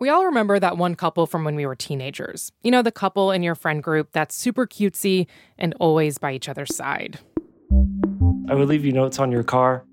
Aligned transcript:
We 0.00 0.10
all 0.10 0.26
remember 0.26 0.60
that 0.60 0.76
one 0.76 0.94
couple 0.94 1.26
from 1.26 1.44
when 1.44 1.56
we 1.56 1.66
were 1.66 1.74
teenagers. 1.74 2.52
You 2.62 2.70
know, 2.70 2.82
the 2.82 2.92
couple 2.92 3.32
in 3.32 3.42
your 3.42 3.56
friend 3.56 3.82
group 3.82 4.12
that's 4.12 4.34
super 4.34 4.64
cutesy 4.64 5.26
and 5.58 5.74
always 5.80 6.18
by 6.18 6.32
each 6.32 6.48
other's 6.48 6.74
side. 6.74 7.18
I 8.48 8.54
would 8.54 8.68
leave 8.68 8.84
you 8.84 8.92
notes 8.92 9.18
on 9.18 9.32
your 9.32 9.42
car. 9.42 9.84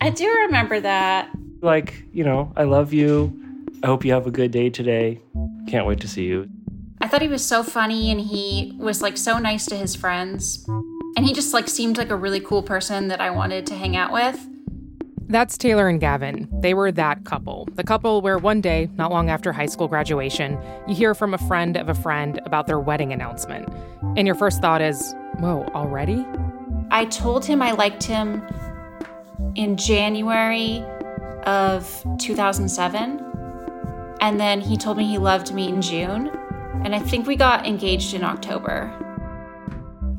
I 0.00 0.10
do 0.10 0.28
remember 0.28 0.80
that. 0.80 1.30
Like, 1.60 2.04
you 2.12 2.24
know, 2.24 2.52
I 2.56 2.64
love 2.64 2.92
you. 2.92 3.38
I 3.84 3.86
hope 3.86 4.04
you 4.04 4.12
have 4.12 4.26
a 4.26 4.32
good 4.32 4.50
day 4.50 4.68
today. 4.68 5.20
Can't 5.68 5.86
wait 5.86 6.00
to 6.00 6.08
see 6.08 6.24
you. 6.24 6.48
I 7.00 7.06
thought 7.06 7.22
he 7.22 7.28
was 7.28 7.44
so 7.44 7.62
funny 7.62 8.10
and 8.10 8.20
he 8.20 8.76
was 8.78 9.00
like 9.00 9.16
so 9.16 9.38
nice 9.38 9.66
to 9.66 9.76
his 9.76 9.94
friends. 9.94 10.66
And 11.16 11.24
he 11.24 11.32
just 11.32 11.54
like 11.54 11.68
seemed 11.68 11.98
like 11.98 12.10
a 12.10 12.16
really 12.16 12.40
cool 12.40 12.64
person 12.64 13.08
that 13.08 13.20
I 13.20 13.30
wanted 13.30 13.66
to 13.66 13.76
hang 13.76 13.96
out 13.96 14.12
with. 14.12 14.44
That's 15.28 15.56
Taylor 15.56 15.88
and 15.88 16.00
Gavin. 16.00 16.48
They 16.60 16.74
were 16.74 16.92
that 16.92 17.24
couple. 17.24 17.68
The 17.74 17.84
couple 17.84 18.20
where 18.20 18.38
one 18.38 18.60
day, 18.60 18.90
not 18.96 19.10
long 19.10 19.30
after 19.30 19.52
high 19.52 19.66
school 19.66 19.88
graduation, 19.88 20.58
you 20.86 20.94
hear 20.94 21.14
from 21.14 21.32
a 21.32 21.38
friend 21.38 21.76
of 21.76 21.88
a 21.88 21.94
friend 21.94 22.40
about 22.44 22.66
their 22.66 22.78
wedding 22.78 23.12
announcement. 23.12 23.68
And 24.16 24.26
your 24.26 24.36
first 24.36 24.60
thought 24.60 24.82
is, 24.82 25.14
whoa, 25.38 25.64
already? 25.74 26.26
I 26.90 27.06
told 27.06 27.44
him 27.44 27.62
I 27.62 27.72
liked 27.72 28.04
him 28.04 28.42
in 29.54 29.76
January 29.76 30.84
of 31.44 32.04
2007. 32.18 33.24
And 34.20 34.38
then 34.38 34.60
he 34.60 34.76
told 34.76 34.98
me 34.98 35.06
he 35.06 35.18
loved 35.18 35.54
me 35.54 35.68
in 35.68 35.80
June. 35.80 36.28
And 36.84 36.94
I 36.94 36.98
think 36.98 37.26
we 37.26 37.36
got 37.36 37.66
engaged 37.66 38.14
in 38.14 38.22
October. 38.22 38.92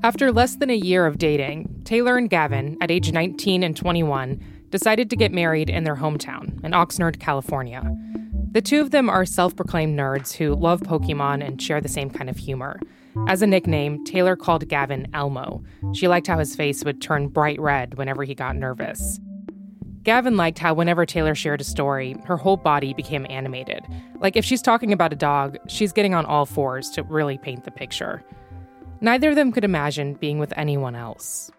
After 0.04 0.32
less 0.32 0.56
than 0.56 0.70
a 0.70 0.76
year 0.76 1.06
of 1.06 1.18
dating, 1.18 1.82
Taylor 1.86 2.18
and 2.18 2.30
Gavin, 2.30 2.78
at 2.82 2.92
age 2.92 3.12
19 3.12 3.64
and 3.64 3.76
21, 3.76 4.44
decided 4.74 5.08
to 5.08 5.16
get 5.16 5.32
married 5.32 5.70
in 5.70 5.84
their 5.84 5.96
hometown, 5.96 6.52
in 6.66 6.72
Oxnard, 6.72 7.20
California. 7.20 7.84
The 8.54 8.62
two 8.62 8.82
of 8.82 8.90
them 8.90 9.08
are 9.08 9.24
self 9.24 9.56
proclaimed 9.56 9.98
nerds 9.98 10.34
who 10.34 10.56
love 10.56 10.82
Pokemon 10.82 11.46
and 11.46 11.62
share 11.62 11.80
the 11.80 11.88
same 11.88 12.10
kind 12.10 12.28
of 12.28 12.38
humor. 12.38 12.80
As 13.28 13.44
a 13.44 13.48
nickname, 13.48 14.04
Taylor 14.04 14.36
called 14.36 14.68
Gavin 14.68 15.08
Elmo. 15.14 15.64
She 15.94 16.08
liked 16.08 16.26
how 16.26 16.40
his 16.40 16.56
face 16.56 16.84
would 16.84 17.04
turn 17.04 17.28
bright 17.28 17.62
red 17.62 18.00
whenever 18.00 18.24
he 18.24 18.34
got 18.34 18.56
nervous. 18.56 19.20
Gavin 20.02 20.38
liked 20.38 20.58
how 20.58 20.74
whenever 20.74 21.06
Taylor 21.06 21.36
shared 21.36 21.62
a 21.62 21.64
story, 21.64 22.16
her 22.26 22.36
whole 22.36 22.58
body 22.58 22.96
became 22.96 23.28
animated. 23.30 23.86
Like 24.22 24.36
if 24.36 24.44
she's 24.44 24.64
talking 24.64 24.92
about 24.92 25.14
a 25.14 25.16
dog, 25.16 25.56
she's 25.68 25.94
getting 25.94 26.16
on 26.16 26.26
all 26.26 26.48
fours 26.48 26.90
to 26.92 27.04
really 27.04 27.38
paint 27.38 27.64
the 27.64 27.70
picture. 27.70 28.24
Neither 29.02 29.30
of 29.30 29.36
them 29.36 29.52
could 29.52 29.66
imagine 29.66 30.16
being 30.16 30.40
with 30.40 30.52
anyone 30.58 30.96
else. 30.96 31.52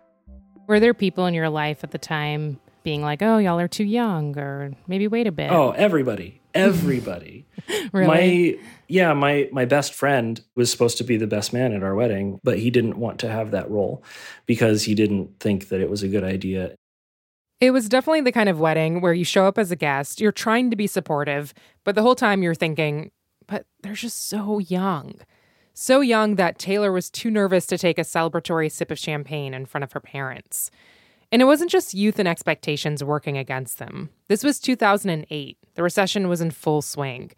Were 0.67 0.81
there 0.81 0.95
people 0.95 1.27
in 1.27 1.35
your 1.35 1.49
life 1.49 1.85
at 1.85 1.93
the 1.93 1.99
time 1.99 2.59
being 2.85 3.03
like, 3.03 3.23
"Oh, 3.23 3.39
y'all 3.39 3.59
are 3.59 3.67
too 3.67 3.85
young," 3.85 4.39
or 4.39 4.73
maybe 4.87 5.09
wait 5.09 5.27
a 5.27 5.33
bit. 5.33 5.51
Oh, 5.51 5.73
everybody, 5.73 6.41
everybody. 6.55 7.47
really? 7.93 8.07
My 8.07 8.59
yeah, 8.87 9.13
my 9.13 9.49
my 9.51 9.65
best 9.65 9.93
friend 9.93 10.41
was 10.55 10.71
supposed 10.71 10.99
to 10.99 11.05
be 11.05 11.17
the 11.17 11.27
best 11.27 11.53
man 11.53 11.73
at 11.73 11.83
our 11.83 11.95
wedding, 11.95 12.39
but 12.45 12.59
he 12.59 12.71
didn't 12.71 12.99
want 12.99 13.19
to 13.21 13.29
have 13.29 13.51
that 13.51 13.69
role 13.69 14.05
because 14.47 14.85
he 14.85 14.95
didn't 14.95 15.41
think 15.41 15.69
that 15.71 15.81
it 15.81 15.91
was 15.91 16.05
a 16.05 16.09
good 16.09 16.25
idea. 16.25 16.77
It 17.61 17.73
was 17.73 17.89
definitely 17.89 18.21
the 18.21 18.33
kind 18.33 18.49
of 18.49 18.61
wedding 18.61 19.01
where 19.01 19.15
you 19.15 19.25
show 19.25 19.47
up 19.47 19.59
as 19.59 19.71
a 19.71 19.77
guest, 19.77 20.21
you're 20.21 20.33
trying 20.33 20.71
to 20.71 20.77
be 20.77 20.87
supportive, 20.87 21.55
but 21.83 21.95
the 21.95 22.03
whole 22.03 22.15
time 22.15 22.43
you're 22.43 22.55
thinking, 22.55 23.11
but 23.47 23.65
they're 23.83 23.95
just 23.95 24.29
so 24.29 24.59
young. 24.59 25.15
So 25.73 26.01
young 26.01 26.37
that 26.37 26.59
Taylor 26.59 26.93
was 26.93 27.11
too 27.11 27.31
nervous 27.31 27.67
to 27.67 27.79
take 27.79 27.99
a 27.99 28.03
celebratory 28.03 28.71
sip 28.71 28.91
of 28.91 28.99
champagne 28.99 29.55
in 29.55 29.67
front 29.67 29.83
of 29.83 29.93
her 29.93 30.01
parents. 30.01 30.71
And 31.35 31.43
it 31.43 31.47
wasn't 31.47 31.73
just 31.73 31.95
youth 31.95 32.21
and 32.21 32.29
expectations 32.29 33.03
working 33.03 33.37
against 33.37 33.81
them. 33.81 34.11
This 34.29 34.45
was 34.45 34.61
2008. 34.61 35.59
The 35.75 35.83
recession 35.83 36.29
was 36.29 36.41
in 36.41 36.53
full 36.53 36.81
swing. 36.81 37.33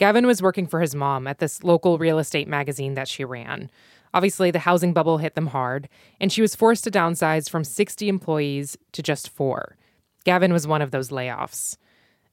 Gavin 0.00 0.26
was 0.26 0.42
working 0.42 0.66
for 0.66 0.80
his 0.80 0.96
mom 0.96 1.28
at 1.28 1.38
this 1.38 1.62
local 1.62 1.96
real 1.96 2.18
estate 2.18 2.48
magazine 2.48 2.94
that 2.94 3.06
she 3.06 3.24
ran. 3.24 3.70
Obviously, 4.12 4.50
the 4.50 4.58
housing 4.58 4.92
bubble 4.92 5.18
hit 5.18 5.36
them 5.36 5.46
hard, 5.46 5.88
and 6.20 6.32
she 6.32 6.42
was 6.42 6.56
forced 6.56 6.82
to 6.82 6.90
downsize 6.90 7.48
from 7.48 7.62
60 7.62 8.08
employees 8.08 8.76
to 8.90 9.00
just 9.00 9.28
four. 9.28 9.76
Gavin 10.24 10.52
was 10.52 10.66
one 10.66 10.82
of 10.82 10.90
those 10.90 11.10
layoffs. 11.10 11.76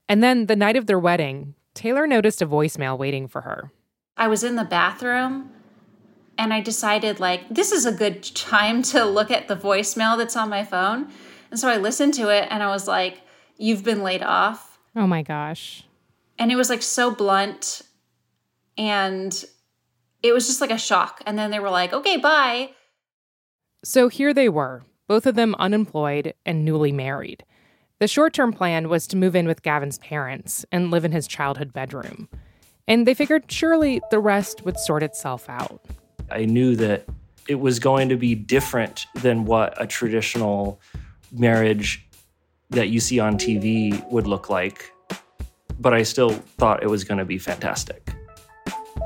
And 0.09 0.23
then, 0.23 0.47
the 0.47 0.55
night 0.55 0.77
of 0.77 0.87
their 0.87 0.97
wedding, 0.97 1.53
Taylor 1.75 2.07
noticed 2.07 2.41
a 2.41 2.47
voicemail 2.47 2.97
waiting 2.97 3.27
for 3.27 3.41
her. 3.41 3.71
I 4.17 4.27
was 4.27 4.43
in 4.43 4.55
the 4.55 4.65
bathroom 4.65 5.51
and 6.37 6.53
I 6.53 6.61
decided 6.61 7.19
like 7.19 7.47
this 7.49 7.71
is 7.71 7.85
a 7.85 7.91
good 7.91 8.23
time 8.23 8.81
to 8.83 9.05
look 9.05 9.31
at 9.31 9.47
the 9.47 9.55
voicemail 9.55 10.17
that's 10.17 10.35
on 10.35 10.49
my 10.49 10.63
phone. 10.63 11.09
And 11.51 11.59
so 11.59 11.69
I 11.69 11.77
listened 11.77 12.13
to 12.15 12.29
it 12.29 12.47
and 12.49 12.63
I 12.63 12.67
was 12.67 12.87
like, 12.87 13.21
"You've 13.57 13.83
been 13.83 14.03
laid 14.03 14.23
off." 14.23 14.79
Oh 14.95 15.07
my 15.07 15.21
gosh. 15.21 15.85
And 16.39 16.51
it 16.51 16.55
was 16.55 16.69
like 16.69 16.81
so 16.81 17.11
blunt 17.13 17.83
and 18.77 19.45
it 20.21 20.33
was 20.33 20.47
just 20.47 20.61
like 20.61 20.71
a 20.71 20.77
shock. 20.77 21.21
And 21.25 21.37
then 21.37 21.51
they 21.51 21.59
were 21.59 21.69
like, 21.69 21.93
"Okay, 21.93 22.17
bye." 22.17 22.71
So 23.83 24.07
here 24.07 24.33
they 24.33 24.49
were, 24.49 24.83
both 25.07 25.25
of 25.25 25.35
them 25.35 25.55
unemployed 25.59 26.33
and 26.45 26.63
newly 26.63 26.91
married. 26.91 27.45
The 27.99 28.07
short 28.07 28.33
term 28.33 28.51
plan 28.51 28.89
was 28.89 29.07
to 29.07 29.17
move 29.17 29.35
in 29.35 29.47
with 29.47 29.61
Gavin's 29.61 29.99
parents 29.99 30.65
and 30.71 30.89
live 30.89 31.05
in 31.05 31.11
his 31.11 31.27
childhood 31.27 31.71
bedroom. 31.71 32.27
And 32.87 33.07
they 33.07 33.13
figured 33.13 33.51
surely 33.51 34.01
the 34.11 34.19
rest 34.19 34.65
would 34.65 34.77
sort 34.77 35.03
itself 35.03 35.49
out. 35.49 35.81
I 36.33 36.45
knew 36.45 36.75
that 36.77 37.05
it 37.47 37.55
was 37.55 37.79
going 37.79 38.09
to 38.09 38.15
be 38.15 38.33
different 38.33 39.05
than 39.15 39.45
what 39.45 39.79
a 39.81 39.85
traditional 39.85 40.81
marriage 41.31 42.05
that 42.71 42.89
you 42.89 42.99
see 42.99 43.19
on 43.19 43.37
TV 43.37 44.03
would 44.09 44.25
look 44.25 44.49
like. 44.49 44.91
But 45.79 45.93
I 45.93 46.03
still 46.03 46.31
thought 46.31 46.81
it 46.81 46.87
was 46.87 47.03
going 47.03 47.19
to 47.19 47.25
be 47.25 47.37
fantastic. 47.37 48.11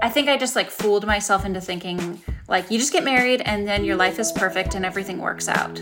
I 0.01 0.09
think 0.09 0.29
I 0.29 0.37
just 0.37 0.55
like 0.55 0.69
fooled 0.69 1.05
myself 1.05 1.43
into 1.43 1.59
thinking 1.59 2.21
like 2.47 2.69
you 2.71 2.77
just 2.77 2.93
get 2.93 3.03
married 3.03 3.41
and 3.41 3.67
then 3.67 3.83
your 3.83 3.95
life 3.95 4.19
is 4.19 4.31
perfect 4.31 4.75
and 4.75 4.85
everything 4.85 5.17
works 5.19 5.49
out. 5.49 5.79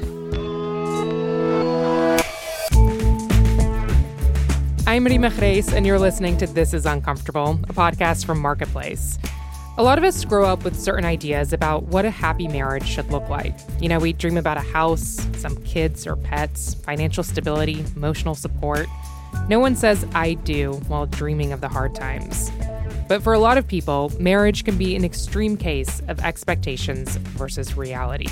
I'm 4.88 5.03
Reema 5.03 5.31
Khrais, 5.31 5.73
and 5.73 5.85
you're 5.85 6.00
listening 6.00 6.38
to 6.38 6.47
This 6.47 6.73
is 6.73 6.85
Uncomfortable, 6.85 7.59
a 7.63 7.73
podcast 7.73 8.25
from 8.25 8.39
Marketplace. 8.39 9.17
A 9.78 9.84
lot 9.84 9.97
of 9.97 10.06
us 10.06 10.24
grow 10.24 10.46
up 10.46 10.63
with 10.63 10.80
certain 10.80 11.03
ideas 11.03 11.52
about 11.52 11.84
what 11.84 12.06
a 12.06 12.09
happy 12.09 12.47
marriage 12.47 12.88
should 12.88 13.12
look 13.12 13.28
like. 13.28 13.53
You 13.81 13.90
know, 13.90 14.00
we 14.00 14.13
dream 14.13 14.38
about 14.38 14.56
a 14.56 14.62
house, 14.62 15.28
some 15.36 15.58
kids 15.63 16.08
or 16.08 16.16
pets, 16.16 16.75
financial 16.75 17.25
stability, 17.25 17.84
emotional 17.94 18.35
support. 18.35 18.88
No 19.50 19.59
one 19.59 19.75
says 19.75 20.06
I 20.16 20.35
do 20.35 20.75
while 20.88 21.08
dreaming 21.08 21.52
of 21.52 21.59
the 21.59 21.68
hard 21.68 21.94
times. 21.94 22.53
But 23.09 23.22
for 23.22 23.34
a 23.34 23.40
lot 23.40 23.58
of 23.58 23.68
people, 23.68 24.14
marriage 24.18 24.64
can 24.64 24.78
be 24.78 24.96
an 24.96 25.03
extreme 25.03 25.58
case 25.58 26.02
of 26.08 26.22
expectations 26.22 27.18
versus 27.18 27.75
reality. 27.75 28.30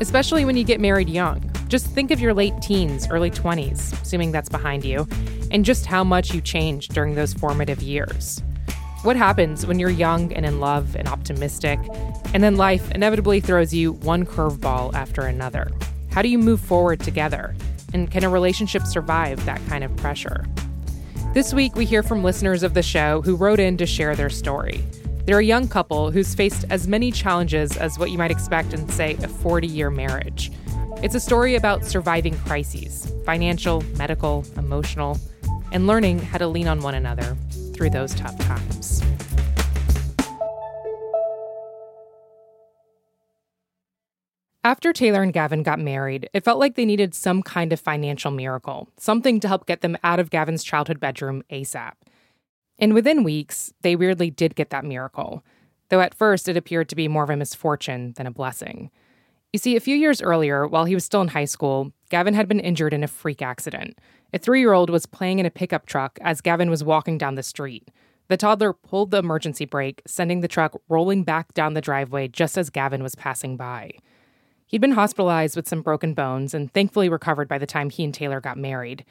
Especially 0.00 0.44
when 0.44 0.56
you 0.56 0.64
get 0.64 0.80
married 0.80 1.08
young. 1.08 1.48
Just 1.68 1.86
think 1.86 2.10
of 2.10 2.18
your 2.18 2.34
late 2.34 2.60
teens, 2.60 3.06
early 3.08 3.30
20s, 3.30 4.02
assuming 4.02 4.32
that's 4.32 4.48
behind 4.48 4.84
you, 4.84 5.06
and 5.52 5.64
just 5.64 5.86
how 5.86 6.02
much 6.02 6.34
you 6.34 6.40
changed 6.40 6.92
during 6.92 7.14
those 7.14 7.32
formative 7.32 7.84
years. 7.84 8.42
What 9.06 9.14
happens 9.14 9.64
when 9.64 9.78
you're 9.78 9.88
young 9.88 10.32
and 10.32 10.44
in 10.44 10.58
love 10.58 10.96
and 10.96 11.06
optimistic, 11.06 11.78
and 12.34 12.42
then 12.42 12.56
life 12.56 12.90
inevitably 12.90 13.38
throws 13.38 13.72
you 13.72 13.92
one 13.92 14.26
curveball 14.26 14.94
after 14.94 15.22
another? 15.22 15.70
How 16.10 16.22
do 16.22 16.28
you 16.28 16.40
move 16.40 16.60
forward 16.60 16.98
together? 16.98 17.54
And 17.94 18.10
can 18.10 18.24
a 18.24 18.28
relationship 18.28 18.82
survive 18.82 19.44
that 19.44 19.64
kind 19.68 19.84
of 19.84 19.94
pressure? 19.94 20.44
This 21.34 21.54
week, 21.54 21.76
we 21.76 21.84
hear 21.84 22.02
from 22.02 22.24
listeners 22.24 22.64
of 22.64 22.74
the 22.74 22.82
show 22.82 23.22
who 23.22 23.36
wrote 23.36 23.60
in 23.60 23.76
to 23.76 23.86
share 23.86 24.16
their 24.16 24.28
story. 24.28 24.82
They're 25.24 25.38
a 25.38 25.44
young 25.44 25.68
couple 25.68 26.10
who's 26.10 26.34
faced 26.34 26.64
as 26.68 26.88
many 26.88 27.12
challenges 27.12 27.76
as 27.76 28.00
what 28.00 28.10
you 28.10 28.18
might 28.18 28.32
expect 28.32 28.72
in, 28.72 28.88
say, 28.88 29.14
a 29.22 29.28
40 29.28 29.68
year 29.68 29.88
marriage. 29.88 30.50
It's 31.00 31.14
a 31.14 31.20
story 31.20 31.54
about 31.54 31.84
surviving 31.84 32.36
crises 32.38 33.12
financial, 33.24 33.82
medical, 33.98 34.44
emotional, 34.56 35.16
and 35.70 35.86
learning 35.86 36.18
how 36.18 36.38
to 36.38 36.48
lean 36.48 36.66
on 36.66 36.80
one 36.80 36.96
another 36.96 37.36
through 37.76 37.90
those 37.90 38.14
tough 38.14 38.38
times. 38.38 39.02
After 44.64 44.92
Taylor 44.92 45.22
and 45.22 45.32
Gavin 45.32 45.62
got 45.62 45.78
married, 45.78 46.28
it 46.32 46.44
felt 46.44 46.58
like 46.58 46.74
they 46.74 46.84
needed 46.84 47.14
some 47.14 47.40
kind 47.40 47.72
of 47.72 47.78
financial 47.78 48.32
miracle, 48.32 48.88
something 48.96 49.38
to 49.38 49.46
help 49.46 49.66
get 49.66 49.80
them 49.80 49.96
out 50.02 50.18
of 50.18 50.30
Gavin's 50.30 50.64
childhood 50.64 50.98
bedroom 50.98 51.44
ASAP. 51.52 51.92
And 52.76 52.92
within 52.92 53.22
weeks, 53.22 53.72
they 53.82 53.94
weirdly 53.94 54.28
did 54.28 54.56
get 54.56 54.70
that 54.70 54.84
miracle, 54.84 55.44
though 55.88 56.00
at 56.00 56.14
first 56.14 56.48
it 56.48 56.56
appeared 56.56 56.88
to 56.88 56.96
be 56.96 57.06
more 57.06 57.22
of 57.22 57.30
a 57.30 57.36
misfortune 57.36 58.12
than 58.16 58.26
a 58.26 58.32
blessing. 58.32 58.90
You 59.52 59.60
see, 59.60 59.76
a 59.76 59.80
few 59.80 59.94
years 59.94 60.20
earlier, 60.20 60.66
while 60.66 60.84
he 60.84 60.94
was 60.94 61.04
still 61.04 61.22
in 61.22 61.28
high 61.28 61.44
school, 61.44 61.92
Gavin 62.08 62.34
had 62.34 62.48
been 62.48 62.60
injured 62.60 62.94
in 62.94 63.04
a 63.04 63.08
freak 63.08 63.42
accident. 63.42 63.98
A 64.32 64.38
three 64.38 64.60
year 64.60 64.72
old 64.72 64.90
was 64.90 65.06
playing 65.06 65.38
in 65.38 65.46
a 65.46 65.50
pickup 65.50 65.86
truck 65.86 66.18
as 66.22 66.40
Gavin 66.40 66.70
was 66.70 66.84
walking 66.84 67.18
down 67.18 67.34
the 67.34 67.42
street. 67.42 67.90
The 68.28 68.36
toddler 68.36 68.72
pulled 68.72 69.10
the 69.10 69.18
emergency 69.18 69.64
brake, 69.64 70.02
sending 70.06 70.40
the 70.40 70.48
truck 70.48 70.80
rolling 70.88 71.22
back 71.22 71.54
down 71.54 71.74
the 71.74 71.80
driveway 71.80 72.28
just 72.28 72.58
as 72.58 72.70
Gavin 72.70 73.02
was 73.02 73.14
passing 73.14 73.56
by. 73.56 73.92
He'd 74.66 74.80
been 74.80 74.92
hospitalized 74.92 75.54
with 75.54 75.68
some 75.68 75.82
broken 75.82 76.12
bones 76.12 76.52
and 76.52 76.72
thankfully 76.72 77.08
recovered 77.08 77.48
by 77.48 77.58
the 77.58 77.66
time 77.66 77.88
he 77.88 78.02
and 78.02 78.12
Taylor 78.12 78.40
got 78.40 78.58
married. 78.58 79.04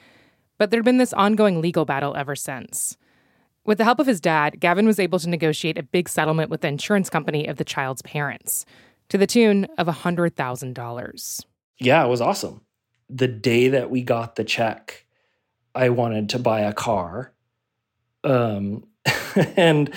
But 0.57 0.69
there'd 0.69 0.83
been 0.83 0.97
this 0.97 1.13
ongoing 1.13 1.61
legal 1.61 1.85
battle 1.85 2.15
ever 2.15 2.35
since. 2.35 2.97
With 3.65 3.77
the 3.77 3.83
help 3.85 3.99
of 3.99 4.07
his 4.07 4.21
dad, 4.21 4.59
Gavin 4.59 4.85
was 4.85 4.99
able 4.99 5.17
to 5.19 5.29
negotiate 5.29 5.77
a 5.77 5.83
big 5.83 6.09
settlement 6.09 6.49
with 6.49 6.61
the 6.61 6.67
insurance 6.67 7.09
company 7.09 7.47
of 7.47 7.57
the 7.57 7.63
child's 7.63 8.01
parents 8.01 8.65
to 9.09 9.17
the 9.17 9.27
tune 9.27 9.65
of 9.77 9.87
$100,000. 9.87 11.45
Yeah, 11.79 12.05
it 12.05 12.09
was 12.09 12.21
awesome. 12.21 12.61
The 13.09 13.27
day 13.27 13.69
that 13.69 13.89
we 13.89 14.03
got 14.03 14.35
the 14.35 14.43
check, 14.43 15.05
I 15.73 15.89
wanted 15.89 16.29
to 16.29 16.39
buy 16.39 16.61
a 16.61 16.73
car. 16.73 17.31
Um, 18.23 18.85
and 19.55 19.93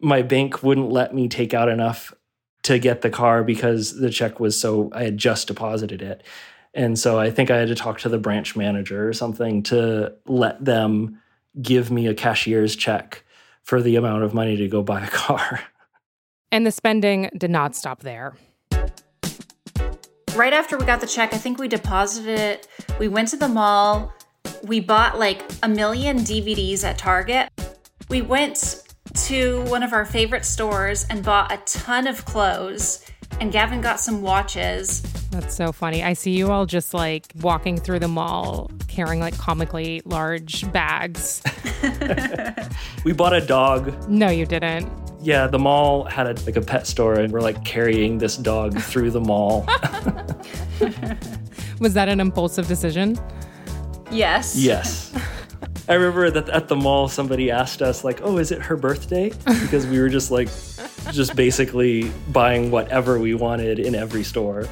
my 0.00 0.22
bank 0.22 0.62
wouldn't 0.62 0.90
let 0.90 1.14
me 1.14 1.28
take 1.28 1.54
out 1.54 1.68
enough 1.68 2.12
to 2.64 2.78
get 2.78 3.00
the 3.00 3.10
car 3.10 3.42
because 3.42 3.98
the 3.98 4.10
check 4.10 4.38
was 4.38 4.58
so 4.58 4.90
I 4.92 5.04
had 5.04 5.18
just 5.18 5.48
deposited 5.48 6.02
it. 6.02 6.22
And 6.74 6.98
so 6.98 7.18
I 7.18 7.30
think 7.30 7.50
I 7.50 7.58
had 7.58 7.68
to 7.68 7.74
talk 7.74 8.00
to 8.00 8.08
the 8.08 8.18
branch 8.18 8.56
manager 8.56 9.08
or 9.08 9.12
something 9.12 9.62
to 9.64 10.14
let 10.26 10.64
them 10.64 11.20
give 11.60 11.90
me 11.90 12.06
a 12.06 12.14
cashier's 12.14 12.76
check 12.76 13.24
for 13.62 13.82
the 13.82 13.96
amount 13.96 14.22
of 14.22 14.32
money 14.32 14.56
to 14.56 14.68
go 14.68 14.82
buy 14.82 15.04
a 15.04 15.08
car. 15.10 15.60
And 16.50 16.66
the 16.66 16.72
spending 16.72 17.30
did 17.36 17.50
not 17.50 17.74
stop 17.74 18.00
there. 18.00 18.34
Right 20.34 20.54
after 20.54 20.78
we 20.78 20.86
got 20.86 21.02
the 21.02 21.06
check, 21.06 21.34
I 21.34 21.36
think 21.36 21.58
we 21.58 21.68
deposited 21.68 22.38
it. 22.38 22.68
We 22.98 23.06
went 23.06 23.28
to 23.28 23.36
the 23.36 23.48
mall. 23.48 24.14
We 24.62 24.80
bought 24.80 25.18
like 25.18 25.42
a 25.62 25.68
million 25.68 26.20
DVDs 26.20 26.84
at 26.84 26.96
Target. 26.96 27.50
We 28.08 28.22
went 28.22 28.82
to 29.26 29.62
one 29.64 29.82
of 29.82 29.92
our 29.92 30.06
favorite 30.06 30.46
stores 30.46 31.04
and 31.10 31.22
bought 31.22 31.52
a 31.52 31.58
ton 31.66 32.06
of 32.06 32.24
clothes. 32.24 33.04
And 33.40 33.52
Gavin 33.52 33.82
got 33.82 34.00
some 34.00 34.22
watches. 34.22 35.02
That's 35.32 35.54
so 35.54 35.70
funny. 35.70 36.02
I 36.02 36.14
see 36.14 36.30
you 36.30 36.50
all 36.50 36.64
just 36.64 36.94
like 36.94 37.26
walking 37.42 37.78
through 37.78 37.98
the 37.98 38.08
mall 38.08 38.70
carrying 38.88 39.20
like 39.20 39.36
comically 39.36 40.00
large 40.06 40.70
bags. 40.72 41.42
we 43.04 43.12
bought 43.12 43.34
a 43.34 43.44
dog. 43.44 44.08
No, 44.08 44.30
you 44.30 44.46
didn't. 44.46 44.90
Yeah, 45.22 45.46
the 45.46 45.58
mall 45.58 46.04
had 46.04 46.26
a, 46.26 46.34
like 46.44 46.56
a 46.56 46.60
pet 46.60 46.86
store, 46.86 47.14
and 47.14 47.32
we're 47.32 47.40
like 47.40 47.64
carrying 47.64 48.18
this 48.18 48.36
dog 48.36 48.78
through 48.90 49.12
the 49.12 49.20
mall. 49.20 49.64
Was 51.80 51.94
that 51.94 52.08
an 52.08 52.18
impulsive 52.20 52.66
decision? 52.66 53.18
Yes. 54.10 54.56
Yes. 54.56 55.14
I 55.88 55.94
remember 55.94 56.30
that 56.30 56.48
at 56.48 56.68
the 56.68 56.76
mall, 56.76 57.08
somebody 57.08 57.50
asked 57.50 57.82
us, 57.82 58.04
like, 58.04 58.20
oh, 58.22 58.38
is 58.38 58.50
it 58.52 58.62
her 58.62 58.76
birthday? 58.76 59.32
Because 59.44 59.86
we 59.86 60.00
were 60.00 60.08
just 60.08 60.30
like, 60.30 60.48
just 61.12 61.34
basically 61.36 62.10
buying 62.30 62.70
whatever 62.70 63.18
we 63.18 63.34
wanted 63.34 63.78
in 63.78 63.94
every 63.94 64.22
store. 64.22 64.68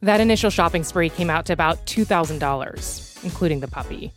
That 0.00 0.20
initial 0.20 0.50
shopping 0.50 0.84
spree 0.84 1.10
came 1.10 1.28
out 1.30 1.46
to 1.46 1.52
about 1.52 1.84
$2,000, 1.86 3.24
including 3.24 3.60
the 3.60 3.68
puppy. 3.68 4.12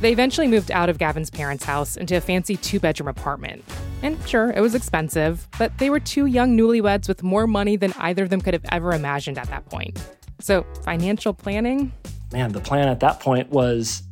They 0.00 0.12
eventually 0.12 0.46
moved 0.46 0.70
out 0.70 0.88
of 0.88 0.98
Gavin's 0.98 1.30
parents' 1.30 1.64
house 1.64 1.96
into 1.96 2.16
a 2.16 2.20
fancy 2.20 2.56
two 2.56 2.78
bedroom 2.78 3.08
apartment. 3.08 3.64
And 4.02 4.16
sure, 4.28 4.50
it 4.50 4.60
was 4.60 4.74
expensive, 4.74 5.48
but 5.58 5.76
they 5.78 5.90
were 5.90 5.98
two 5.98 6.26
young 6.26 6.56
newlyweds 6.56 7.08
with 7.08 7.22
more 7.22 7.46
money 7.46 7.76
than 7.76 7.92
either 7.98 8.22
of 8.22 8.30
them 8.30 8.40
could 8.40 8.54
have 8.54 8.64
ever 8.70 8.92
imagined 8.92 9.38
at 9.38 9.48
that 9.48 9.68
point. 9.68 9.98
So, 10.40 10.64
financial 10.84 11.34
planning? 11.34 11.92
Man, 12.32 12.52
the 12.52 12.60
plan 12.60 12.88
at 12.88 13.00
that 13.00 13.18
point 13.18 13.50
was 13.50 14.02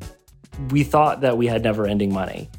we 0.71 0.83
thought 0.83 1.21
that 1.21 1.37
we 1.39 1.47
had 1.47 1.63
never 1.63 1.87
ending 1.87 2.13
money. 2.13 2.51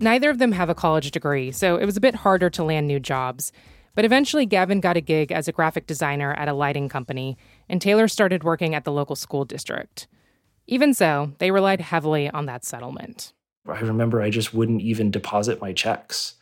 Neither 0.00 0.30
of 0.30 0.38
them 0.38 0.52
have 0.52 0.70
a 0.70 0.74
college 0.74 1.10
degree, 1.10 1.50
so 1.52 1.76
it 1.76 1.84
was 1.84 1.96
a 1.96 2.00
bit 2.00 2.14
harder 2.14 2.48
to 2.50 2.64
land 2.64 2.86
new 2.86 3.00
jobs. 3.00 3.52
But 3.94 4.04
eventually, 4.04 4.46
Gavin 4.46 4.80
got 4.80 4.96
a 4.96 5.00
gig 5.00 5.32
as 5.32 5.48
a 5.48 5.52
graphic 5.52 5.86
designer 5.86 6.32
at 6.34 6.48
a 6.48 6.52
lighting 6.52 6.88
company, 6.88 7.36
and 7.68 7.82
Taylor 7.82 8.06
started 8.06 8.44
working 8.44 8.74
at 8.74 8.84
the 8.84 8.92
local 8.92 9.16
school 9.16 9.44
district. 9.44 10.06
Even 10.66 10.94
so, 10.94 11.32
they 11.38 11.50
relied 11.50 11.80
heavily 11.80 12.30
on 12.30 12.46
that 12.46 12.64
settlement. 12.64 13.32
I 13.68 13.80
remember 13.80 14.20
I 14.20 14.30
just 14.30 14.54
wouldn't 14.54 14.80
even 14.80 15.10
deposit 15.10 15.60
my 15.60 15.72
checks 15.72 16.34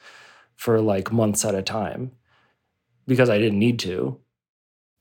for 0.54 0.80
like 0.80 1.12
months 1.12 1.44
at 1.44 1.54
a 1.54 1.62
time 1.62 2.12
because 3.06 3.28
I 3.28 3.38
didn't 3.38 3.58
need 3.58 3.78
to. 3.80 4.18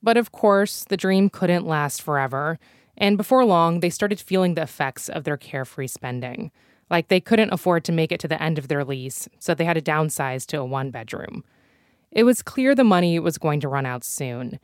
But 0.01 0.18
of 0.18 0.31
course, 0.31 0.83
the 0.83 0.98
dream 0.98 1.30
couldn't 1.30 1.66
last 1.66 2.01
forever. 2.01 2.60
And 2.98 3.18
before 3.18 3.45
long, 3.45 3.80
they 3.80 3.89
started 3.89 4.19
feeling 4.19 4.54
the 4.54 4.62
effects 4.62 5.10
of 5.10 5.24
their 5.24 5.38
carefree 5.38 5.88
spending. 5.88 6.51
Like 6.89 7.07
they 7.07 7.19
couldn't 7.19 7.54
afford 7.54 7.83
to 7.86 7.92
make 7.92 8.12
it 8.12 8.19
to 8.19 8.27
the 8.27 8.42
end 8.42 8.60
of 8.60 8.68
their 8.68 8.83
lease, 8.83 9.27
so 9.39 9.54
they 9.54 9.66
had 9.66 9.74
to 9.74 9.81
downsize 9.81 10.45
to 10.48 10.60
a 10.60 10.66
one 10.66 10.92
bedroom. 10.92 11.44
It 12.12 12.24
was 12.24 12.44
clear 12.44 12.75
the 12.75 12.83
money 12.83 13.19
was 13.19 13.38
going 13.38 13.60
to 13.62 13.68
run 13.68 13.86
out 13.86 14.04
soon. 14.04 14.60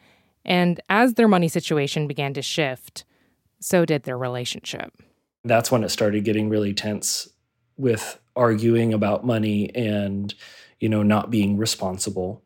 And 0.46 0.80
as 0.90 1.16
their 1.16 1.28
money 1.28 1.48
situation 1.48 2.08
began 2.08 2.34
to 2.36 2.42
shift, 2.42 3.04
so 3.60 3.86
did 3.86 4.04
their 4.04 4.18
relationship. 4.18 4.94
That's 5.44 5.72
when 5.72 5.84
it 5.84 5.90
started 5.90 6.24
getting 6.24 6.50
really 6.50 6.74
tense 6.74 7.30
with 7.78 8.20
arguing 8.36 8.94
about 8.94 9.26
money 9.26 9.74
and, 9.76 10.34
you 10.80 10.90
know, 10.90 11.04
not 11.04 11.30
being 11.30 11.58
responsible. 11.58 12.44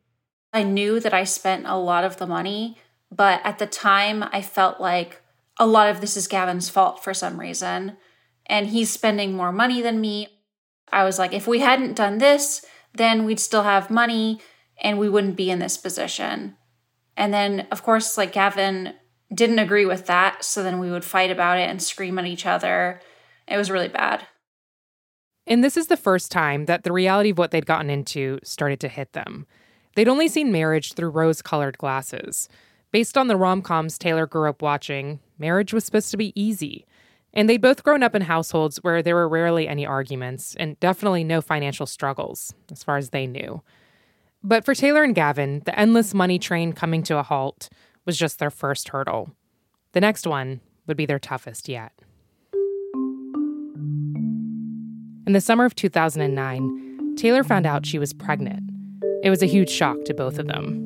I 0.54 0.64
knew 0.64 1.00
that 1.00 1.14
I 1.14 1.26
spent 1.26 1.66
a 1.66 1.76
lot 1.78 2.04
of 2.04 2.18
the 2.18 2.28
money, 2.28 2.78
but 3.12 3.42
at 3.44 3.60
the 3.60 3.68
time 3.68 4.24
I 4.24 4.42
felt 4.42 4.80
like 4.80 5.22
a 5.58 5.68
lot 5.68 5.90
of 5.90 6.02
this 6.02 6.18
is 6.18 6.28
Gavin's 6.28 6.70
fault 6.70 7.04
for 7.04 7.14
some 7.14 7.40
reason. 7.40 7.98
And 8.46 8.68
he's 8.68 8.92
spending 8.92 9.34
more 9.34 9.52
money 9.52 9.82
than 9.82 10.02
me. 10.02 10.28
I 10.92 11.04
was 11.04 11.20
like, 11.20 11.34
if 11.34 11.48
we 11.48 11.60
hadn't 11.60 11.96
done 11.96 12.20
this, 12.20 12.66
then 12.94 13.26
we'd 13.26 13.40
still 13.40 13.64
have 13.64 13.90
money 13.90 14.40
and 14.78 15.00
we 15.00 15.10
wouldn't 15.10 15.36
be 15.36 15.50
in 15.50 15.60
this 15.60 15.78
position. 15.78 16.56
And 17.18 17.34
then, 17.34 17.68
of 17.72 17.84
course, 17.84 18.18
like 18.18 18.34
Gavin 18.34 18.94
didn't 19.34 19.60
agree 19.60 19.86
with 19.86 20.06
that. 20.06 20.44
So 20.44 20.64
then 20.64 20.80
we 20.80 20.92
would 20.92 21.06
fight 21.06 21.32
about 21.32 21.58
it 21.58 21.70
and 21.70 21.82
scream 21.82 22.20
at 22.20 22.26
each 22.26 22.46
other. 22.46 23.02
It 23.48 23.58
was 23.58 23.72
really 23.72 23.88
bad. 23.88 24.28
And 25.48 25.64
this 25.64 25.78
is 25.78 25.88
the 25.88 25.98
first 25.98 26.32
time 26.32 26.66
that 26.66 26.84
the 26.84 26.92
reality 26.92 27.30
of 27.30 27.38
what 27.38 27.52
they'd 27.52 27.66
gotten 27.66 27.90
into 27.90 28.40
started 28.44 28.80
to 28.82 28.88
hit 28.88 29.14
them. 29.14 29.46
They'd 29.96 30.08
only 30.08 30.28
seen 30.28 30.52
marriage 30.52 30.94
through 30.94 31.10
rose 31.10 31.42
colored 31.42 31.78
glasses. 31.78 32.50
Based 32.92 33.18
on 33.18 33.28
the 33.28 33.38
rom 33.38 33.62
coms 33.62 33.98
Taylor 33.98 34.26
grew 34.26 34.50
up 34.50 34.62
watching, 34.62 35.20
marriage 35.38 35.74
was 35.74 35.86
supposed 35.86 36.12
to 36.12 36.18
be 36.18 36.40
easy. 36.40 36.86
And 37.34 37.50
they'd 37.50 37.62
both 37.62 37.84
grown 37.84 38.04
up 38.04 38.16
in 38.16 38.24
households 38.24 38.78
where 38.78 39.04
there 39.04 39.16
were 39.16 39.28
rarely 39.28 39.68
any 39.68 39.86
arguments 39.86 40.56
and 40.56 40.80
definitely 40.80 41.24
no 41.24 41.42
financial 41.42 41.86
struggles, 41.86 42.54
as 42.72 42.84
far 42.84 42.98
as 42.98 43.10
they 43.10 43.28
knew. 43.28 43.62
But 44.42 44.64
for 44.64 44.74
Taylor 44.74 45.04
and 45.04 45.16
Gavin, 45.16 45.62
the 45.66 45.78
endless 45.78 46.14
money 46.14 46.40
train 46.40 46.72
coming 46.72 47.04
to 47.04 47.18
a 47.18 47.24
halt 47.24 47.70
was 48.06 48.18
just 48.18 48.40
their 48.40 48.52
first 48.52 48.90
hurdle. 48.90 49.32
The 49.92 50.02
next 50.02 50.26
one 50.26 50.62
would 50.88 50.98
be 50.98 51.06
their 51.06 51.20
toughest 51.20 51.68
yet. 51.68 51.92
In 55.28 55.34
the 55.34 55.42
summer 55.42 55.66
of 55.66 55.74
2009, 55.74 57.16
Taylor 57.16 57.44
found 57.44 57.66
out 57.66 57.84
she 57.84 57.98
was 57.98 58.14
pregnant. 58.14 58.62
It 59.24 59.32
was 59.32 59.42
a 59.42 59.48
huge 59.48 59.72
shock 59.72 59.98
to 60.06 60.14
both 60.14 60.38
of 60.38 60.46
them. 60.46 60.82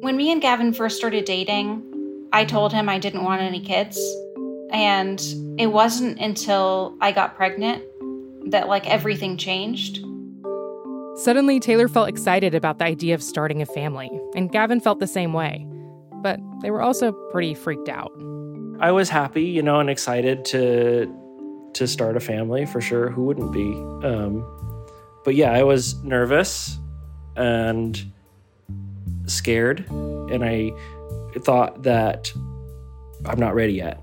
When 0.00 0.16
me 0.16 0.32
and 0.32 0.42
Gavin 0.42 0.72
first 0.72 0.96
started 0.96 1.24
dating, 1.24 1.84
I 2.32 2.44
told 2.44 2.72
him 2.72 2.88
I 2.88 2.98
didn't 2.98 3.22
want 3.22 3.42
any 3.42 3.60
kids. 3.60 3.96
And 4.72 5.22
it 5.56 5.68
wasn't 5.68 6.18
until 6.18 6.96
I 7.00 7.12
got 7.12 7.36
pregnant 7.36 7.84
that 8.50 8.68
like 8.68 8.88
everything 8.88 9.36
changed. 9.36 10.04
Suddenly, 11.16 11.60
Taylor 11.60 11.86
felt 11.86 12.08
excited 12.08 12.56
about 12.56 12.78
the 12.78 12.86
idea 12.86 13.14
of 13.14 13.22
starting 13.22 13.62
a 13.62 13.66
family, 13.66 14.10
and 14.34 14.50
Gavin 14.50 14.80
felt 14.80 14.98
the 14.98 15.06
same 15.06 15.32
way. 15.32 15.64
But 16.22 16.40
they 16.62 16.72
were 16.72 16.82
also 16.82 17.12
pretty 17.30 17.54
freaked 17.54 17.88
out. 17.88 18.10
I 18.80 18.90
was 18.90 19.10
happy, 19.10 19.44
you 19.44 19.62
know, 19.62 19.78
and 19.78 19.90
excited 19.90 20.44
to 20.46 21.14
to 21.74 21.86
start 21.86 22.16
a 22.16 22.20
family 22.20 22.66
for 22.66 22.80
sure. 22.80 23.10
Who 23.10 23.24
wouldn't 23.24 23.52
be? 23.52 23.72
Um, 24.06 24.44
but 25.24 25.34
yeah, 25.34 25.52
I 25.52 25.62
was 25.62 26.02
nervous 26.02 26.78
and 27.36 28.12
scared, 29.26 29.88
and 29.90 30.44
I 30.44 30.72
thought 31.38 31.82
that 31.82 32.32
I'm 33.26 33.38
not 33.38 33.54
ready 33.54 33.74
yet. 33.74 34.02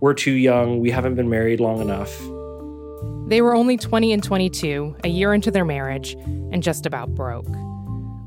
We're 0.00 0.14
too 0.14 0.32
young. 0.32 0.80
We 0.80 0.90
haven't 0.90 1.14
been 1.14 1.30
married 1.30 1.60
long 1.60 1.80
enough. 1.80 2.16
They 3.28 3.42
were 3.42 3.54
only 3.54 3.76
20 3.76 4.12
and 4.12 4.22
22, 4.22 4.96
a 5.04 5.08
year 5.08 5.32
into 5.32 5.50
their 5.50 5.64
marriage, 5.64 6.14
and 6.52 6.62
just 6.62 6.84
about 6.84 7.14
broke. 7.14 7.48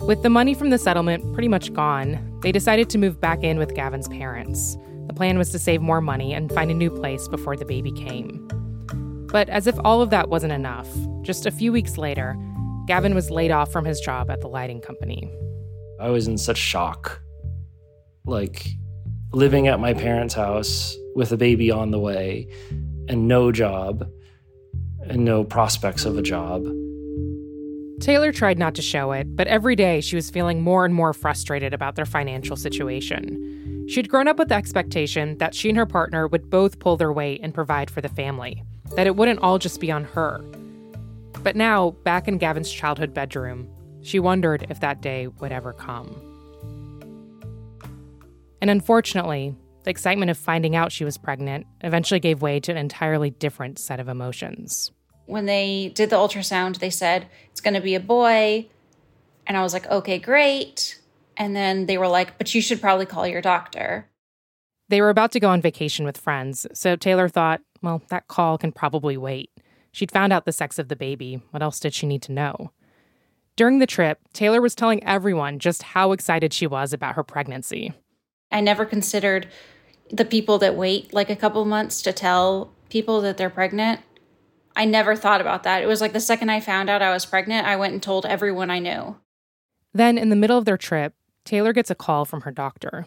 With 0.01 0.23
the 0.23 0.29
money 0.29 0.53
from 0.53 0.69
the 0.69 0.77
settlement 0.77 1.33
pretty 1.33 1.47
much 1.47 1.73
gone, 1.73 2.39
they 2.41 2.51
decided 2.51 2.89
to 2.89 2.97
move 2.97 3.19
back 3.19 3.43
in 3.43 3.57
with 3.57 3.75
Gavin's 3.75 4.07
parents. 4.07 4.77
The 5.07 5.13
plan 5.13 5.37
was 5.37 5.49
to 5.51 5.59
save 5.59 5.81
more 5.81 6.01
money 6.01 6.33
and 6.33 6.51
find 6.51 6.71
a 6.71 6.73
new 6.73 6.89
place 6.89 7.27
before 7.27 7.55
the 7.55 7.65
baby 7.65 7.91
came. 7.91 8.47
But 9.33 9.49
as 9.49 9.65
if 9.65 9.75
all 9.83 10.03
of 10.03 10.11
that 10.11 10.29
wasn't 10.29 10.53
enough, 10.53 10.87
just 11.23 11.47
a 11.47 11.51
few 11.51 11.71
weeks 11.71 11.97
later, 11.97 12.37
Gavin 12.85 13.15
was 13.15 13.31
laid 13.31 13.49
off 13.49 13.71
from 13.71 13.83
his 13.83 13.99
job 13.99 14.29
at 14.29 14.41
the 14.41 14.47
lighting 14.47 14.79
company. 14.79 15.27
I 15.99 16.11
was 16.11 16.27
in 16.27 16.37
such 16.37 16.57
shock. 16.57 17.19
Like 18.25 18.67
living 19.31 19.67
at 19.67 19.79
my 19.79 19.95
parents' 19.95 20.35
house 20.35 20.95
with 21.15 21.31
a 21.31 21.37
baby 21.37 21.71
on 21.71 21.89
the 21.89 21.97
way 21.97 22.47
and 23.09 23.27
no 23.27 23.51
job 23.51 24.07
and 25.01 25.25
no 25.25 25.43
prospects 25.43 26.05
of 26.05 26.15
a 26.15 26.21
job. 26.21 26.63
Taylor 28.01 28.31
tried 28.31 28.59
not 28.59 28.75
to 28.75 28.83
show 28.83 29.13
it, 29.13 29.35
but 29.35 29.47
every 29.47 29.75
day 29.75 29.99
she 29.99 30.15
was 30.15 30.29
feeling 30.29 30.61
more 30.61 30.85
and 30.85 30.93
more 30.93 31.11
frustrated 31.11 31.73
about 31.73 31.95
their 31.95 32.05
financial 32.05 32.55
situation. 32.55 33.87
She'd 33.89 34.09
grown 34.09 34.27
up 34.27 34.37
with 34.37 34.49
the 34.49 34.55
expectation 34.55 35.39
that 35.39 35.55
she 35.55 35.69
and 35.69 35.77
her 35.77 35.87
partner 35.87 36.27
would 36.27 36.51
both 36.51 36.77
pull 36.77 36.97
their 36.97 37.11
weight 37.11 37.39
and 37.41 37.51
provide 37.51 37.89
for 37.89 37.99
the 37.99 38.09
family 38.09 38.61
that 38.95 39.07
it 39.07 39.15
wouldn't 39.15 39.39
all 39.39 39.59
just 39.59 39.79
be 39.79 39.91
on 39.91 40.03
her. 40.03 40.39
But 41.41 41.55
now, 41.55 41.91
back 42.03 42.27
in 42.27 42.37
Gavin's 42.37 42.71
childhood 42.71 43.13
bedroom, 43.13 43.67
she 44.01 44.19
wondered 44.19 44.65
if 44.69 44.79
that 44.79 45.01
day 45.01 45.27
would 45.27 45.51
ever 45.51 45.73
come. 45.73 46.15
And 48.61 48.69
unfortunately, 48.69 49.55
the 49.83 49.89
excitement 49.89 50.31
of 50.31 50.37
finding 50.37 50.75
out 50.75 50.91
she 50.91 51.03
was 51.03 51.17
pregnant 51.17 51.67
eventually 51.81 52.19
gave 52.19 52.41
way 52.41 52.59
to 52.61 52.71
an 52.71 52.77
entirely 52.77 53.29
different 53.29 53.77
set 53.79 53.99
of 53.99 54.07
emotions. 54.07 54.91
When 55.25 55.45
they 55.45 55.91
did 55.93 56.09
the 56.09 56.15
ultrasound, 56.15 56.79
they 56.79 56.89
said, 56.89 57.27
it's 57.51 57.61
going 57.61 57.73
to 57.73 57.81
be 57.81 57.95
a 57.95 57.99
boy. 57.99 58.67
And 59.45 59.57
I 59.57 59.61
was 59.61 59.73
like, 59.73 59.85
okay, 59.87 60.19
great. 60.19 61.01
And 61.35 61.55
then 61.55 61.87
they 61.87 61.97
were 61.97 62.07
like, 62.07 62.37
but 62.37 62.53
you 62.55 62.61
should 62.61 62.79
probably 62.79 63.05
call 63.05 63.27
your 63.27 63.41
doctor. 63.41 64.09
They 64.89 65.01
were 65.01 65.09
about 65.09 65.31
to 65.31 65.39
go 65.39 65.49
on 65.49 65.61
vacation 65.61 66.05
with 66.05 66.17
friends, 66.17 66.67
so 66.73 66.95
Taylor 66.95 67.27
thought, 67.27 67.61
well, 67.83 68.01
that 68.07 68.27
call 68.27 68.57
can 68.57 68.71
probably 68.71 69.17
wait. 69.17 69.51
She'd 69.91 70.11
found 70.11 70.33
out 70.33 70.45
the 70.45 70.51
sex 70.51 70.79
of 70.79 70.87
the 70.87 70.95
baby. 70.95 71.43
What 71.51 71.61
else 71.61 71.79
did 71.79 71.93
she 71.93 72.07
need 72.07 72.23
to 72.23 72.31
know? 72.31 72.71
During 73.55 73.77
the 73.77 73.85
trip, 73.85 74.19
Taylor 74.33 74.61
was 74.61 74.73
telling 74.73 75.03
everyone 75.03 75.59
just 75.59 75.83
how 75.83 76.11
excited 76.11 76.53
she 76.53 76.65
was 76.65 76.93
about 76.93 77.13
her 77.13 77.23
pregnancy. 77.23 77.93
I 78.51 78.61
never 78.61 78.85
considered 78.85 79.47
the 80.09 80.25
people 80.25 80.57
that 80.59 80.75
wait 80.75 81.13
like 81.13 81.29
a 81.29 81.35
couple 81.35 81.63
months 81.65 82.01
to 82.03 82.13
tell 82.13 82.71
people 82.89 83.21
that 83.21 83.37
they're 83.37 83.49
pregnant. 83.51 84.01
I 84.75 84.85
never 84.85 85.15
thought 85.15 85.41
about 85.41 85.63
that. 85.63 85.83
It 85.83 85.87
was 85.87 86.01
like 86.01 86.13
the 86.13 86.19
second 86.19 86.49
I 86.49 86.59
found 86.59 86.89
out 86.89 87.03
I 87.03 87.13
was 87.13 87.25
pregnant, 87.25 87.67
I 87.67 87.75
went 87.75 87.93
and 87.93 88.01
told 88.01 88.25
everyone 88.25 88.71
I 88.71 88.79
knew. 88.79 89.17
Then, 89.93 90.17
in 90.17 90.29
the 90.29 90.35
middle 90.35 90.57
of 90.57 90.65
their 90.65 90.77
trip, 90.77 91.13
Taylor 91.45 91.73
gets 91.73 91.91
a 91.91 91.95
call 91.95 92.25
from 92.25 92.41
her 92.41 92.51
doctor. 92.51 93.05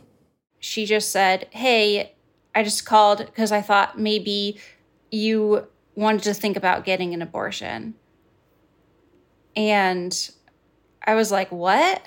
She 0.60 0.86
just 0.86 1.10
said, 1.10 1.48
Hey, 1.50 2.15
I 2.56 2.62
just 2.62 2.86
called 2.86 3.18
because 3.18 3.52
I 3.52 3.60
thought 3.60 3.98
maybe 3.98 4.58
you 5.10 5.68
wanted 5.94 6.22
to 6.22 6.32
think 6.32 6.56
about 6.56 6.86
getting 6.86 7.12
an 7.12 7.20
abortion. 7.20 7.94
And 9.54 10.30
I 11.06 11.14
was 11.14 11.30
like, 11.30 11.52
What? 11.52 12.02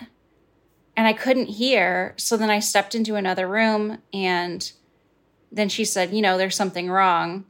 And 0.98 1.08
I 1.08 1.13
couldn't 1.13 1.46
hear. 1.46 2.15
So 2.18 2.36
then 2.36 2.50
I 2.50 2.60
stepped 2.60 2.96
into 2.96 3.15
another 3.15 3.48
room 3.48 4.00
and 4.12 4.70
then 5.51 5.70
she 5.70 5.86
said, 5.86 6.12
You 6.12 6.22
know, 6.24 6.36
there's 6.36 6.56
something 6.56 6.89
wrong. 6.89 7.46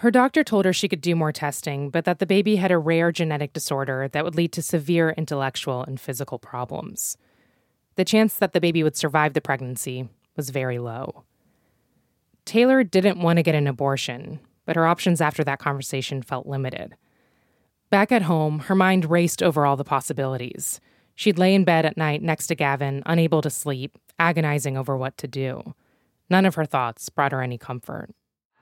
Her 0.00 0.10
doctor 0.10 0.44
told 0.44 0.66
her 0.66 0.74
she 0.74 0.88
could 0.88 1.00
do 1.00 1.16
more 1.16 1.32
testing, 1.32 1.88
but 1.88 2.04
that 2.04 2.18
the 2.18 2.26
baby 2.26 2.56
had 2.56 2.70
a 2.70 2.76
rare 2.76 3.10
genetic 3.10 3.54
disorder 3.54 4.06
that 4.08 4.22
would 4.22 4.34
lead 4.34 4.52
to 4.52 4.62
severe 4.62 5.14
intellectual 5.16 5.82
and 5.82 5.98
physical 5.98 6.38
problems. 6.38 7.16
The 7.94 8.04
chance 8.04 8.34
that 8.34 8.52
the 8.52 8.60
baby 8.60 8.82
would 8.82 8.98
survive 8.98 9.32
the 9.32 9.40
pregnancy 9.40 10.10
was 10.36 10.50
very 10.50 10.78
low. 10.78 11.24
Taylor 12.46 12.82
didn't 12.82 13.20
want 13.20 13.36
to 13.36 13.42
get 13.42 13.54
an 13.54 13.66
abortion, 13.66 14.40
but 14.64 14.76
her 14.76 14.86
options 14.86 15.20
after 15.20 15.44
that 15.44 15.58
conversation 15.58 16.22
felt 16.22 16.46
limited. 16.46 16.96
Back 17.90 18.10
at 18.10 18.22
home, 18.22 18.60
her 18.60 18.74
mind 18.74 19.10
raced 19.10 19.42
over 19.42 19.66
all 19.66 19.76
the 19.76 19.84
possibilities. 19.84 20.80
She'd 21.14 21.38
lay 21.38 21.54
in 21.54 21.64
bed 21.64 21.84
at 21.84 21.98
night 21.98 22.22
next 22.22 22.46
to 22.46 22.54
Gavin, 22.54 23.02
unable 23.04 23.42
to 23.42 23.50
sleep, 23.50 23.98
agonizing 24.18 24.78
over 24.78 24.96
what 24.96 25.18
to 25.18 25.28
do. 25.28 25.74
None 26.30 26.46
of 26.46 26.54
her 26.54 26.64
thoughts 26.64 27.10
brought 27.10 27.32
her 27.32 27.42
any 27.42 27.58
comfort 27.58 28.14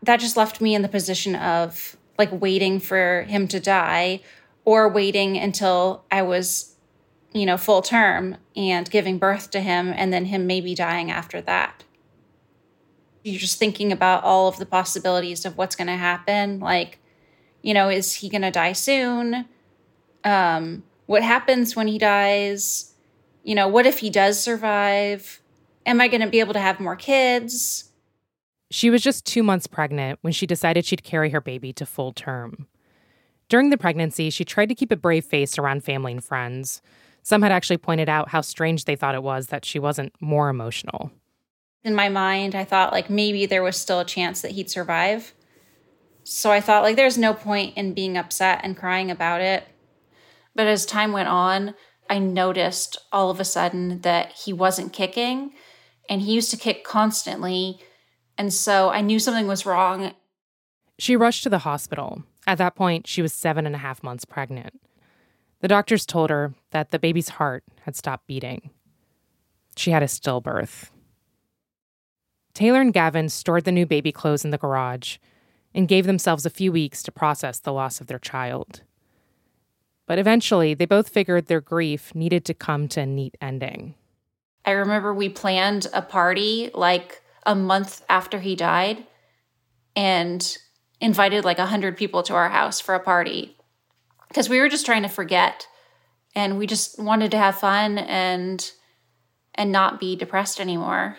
that 0.04 0.20
just 0.20 0.36
left 0.36 0.60
me 0.60 0.74
in 0.74 0.82
the 0.82 0.88
position 0.88 1.34
of 1.34 1.96
like 2.18 2.30
waiting 2.32 2.78
for 2.78 3.22
him 3.22 3.48
to 3.48 3.58
die 3.58 4.20
or 4.64 4.88
waiting 4.88 5.36
until 5.36 6.04
I 6.10 6.22
was, 6.22 6.76
you 7.32 7.46
know, 7.46 7.56
full 7.56 7.82
term 7.82 8.36
and 8.54 8.90
giving 8.90 9.18
birth 9.18 9.50
to 9.52 9.60
him 9.60 9.92
and 9.94 10.12
then 10.12 10.26
him 10.26 10.46
maybe 10.46 10.74
dying 10.74 11.10
after 11.10 11.40
that. 11.42 11.84
You're 13.24 13.40
just 13.40 13.58
thinking 13.58 13.90
about 13.90 14.22
all 14.22 14.48
of 14.48 14.58
the 14.58 14.66
possibilities 14.66 15.46
of 15.46 15.56
what's 15.56 15.74
going 15.74 15.88
to 15.88 15.96
happen. 15.96 16.60
Like, 16.60 16.98
you 17.62 17.72
know, 17.72 17.88
is 17.88 18.12
he 18.12 18.28
going 18.28 18.42
to 18.42 18.50
die 18.50 18.74
soon? 18.74 19.46
Um, 20.22 20.84
what 21.06 21.22
happens 21.22 21.74
when 21.74 21.88
he 21.88 21.98
dies? 21.98 22.92
You 23.42 23.54
know, 23.54 23.66
what 23.66 23.86
if 23.86 23.98
he 23.98 24.10
does 24.10 24.38
survive? 24.38 25.40
Am 25.86 26.00
I 26.00 26.08
going 26.08 26.20
to 26.20 26.28
be 26.28 26.40
able 26.40 26.52
to 26.52 26.60
have 26.60 26.80
more 26.80 26.96
kids? 26.96 27.90
She 28.70 28.90
was 28.90 29.02
just 29.02 29.24
two 29.24 29.42
months 29.42 29.66
pregnant 29.66 30.18
when 30.20 30.32
she 30.32 30.46
decided 30.46 30.84
she'd 30.84 31.02
carry 31.02 31.30
her 31.30 31.40
baby 31.40 31.72
to 31.74 31.86
full 31.86 32.12
term. 32.12 32.66
During 33.48 33.70
the 33.70 33.78
pregnancy, 33.78 34.30
she 34.30 34.44
tried 34.44 34.68
to 34.68 34.74
keep 34.74 34.90
a 34.90 34.96
brave 34.96 35.24
face 35.24 35.58
around 35.58 35.84
family 35.84 36.12
and 36.12 36.24
friends. 36.24 36.82
Some 37.22 37.40
had 37.40 37.52
actually 37.52 37.78
pointed 37.78 38.08
out 38.08 38.28
how 38.28 38.42
strange 38.42 38.84
they 38.84 38.96
thought 38.96 39.14
it 39.14 39.22
was 39.22 39.46
that 39.46 39.64
she 39.64 39.78
wasn't 39.78 40.12
more 40.20 40.50
emotional. 40.50 41.10
In 41.84 41.94
my 41.94 42.08
mind, 42.08 42.54
I 42.54 42.64
thought 42.64 42.92
like 42.92 43.10
maybe 43.10 43.46
there 43.46 43.62
was 43.62 43.76
still 43.76 44.00
a 44.00 44.04
chance 44.04 44.40
that 44.40 44.52
he'd 44.52 44.70
survive. 44.70 45.34
So 46.24 46.50
I 46.50 46.60
thought 46.60 46.82
like 46.82 46.96
there's 46.96 47.18
no 47.18 47.34
point 47.34 47.76
in 47.76 47.92
being 47.92 48.16
upset 48.16 48.60
and 48.62 48.76
crying 48.76 49.10
about 49.10 49.42
it. 49.42 49.68
But 50.54 50.66
as 50.66 50.86
time 50.86 51.12
went 51.12 51.28
on, 51.28 51.74
I 52.08 52.18
noticed 52.18 52.96
all 53.12 53.30
of 53.30 53.40
a 53.40 53.44
sudden 53.44 54.00
that 54.00 54.32
he 54.32 54.52
wasn't 54.52 54.92
kicking 54.92 55.52
and 56.08 56.22
he 56.22 56.34
used 56.34 56.50
to 56.50 56.56
kick 56.56 56.84
constantly 56.84 57.80
and 58.36 58.52
so 58.52 58.90
I 58.90 59.00
knew 59.00 59.18
something 59.18 59.46
was 59.46 59.66
wrong. 59.66 60.12
She 60.98 61.16
rushed 61.16 61.42
to 61.44 61.50
the 61.50 61.58
hospital. 61.58 62.24
At 62.46 62.58
that 62.58 62.74
point, 62.74 63.06
she 63.06 63.22
was 63.22 63.32
seven 63.32 63.66
and 63.66 63.74
a 63.74 63.78
half 63.78 64.02
months 64.02 64.24
pregnant. 64.24 64.80
The 65.60 65.68
doctors 65.68 66.04
told 66.04 66.30
her 66.30 66.54
that 66.70 66.90
the 66.90 66.98
baby's 66.98 67.30
heart 67.30 67.64
had 67.82 67.96
stopped 67.96 68.26
beating. 68.26 68.70
She 69.76 69.90
had 69.90 70.02
a 70.02 70.06
stillbirth. 70.06 70.90
Taylor 72.54 72.80
and 72.80 72.92
Gavin 72.92 73.28
stored 73.28 73.64
the 73.64 73.72
new 73.72 73.84
baby 73.84 74.12
clothes 74.12 74.44
in 74.44 74.50
the 74.50 74.58
garage 74.58 75.18
and 75.74 75.88
gave 75.88 76.06
themselves 76.06 76.46
a 76.46 76.50
few 76.50 76.70
weeks 76.70 77.02
to 77.02 77.12
process 77.12 77.58
the 77.58 77.72
loss 77.72 78.00
of 78.00 78.06
their 78.06 78.18
child. 78.18 78.82
But 80.06 80.18
eventually, 80.18 80.74
they 80.74 80.86
both 80.86 81.08
figured 81.08 81.46
their 81.46 81.60
grief 81.60 82.14
needed 82.14 82.44
to 82.44 82.54
come 82.54 82.88
to 82.88 83.00
a 83.00 83.06
neat 83.06 83.36
ending. 83.40 83.94
I 84.64 84.70
remember 84.72 85.12
we 85.12 85.28
planned 85.28 85.88
a 85.92 86.00
party 86.00 86.70
like 86.74 87.22
a 87.44 87.54
month 87.54 88.04
after 88.08 88.38
he 88.38 88.54
died 88.54 89.04
and 89.96 90.56
invited 91.00 91.44
like 91.44 91.58
100 91.58 91.96
people 91.96 92.22
to 92.22 92.34
our 92.34 92.48
house 92.48 92.80
for 92.80 92.94
a 92.94 93.00
party 93.00 93.56
because 94.28 94.48
we 94.48 94.58
were 94.58 94.68
just 94.68 94.86
trying 94.86 95.02
to 95.02 95.08
forget 95.08 95.66
and 96.34 96.58
we 96.58 96.66
just 96.66 96.98
wanted 96.98 97.30
to 97.30 97.38
have 97.38 97.58
fun 97.58 97.98
and 97.98 98.72
and 99.54 99.70
not 99.70 100.00
be 100.00 100.16
depressed 100.16 100.60
anymore. 100.60 101.16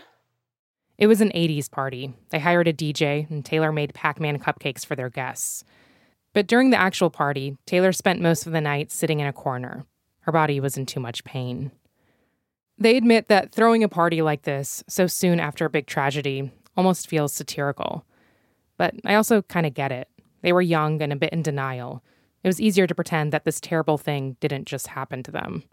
It 0.98 1.08
was 1.08 1.22
an 1.22 1.32
80s 1.36 1.70
party. 1.70 2.14
They 2.30 2.40
hired 2.40 2.68
a 2.68 2.74
DJ 2.74 3.30
and 3.30 3.44
Taylor 3.44 3.72
made 3.72 3.94
Pac-Man 3.94 4.40
cupcakes 4.40 4.86
for 4.86 4.96
their 4.96 5.10
guests. 5.10 5.64
But 6.34 6.48
during 6.48 6.70
the 6.70 6.80
actual 6.80 7.10
party, 7.10 7.58
Taylor 7.66 7.92
spent 7.92 8.22
most 8.22 8.46
of 8.46 8.54
the 8.54 8.62
night 8.62 8.92
sitting 8.92 9.20
in 9.20 9.28
a 9.28 9.34
corner. 9.34 9.86
Her 10.22 10.32
body 10.32 10.60
was 10.60 10.78
in 10.78 10.86
too 10.86 11.00
much 11.00 11.24
pain. 11.24 11.72
They 12.78 12.98
admit 12.98 13.28
that 13.30 13.54
throwing 13.54 13.84
a 13.84 13.90
party 13.90 14.22
like 14.22 14.42
this 14.42 14.84
so 14.88 15.08
soon 15.08 15.40
after 15.40 15.66
a 15.66 15.70
big 15.70 15.88
tragedy 15.88 16.52
almost 16.76 17.08
feels 17.08 17.34
satirical. 17.34 18.06
But 18.78 18.96
I 19.06 19.16
also 19.16 19.42
kind 19.44 19.66
of 19.66 19.74
get 19.74 19.92
it. 19.92 20.10
They 20.42 20.52
were 20.52 20.62
young 20.62 21.02
and 21.02 21.14
a 21.14 21.16
bit 21.16 21.32
in 21.32 21.42
denial. 21.42 22.04
It 22.44 22.48
was 22.48 22.62
easier 22.62 22.86
to 22.86 22.96
pretend 22.96 23.32
that 23.32 23.46
this 23.46 23.62
terrible 23.62 23.98
thing 23.98 24.36
didn't 24.40 24.66
just 24.66 24.88
happen 24.88 25.24
to 25.24 25.32
them. 25.32 25.64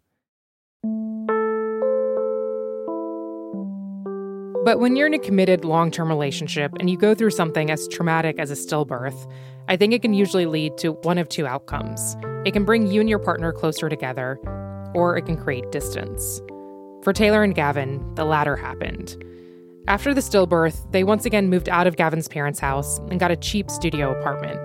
But 4.64 4.78
when 4.78 4.94
you're 4.94 5.08
in 5.08 5.14
a 5.14 5.18
committed 5.18 5.64
long 5.64 5.90
term 5.90 6.08
relationship 6.08 6.72
and 6.78 6.88
you 6.88 6.96
go 6.96 7.16
through 7.16 7.30
something 7.30 7.68
as 7.68 7.88
traumatic 7.88 8.38
as 8.38 8.52
a 8.52 8.54
stillbirth, 8.54 9.28
I 9.66 9.76
think 9.76 9.92
it 9.92 10.02
can 10.02 10.14
usually 10.14 10.46
lead 10.46 10.78
to 10.78 10.92
one 11.02 11.18
of 11.18 11.28
two 11.28 11.48
outcomes. 11.48 12.16
It 12.44 12.52
can 12.52 12.64
bring 12.64 12.86
you 12.86 13.00
and 13.00 13.08
your 13.08 13.18
partner 13.18 13.52
closer 13.52 13.88
together, 13.88 14.38
or 14.94 15.16
it 15.16 15.26
can 15.26 15.36
create 15.36 15.72
distance. 15.72 16.40
For 17.02 17.12
Taylor 17.12 17.42
and 17.42 17.56
Gavin, 17.56 18.14
the 18.14 18.24
latter 18.24 18.54
happened. 18.54 19.16
After 19.88 20.14
the 20.14 20.20
stillbirth, 20.20 20.92
they 20.92 21.02
once 21.02 21.24
again 21.24 21.50
moved 21.50 21.68
out 21.68 21.88
of 21.88 21.96
Gavin's 21.96 22.28
parents' 22.28 22.60
house 22.60 22.98
and 23.10 23.18
got 23.18 23.32
a 23.32 23.36
cheap 23.36 23.68
studio 23.68 24.16
apartment. 24.16 24.60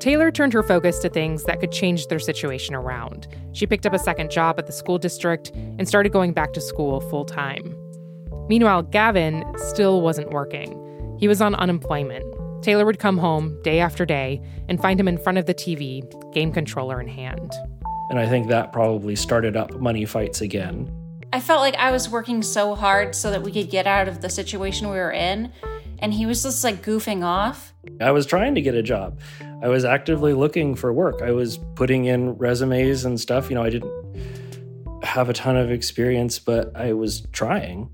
Taylor 0.00 0.30
turned 0.30 0.54
her 0.54 0.62
focus 0.62 0.98
to 1.00 1.10
things 1.10 1.44
that 1.44 1.60
could 1.60 1.72
change 1.72 2.06
their 2.06 2.18
situation 2.18 2.74
around. 2.74 3.28
She 3.52 3.66
picked 3.66 3.84
up 3.84 3.92
a 3.92 3.98
second 3.98 4.30
job 4.30 4.58
at 4.58 4.66
the 4.66 4.72
school 4.72 4.96
district 4.96 5.52
and 5.54 5.86
started 5.86 6.12
going 6.12 6.32
back 6.32 6.54
to 6.54 6.60
school 6.62 7.02
full 7.02 7.26
time. 7.26 7.76
Meanwhile, 8.48 8.84
Gavin 8.84 9.44
still 9.56 10.00
wasn't 10.00 10.30
working. 10.30 10.82
He 11.18 11.28
was 11.28 11.40
on 11.40 11.54
unemployment. 11.54 12.24
Taylor 12.62 12.84
would 12.84 12.98
come 12.98 13.18
home 13.18 13.60
day 13.62 13.80
after 13.80 14.04
day 14.06 14.42
and 14.68 14.80
find 14.80 14.98
him 14.98 15.08
in 15.08 15.18
front 15.18 15.38
of 15.38 15.46
the 15.46 15.54
TV, 15.54 16.02
game 16.32 16.52
controller 16.52 17.00
in 17.00 17.08
hand. 17.08 17.52
And 18.10 18.18
I 18.18 18.28
think 18.28 18.48
that 18.48 18.72
probably 18.72 19.16
started 19.16 19.56
up 19.56 19.80
money 19.80 20.04
fights 20.04 20.40
again. 20.40 20.92
I 21.32 21.40
felt 21.40 21.60
like 21.60 21.74
I 21.74 21.90
was 21.90 22.08
working 22.08 22.42
so 22.42 22.74
hard 22.74 23.14
so 23.14 23.30
that 23.30 23.42
we 23.42 23.52
could 23.52 23.68
get 23.68 23.86
out 23.86 24.08
of 24.08 24.20
the 24.20 24.28
situation 24.28 24.88
we 24.88 24.96
were 24.96 25.12
in. 25.12 25.52
And 25.98 26.12
he 26.12 26.26
was 26.26 26.42
just 26.42 26.62
like 26.62 26.82
goofing 26.82 27.24
off. 27.24 27.72
I 28.00 28.12
was 28.12 28.26
trying 28.26 28.54
to 28.54 28.60
get 28.60 28.74
a 28.74 28.82
job. 28.82 29.18
I 29.62 29.68
was 29.68 29.84
actively 29.84 30.34
looking 30.34 30.74
for 30.74 30.92
work. 30.92 31.22
I 31.22 31.32
was 31.32 31.58
putting 31.74 32.04
in 32.04 32.36
resumes 32.36 33.04
and 33.04 33.18
stuff. 33.18 33.48
You 33.48 33.56
know, 33.56 33.62
I 33.62 33.70
didn't 33.70 35.02
have 35.02 35.28
a 35.28 35.32
ton 35.32 35.56
of 35.56 35.70
experience, 35.70 36.38
but 36.38 36.74
I 36.76 36.92
was 36.92 37.26
trying. 37.32 37.90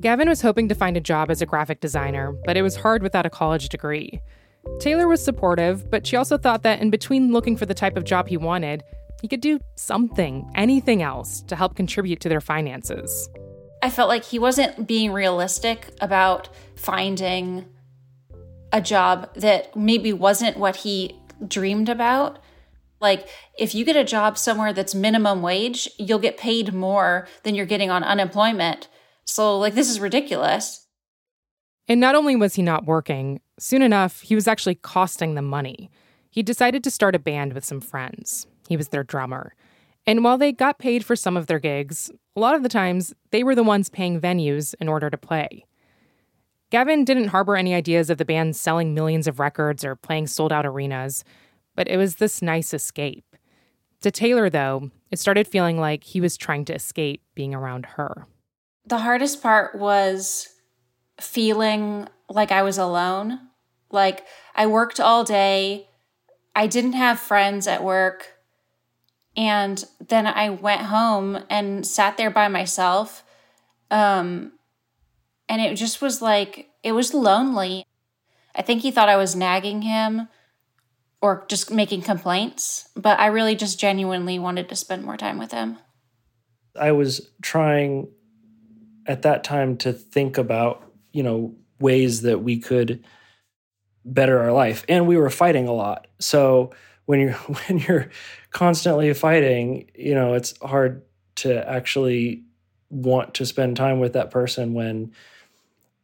Gavin 0.00 0.30
was 0.30 0.40
hoping 0.40 0.66
to 0.68 0.74
find 0.74 0.96
a 0.96 1.00
job 1.00 1.30
as 1.30 1.42
a 1.42 1.46
graphic 1.46 1.80
designer, 1.80 2.32
but 2.46 2.56
it 2.56 2.62
was 2.62 2.76
hard 2.76 3.02
without 3.02 3.26
a 3.26 3.30
college 3.30 3.68
degree. 3.68 4.22
Taylor 4.78 5.06
was 5.06 5.22
supportive, 5.22 5.90
but 5.90 6.06
she 6.06 6.16
also 6.16 6.38
thought 6.38 6.62
that 6.62 6.80
in 6.80 6.88
between 6.88 7.32
looking 7.32 7.54
for 7.54 7.66
the 7.66 7.74
type 7.74 7.98
of 7.98 8.04
job 8.04 8.26
he 8.26 8.38
wanted, 8.38 8.82
he 9.20 9.28
could 9.28 9.42
do 9.42 9.60
something, 9.76 10.50
anything 10.54 11.02
else, 11.02 11.42
to 11.42 11.56
help 11.56 11.76
contribute 11.76 12.20
to 12.20 12.30
their 12.30 12.40
finances. 12.40 13.28
I 13.82 13.90
felt 13.90 14.08
like 14.08 14.24
he 14.24 14.38
wasn't 14.38 14.86
being 14.86 15.12
realistic 15.12 15.92
about 16.00 16.48
finding 16.76 17.66
a 18.72 18.80
job 18.80 19.34
that 19.34 19.76
maybe 19.76 20.14
wasn't 20.14 20.56
what 20.56 20.76
he 20.76 21.14
dreamed 21.46 21.90
about. 21.90 22.38
Like, 23.00 23.28
if 23.58 23.74
you 23.74 23.84
get 23.84 23.96
a 23.96 24.04
job 24.04 24.38
somewhere 24.38 24.72
that's 24.72 24.94
minimum 24.94 25.42
wage, 25.42 25.90
you'll 25.98 26.18
get 26.18 26.38
paid 26.38 26.72
more 26.72 27.28
than 27.42 27.54
you're 27.54 27.66
getting 27.66 27.90
on 27.90 28.02
unemployment. 28.02 28.88
So, 29.24 29.58
like, 29.58 29.74
this 29.74 29.90
is 29.90 30.00
ridiculous. 30.00 30.86
And 31.88 32.00
not 32.00 32.14
only 32.14 32.36
was 32.36 32.54
he 32.54 32.62
not 32.62 32.86
working, 32.86 33.40
soon 33.58 33.82
enough, 33.82 34.20
he 34.20 34.34
was 34.34 34.46
actually 34.46 34.76
costing 34.76 35.34
them 35.34 35.46
money. 35.46 35.90
He 36.30 36.42
decided 36.42 36.84
to 36.84 36.90
start 36.90 37.16
a 37.16 37.18
band 37.18 37.52
with 37.52 37.64
some 37.64 37.80
friends. 37.80 38.46
He 38.68 38.76
was 38.76 38.88
their 38.88 39.02
drummer. 39.02 39.54
And 40.06 40.24
while 40.24 40.38
they 40.38 40.52
got 40.52 40.78
paid 40.78 41.04
for 41.04 41.16
some 41.16 41.36
of 41.36 41.46
their 41.46 41.58
gigs, 41.58 42.10
a 42.36 42.40
lot 42.40 42.54
of 42.54 42.62
the 42.62 42.68
times 42.68 43.12
they 43.30 43.42
were 43.42 43.54
the 43.54 43.64
ones 43.64 43.88
paying 43.88 44.20
venues 44.20 44.74
in 44.80 44.88
order 44.88 45.10
to 45.10 45.18
play. 45.18 45.66
Gavin 46.70 47.04
didn't 47.04 47.28
harbor 47.28 47.56
any 47.56 47.74
ideas 47.74 48.10
of 48.10 48.18
the 48.18 48.24
band 48.24 48.54
selling 48.54 48.94
millions 48.94 49.26
of 49.26 49.40
records 49.40 49.84
or 49.84 49.96
playing 49.96 50.28
sold 50.28 50.52
out 50.52 50.64
arenas, 50.64 51.24
but 51.74 51.88
it 51.88 51.96
was 51.96 52.16
this 52.16 52.40
nice 52.40 52.72
escape. 52.72 53.24
To 54.02 54.10
Taylor, 54.10 54.48
though, 54.48 54.90
it 55.10 55.18
started 55.18 55.48
feeling 55.48 55.78
like 55.78 56.04
he 56.04 56.20
was 56.20 56.36
trying 56.36 56.64
to 56.66 56.74
escape 56.74 57.22
being 57.34 57.54
around 57.54 57.86
her. 57.86 58.26
The 58.86 58.98
hardest 58.98 59.42
part 59.42 59.74
was 59.78 60.48
feeling 61.20 62.08
like 62.28 62.52
I 62.52 62.62
was 62.62 62.78
alone. 62.78 63.40
Like 63.90 64.26
I 64.54 64.66
worked 64.66 65.00
all 65.00 65.24
day, 65.24 65.88
I 66.54 66.66
didn't 66.66 66.94
have 66.94 67.20
friends 67.20 67.66
at 67.66 67.84
work. 67.84 68.36
And 69.36 69.84
then 70.00 70.26
I 70.26 70.50
went 70.50 70.82
home 70.82 71.44
and 71.48 71.86
sat 71.86 72.16
there 72.16 72.30
by 72.30 72.48
myself. 72.48 73.24
Um, 73.90 74.52
and 75.48 75.60
it 75.60 75.76
just 75.76 76.02
was 76.02 76.20
like, 76.20 76.68
it 76.82 76.92
was 76.92 77.14
lonely. 77.14 77.84
I 78.54 78.62
think 78.62 78.82
he 78.82 78.90
thought 78.90 79.08
I 79.08 79.16
was 79.16 79.36
nagging 79.36 79.82
him 79.82 80.28
or 81.22 81.44
just 81.48 81.70
making 81.70 82.02
complaints, 82.02 82.88
but 82.96 83.18
I 83.20 83.26
really 83.26 83.54
just 83.54 83.78
genuinely 83.78 84.38
wanted 84.38 84.68
to 84.68 84.76
spend 84.76 85.04
more 85.04 85.16
time 85.16 85.38
with 85.38 85.52
him. 85.52 85.78
I 86.78 86.92
was 86.92 87.30
trying 87.42 88.08
at 89.10 89.22
that 89.22 89.42
time 89.42 89.76
to 89.76 89.92
think 89.92 90.38
about, 90.38 90.88
you 91.12 91.24
know, 91.24 91.52
ways 91.80 92.22
that 92.22 92.44
we 92.44 92.56
could 92.56 93.04
better 94.04 94.38
our 94.38 94.52
life. 94.52 94.84
And 94.88 95.08
we 95.08 95.16
were 95.16 95.30
fighting 95.30 95.66
a 95.66 95.72
lot. 95.72 96.06
So 96.20 96.70
when 97.06 97.18
you're 97.18 97.32
when 97.66 97.78
you're 97.78 98.08
constantly 98.52 99.12
fighting, 99.12 99.90
you 99.96 100.14
know, 100.14 100.34
it's 100.34 100.56
hard 100.62 101.02
to 101.36 101.68
actually 101.68 102.44
want 102.88 103.34
to 103.34 103.46
spend 103.46 103.76
time 103.76 103.98
with 103.98 104.12
that 104.12 104.30
person 104.30 104.74
when 104.74 105.12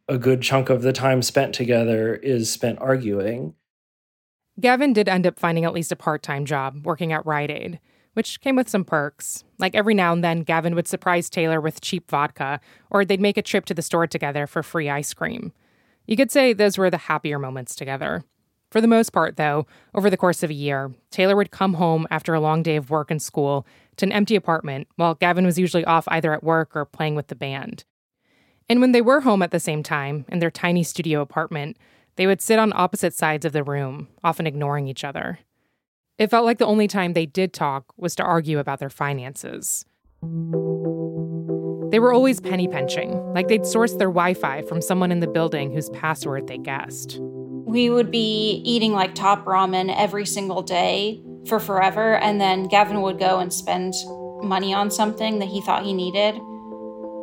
a 0.09 0.17
good 0.17 0.41
chunk 0.41 0.69
of 0.69 0.81
the 0.81 0.93
time 0.93 1.21
spent 1.21 1.55
together 1.55 2.13
is 2.13 2.51
spent 2.51 2.77
arguing. 2.79 3.53
Gavin 4.59 4.91
did 4.91 5.07
end 5.07 5.25
up 5.25 5.39
finding 5.39 5.63
at 5.63 5.73
least 5.73 5.93
a 5.93 5.95
part 5.95 6.23
time 6.23 6.43
job 6.43 6.85
working 6.85 7.13
at 7.13 7.25
Rite 7.25 7.51
Aid, 7.51 7.79
which 8.17 8.41
came 8.41 8.55
with 8.55 8.67
some 8.67 8.83
perks. 8.83 9.43
Like 9.59 9.75
every 9.75 9.93
now 9.93 10.11
and 10.11 10.23
then, 10.23 10.41
Gavin 10.41 10.73
would 10.73 10.87
surprise 10.87 11.29
Taylor 11.29 11.61
with 11.61 11.81
cheap 11.81 12.09
vodka, 12.09 12.59
or 12.89 13.05
they'd 13.05 13.21
make 13.21 13.37
a 13.37 13.43
trip 13.43 13.65
to 13.65 13.75
the 13.75 13.83
store 13.83 14.07
together 14.07 14.47
for 14.47 14.63
free 14.63 14.89
ice 14.89 15.13
cream. 15.13 15.53
You 16.07 16.17
could 16.17 16.31
say 16.31 16.51
those 16.51 16.79
were 16.79 16.89
the 16.89 16.97
happier 16.97 17.37
moments 17.37 17.75
together. 17.75 18.23
For 18.71 18.81
the 18.81 18.87
most 18.87 19.11
part, 19.11 19.37
though, 19.37 19.67
over 19.93 20.09
the 20.09 20.17
course 20.17 20.41
of 20.41 20.49
a 20.49 20.55
year, 20.55 20.95
Taylor 21.11 21.35
would 21.35 21.51
come 21.51 21.75
home 21.75 22.07
after 22.09 22.33
a 22.33 22.39
long 22.39 22.63
day 22.63 22.75
of 22.75 22.89
work 22.89 23.11
and 23.11 23.21
school 23.21 23.67
to 23.97 24.07
an 24.07 24.11
empty 24.11 24.35
apartment, 24.35 24.87
while 24.95 25.13
Gavin 25.13 25.45
was 25.45 25.59
usually 25.59 25.85
off 25.85 26.07
either 26.07 26.33
at 26.33 26.43
work 26.43 26.75
or 26.75 26.85
playing 26.85 27.13
with 27.13 27.27
the 27.27 27.35
band. 27.35 27.85
And 28.67 28.81
when 28.81 28.93
they 28.93 29.01
were 29.01 29.21
home 29.21 29.43
at 29.43 29.51
the 29.51 29.59
same 29.59 29.83
time, 29.83 30.25
in 30.29 30.39
their 30.39 30.49
tiny 30.49 30.81
studio 30.81 31.21
apartment, 31.21 31.77
they 32.15 32.25
would 32.25 32.41
sit 32.41 32.57
on 32.57 32.73
opposite 32.73 33.13
sides 33.13 33.45
of 33.45 33.53
the 33.53 33.63
room, 33.63 34.07
often 34.23 34.47
ignoring 34.47 34.87
each 34.87 35.03
other. 35.03 35.37
It 36.17 36.29
felt 36.29 36.45
like 36.45 36.57
the 36.57 36.65
only 36.65 36.87
time 36.87 37.13
they 37.13 37.25
did 37.25 37.53
talk 37.53 37.93
was 37.97 38.15
to 38.15 38.23
argue 38.23 38.59
about 38.59 38.79
their 38.79 38.89
finances. 38.89 39.85
They 41.91 41.99
were 41.99 42.11
always 42.11 42.39
penny 42.41 42.67
pinching, 42.67 43.13
like 43.33 43.47
they'd 43.47 43.61
sourced 43.61 43.97
their 43.97 44.09
Wi 44.09 44.33
Fi 44.33 44.63
from 44.63 44.81
someone 44.81 45.11
in 45.11 45.19
the 45.19 45.27
building 45.27 45.71
whose 45.71 45.89
password 45.91 46.47
they 46.47 46.57
guessed. 46.57 47.19
We 47.21 47.89
would 47.89 48.11
be 48.11 48.61
eating 48.65 48.93
like 48.93 49.15
top 49.15 49.45
ramen 49.45 49.93
every 49.95 50.25
single 50.25 50.61
day 50.61 51.21
for 51.47 51.59
forever, 51.59 52.17
and 52.17 52.41
then 52.41 52.67
Gavin 52.67 53.01
would 53.03 53.19
go 53.19 53.39
and 53.39 53.53
spend 53.53 53.93
money 54.41 54.73
on 54.73 54.89
something 54.89 55.39
that 55.39 55.47
he 55.47 55.61
thought 55.61 55.83
he 55.83 55.93
needed 55.93 56.39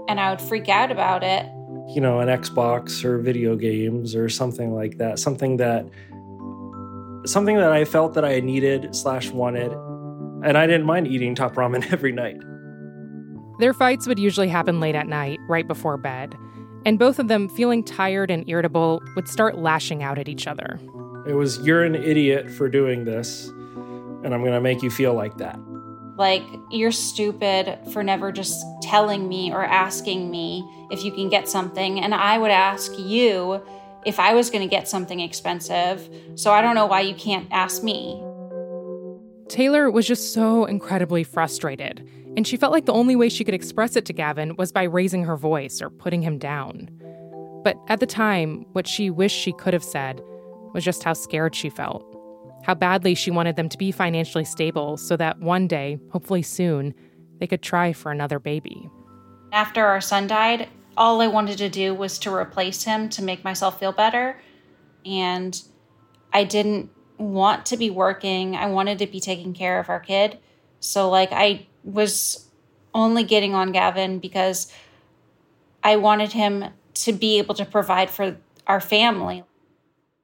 and 0.08 0.20
I 0.20 0.30
would 0.30 0.40
freak 0.40 0.68
out 0.68 0.90
about 0.90 1.22
it. 1.22 1.46
You 1.88 2.00
know, 2.00 2.20
an 2.20 2.28
Xbox 2.28 3.04
or 3.04 3.18
video 3.18 3.56
games 3.56 4.14
or 4.14 4.28
something 4.28 4.74
like 4.74 4.98
that. 4.98 5.18
Something 5.18 5.56
that 5.58 5.86
something 7.24 7.56
that 7.56 7.72
I 7.72 7.84
felt 7.84 8.14
that 8.14 8.24
I 8.24 8.40
needed 8.40 8.94
slash 8.94 9.30
wanted. 9.30 9.72
And 10.42 10.58
I 10.58 10.66
didn't 10.66 10.86
mind 10.86 11.06
eating 11.06 11.34
top 11.34 11.54
ramen 11.54 11.90
every 11.92 12.12
night. 12.12 12.36
Their 13.60 13.72
fights 13.72 14.06
would 14.06 14.18
usually 14.18 14.48
happen 14.48 14.80
late 14.80 14.94
at 14.94 15.06
night, 15.06 15.38
right 15.48 15.66
before 15.66 15.96
bed. 15.96 16.34
And 16.84 16.98
both 16.98 17.18
of 17.18 17.28
them, 17.28 17.48
feeling 17.48 17.82
tired 17.82 18.30
and 18.30 18.48
irritable, 18.48 19.00
would 19.16 19.28
start 19.28 19.56
lashing 19.56 20.02
out 20.02 20.18
at 20.18 20.28
each 20.28 20.46
other. 20.46 20.78
It 21.26 21.34
was, 21.34 21.58
you're 21.60 21.82
an 21.82 21.94
idiot 21.94 22.50
for 22.50 22.68
doing 22.68 23.04
this, 23.04 23.48
and 23.48 24.34
I'm 24.34 24.40
going 24.40 24.52
to 24.52 24.60
make 24.60 24.82
you 24.82 24.90
feel 24.90 25.14
like 25.14 25.38
that. 25.38 25.58
Like, 26.16 26.42
you're 26.70 26.92
stupid 26.92 27.78
for 27.92 28.02
never 28.02 28.30
just 28.30 28.62
telling 28.82 29.28
me 29.28 29.50
or 29.50 29.64
asking 29.64 30.30
me 30.30 30.68
if 30.90 31.02
you 31.04 31.12
can 31.12 31.28
get 31.28 31.48
something. 31.48 32.00
And 32.00 32.14
I 32.14 32.38
would 32.38 32.50
ask 32.50 32.92
you 32.98 33.62
if 34.04 34.20
I 34.20 34.34
was 34.34 34.50
going 34.50 34.62
to 34.62 34.70
get 34.70 34.88
something 34.88 35.20
expensive. 35.20 36.08
So 36.34 36.52
I 36.52 36.60
don't 36.60 36.74
know 36.74 36.86
why 36.86 37.00
you 37.00 37.14
can't 37.14 37.48
ask 37.50 37.82
me. 37.82 38.22
Taylor 39.48 39.90
was 39.90 40.06
just 40.06 40.32
so 40.32 40.64
incredibly 40.64 41.22
frustrated, 41.22 42.08
and 42.36 42.46
she 42.46 42.56
felt 42.56 42.72
like 42.72 42.86
the 42.86 42.92
only 42.92 43.14
way 43.14 43.28
she 43.28 43.44
could 43.44 43.54
express 43.54 43.94
it 43.96 44.04
to 44.06 44.12
Gavin 44.12 44.56
was 44.56 44.72
by 44.72 44.84
raising 44.84 45.24
her 45.24 45.36
voice 45.36 45.82
or 45.82 45.90
putting 45.90 46.22
him 46.22 46.38
down. 46.38 46.88
But 47.62 47.76
at 47.88 48.00
the 48.00 48.06
time, 48.06 48.66
what 48.72 48.86
she 48.86 49.10
wished 49.10 49.38
she 49.38 49.52
could 49.52 49.74
have 49.74 49.84
said 49.84 50.22
was 50.72 50.84
just 50.84 51.04
how 51.04 51.12
scared 51.12 51.54
she 51.54 51.70
felt 51.70 52.14
how 52.64 52.74
badly 52.74 53.14
she 53.14 53.30
wanted 53.30 53.56
them 53.56 53.68
to 53.68 53.78
be 53.78 53.92
financially 53.92 54.44
stable 54.44 54.96
so 54.96 55.16
that 55.18 55.38
one 55.40 55.68
day, 55.68 55.98
hopefully 56.10 56.42
soon, 56.42 56.94
they 57.38 57.46
could 57.46 57.62
try 57.62 57.92
for 57.92 58.10
another 58.10 58.38
baby. 58.38 58.88
After 59.52 59.84
our 59.84 60.00
son 60.00 60.26
died, 60.26 60.68
all 60.96 61.20
I 61.20 61.26
wanted 61.26 61.58
to 61.58 61.68
do 61.68 61.94
was 61.94 62.18
to 62.20 62.34
replace 62.34 62.84
him 62.84 63.08
to 63.10 63.22
make 63.22 63.44
myself 63.44 63.78
feel 63.78 63.92
better. 63.92 64.40
And 65.04 65.60
I 66.32 66.44
didn't 66.44 66.90
want 67.18 67.66
to 67.66 67.76
be 67.76 67.90
working. 67.90 68.56
I 68.56 68.66
wanted 68.66 68.98
to 68.98 69.06
be 69.06 69.20
taking 69.20 69.54
care 69.54 69.78
of 69.78 69.88
our 69.88 70.00
kid. 70.00 70.38
So, 70.80 71.08
like, 71.08 71.32
I 71.32 71.66
was 71.82 72.48
only 72.92 73.24
getting 73.24 73.54
on 73.54 73.72
Gavin 73.72 74.18
because 74.18 74.72
I 75.82 75.96
wanted 75.96 76.32
him 76.32 76.64
to 76.94 77.12
be 77.12 77.38
able 77.38 77.54
to 77.54 77.64
provide 77.64 78.10
for 78.10 78.36
our 78.66 78.80
family. 78.80 79.44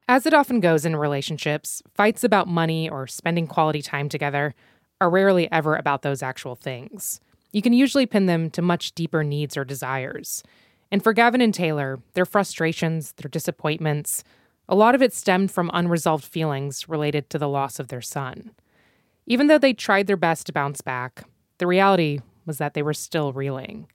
As 0.09 0.26
it 0.26 0.35
often 0.35 0.61
goes 0.61 0.85
in 0.85 0.96
relationships, 0.96 1.83
fights 1.94 2.24
about 2.24 2.48
money 2.48 2.88
or 2.88 3.06
spending 3.06 3.46
quality 3.46 3.83
time 3.83 4.09
together 4.09 4.54
are 5.00 5.11
rarely 5.11 5.50
ever 5.52 5.76
about 5.76 6.02
those 6.02 6.22
actual 6.22 6.56
things. 6.56 7.20
You 7.53 7.63
can 7.63 7.73
usually 7.73 8.07
pin 8.07 8.27
them 8.27 8.51
to 8.51 8.63
much 8.63 8.93
deeper 8.95 9.25
needs 9.25 9.57
or 9.57 9.65
desires. 9.65 10.43
And 10.91 11.03
for 11.03 11.13
Gavin 11.13 11.41
and 11.41 11.55
Taylor, 11.55 12.01
their 12.15 12.27
frustrations, 12.27 13.13
their 13.13 13.29
disappointments, 13.29 14.25
a 14.69 14.75
lot 14.75 14.95
of 14.95 15.03
it 15.03 15.13
stemmed 15.13 15.51
from 15.51 15.71
unresolved 15.73 16.25
feelings 16.25 16.89
related 16.89 17.29
to 17.31 17.39
the 17.39 17.49
loss 17.49 17.79
of 17.79 17.89
their 17.89 18.01
son. 18.01 18.53
Even 19.27 19.47
though 19.47 19.59
they 19.59 19.73
tried 19.73 20.07
their 20.07 20.17
best 20.17 20.47
to 20.47 20.53
bounce 20.53 20.81
back, 20.81 21.25
the 21.59 21.67
reality 21.67 22.21
was 22.47 22.59
that 22.59 22.75
they 22.75 22.83
were 22.83 22.95
still 22.95 23.33
reeling. 23.33 23.87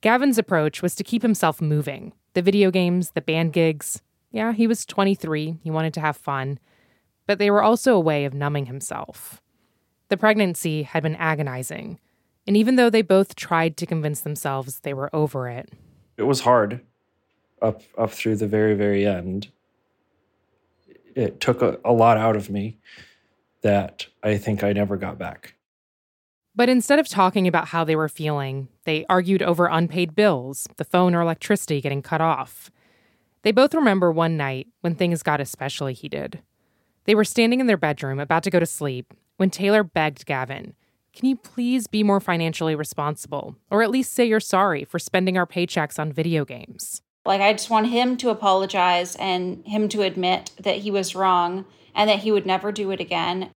Gavin's 0.00 0.38
approach 0.38 0.82
was 0.82 0.94
to 0.94 1.04
keep 1.04 1.22
himself 1.22 1.60
moving 1.60 2.12
the 2.34 2.42
video 2.42 2.70
games, 2.70 3.10
the 3.10 3.20
band 3.20 3.52
gigs, 3.52 4.00
yeah, 4.30 4.52
he 4.52 4.66
was 4.66 4.84
23, 4.84 5.58
he 5.62 5.70
wanted 5.70 5.94
to 5.94 6.00
have 6.00 6.16
fun, 6.16 6.58
but 7.26 7.38
they 7.38 7.50
were 7.50 7.62
also 7.62 7.94
a 7.94 8.00
way 8.00 8.24
of 8.24 8.34
numbing 8.34 8.66
himself. 8.66 9.42
The 10.08 10.16
pregnancy 10.16 10.84
had 10.84 11.02
been 11.02 11.16
agonizing, 11.16 11.98
and 12.48 12.56
even 12.56 12.76
though 12.76 12.90
they 12.90 13.02
both 13.02 13.36
tried 13.36 13.76
to 13.76 13.86
convince 13.86 14.22
themselves 14.22 14.80
they 14.80 14.94
were 14.94 15.14
over 15.14 15.48
it, 15.48 15.70
it 16.16 16.24
was 16.24 16.40
hard 16.40 16.80
up 17.62 17.82
up 17.96 18.10
through 18.10 18.36
the 18.36 18.48
very 18.48 18.74
very 18.74 19.06
end. 19.06 19.50
It 21.14 21.40
took 21.40 21.62
a, 21.62 21.78
a 21.84 21.92
lot 21.92 22.16
out 22.16 22.36
of 22.36 22.48
me 22.48 22.78
that 23.62 24.06
I 24.22 24.38
think 24.38 24.64
I 24.64 24.72
never 24.72 24.96
got 24.96 25.18
back. 25.18 25.54
But 26.54 26.68
instead 26.68 26.98
of 26.98 27.06
talking 27.06 27.46
about 27.46 27.68
how 27.68 27.84
they 27.84 27.94
were 27.94 28.08
feeling, 28.08 28.68
they 28.84 29.04
argued 29.08 29.42
over 29.42 29.66
unpaid 29.66 30.14
bills, 30.14 30.66
the 30.76 30.84
phone 30.84 31.14
or 31.14 31.20
electricity 31.20 31.80
getting 31.80 32.02
cut 32.02 32.20
off. 32.20 32.70
They 33.42 33.52
both 33.52 33.74
remember 33.74 34.10
one 34.10 34.36
night 34.36 34.66
when 34.80 34.94
things 34.94 35.22
got 35.22 35.40
especially 35.40 35.92
heated. 35.92 36.40
They 37.04 37.14
were 37.14 37.24
standing 37.24 37.60
in 37.60 37.66
their 37.66 37.76
bedroom 37.76 38.18
about 38.18 38.42
to 38.44 38.50
go 38.50 38.58
to 38.58 38.66
sleep 38.66 39.14
when 39.36 39.50
Taylor 39.50 39.84
begged 39.84 40.26
Gavin, 40.26 40.74
Can 41.14 41.28
you 41.28 41.36
please 41.36 41.86
be 41.86 42.02
more 42.02 42.20
financially 42.20 42.74
responsible, 42.74 43.56
or 43.70 43.82
at 43.82 43.90
least 43.90 44.12
say 44.12 44.24
you're 44.24 44.40
sorry 44.40 44.84
for 44.84 44.98
spending 44.98 45.36
our 45.36 45.46
paychecks 45.46 45.98
on 45.98 46.12
video 46.12 46.44
games? 46.44 47.02
Like, 47.24 47.40
I 47.40 47.52
just 47.52 47.70
want 47.70 47.88
him 47.88 48.16
to 48.18 48.30
apologize 48.30 49.16
and 49.16 49.66
him 49.66 49.88
to 49.90 50.02
admit 50.02 50.52
that 50.60 50.78
he 50.78 50.90
was 50.90 51.14
wrong 51.14 51.66
and 51.94 52.08
that 52.08 52.20
he 52.20 52.32
would 52.32 52.46
never 52.46 52.72
do 52.72 52.90
it 52.90 53.00
again. 53.00 53.50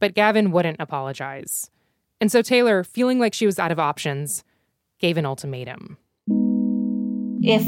But 0.00 0.14
Gavin 0.14 0.50
wouldn't 0.50 0.80
apologize. 0.80 1.70
And 2.20 2.30
so 2.30 2.42
Taylor, 2.42 2.84
feeling 2.84 3.18
like 3.18 3.34
she 3.34 3.46
was 3.46 3.58
out 3.58 3.72
of 3.72 3.78
options, 3.78 4.44
gave 4.98 5.16
an 5.16 5.26
ultimatum. 5.26 5.98
If 7.42 7.64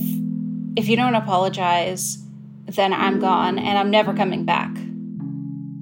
if 0.76 0.88
you 0.88 0.96
don't 0.96 1.14
apologize, 1.14 2.18
then 2.66 2.92
I'm 2.92 3.18
gone 3.18 3.58
and 3.58 3.78
I'm 3.78 3.90
never 3.90 4.12
coming 4.12 4.44
back. 4.44 4.76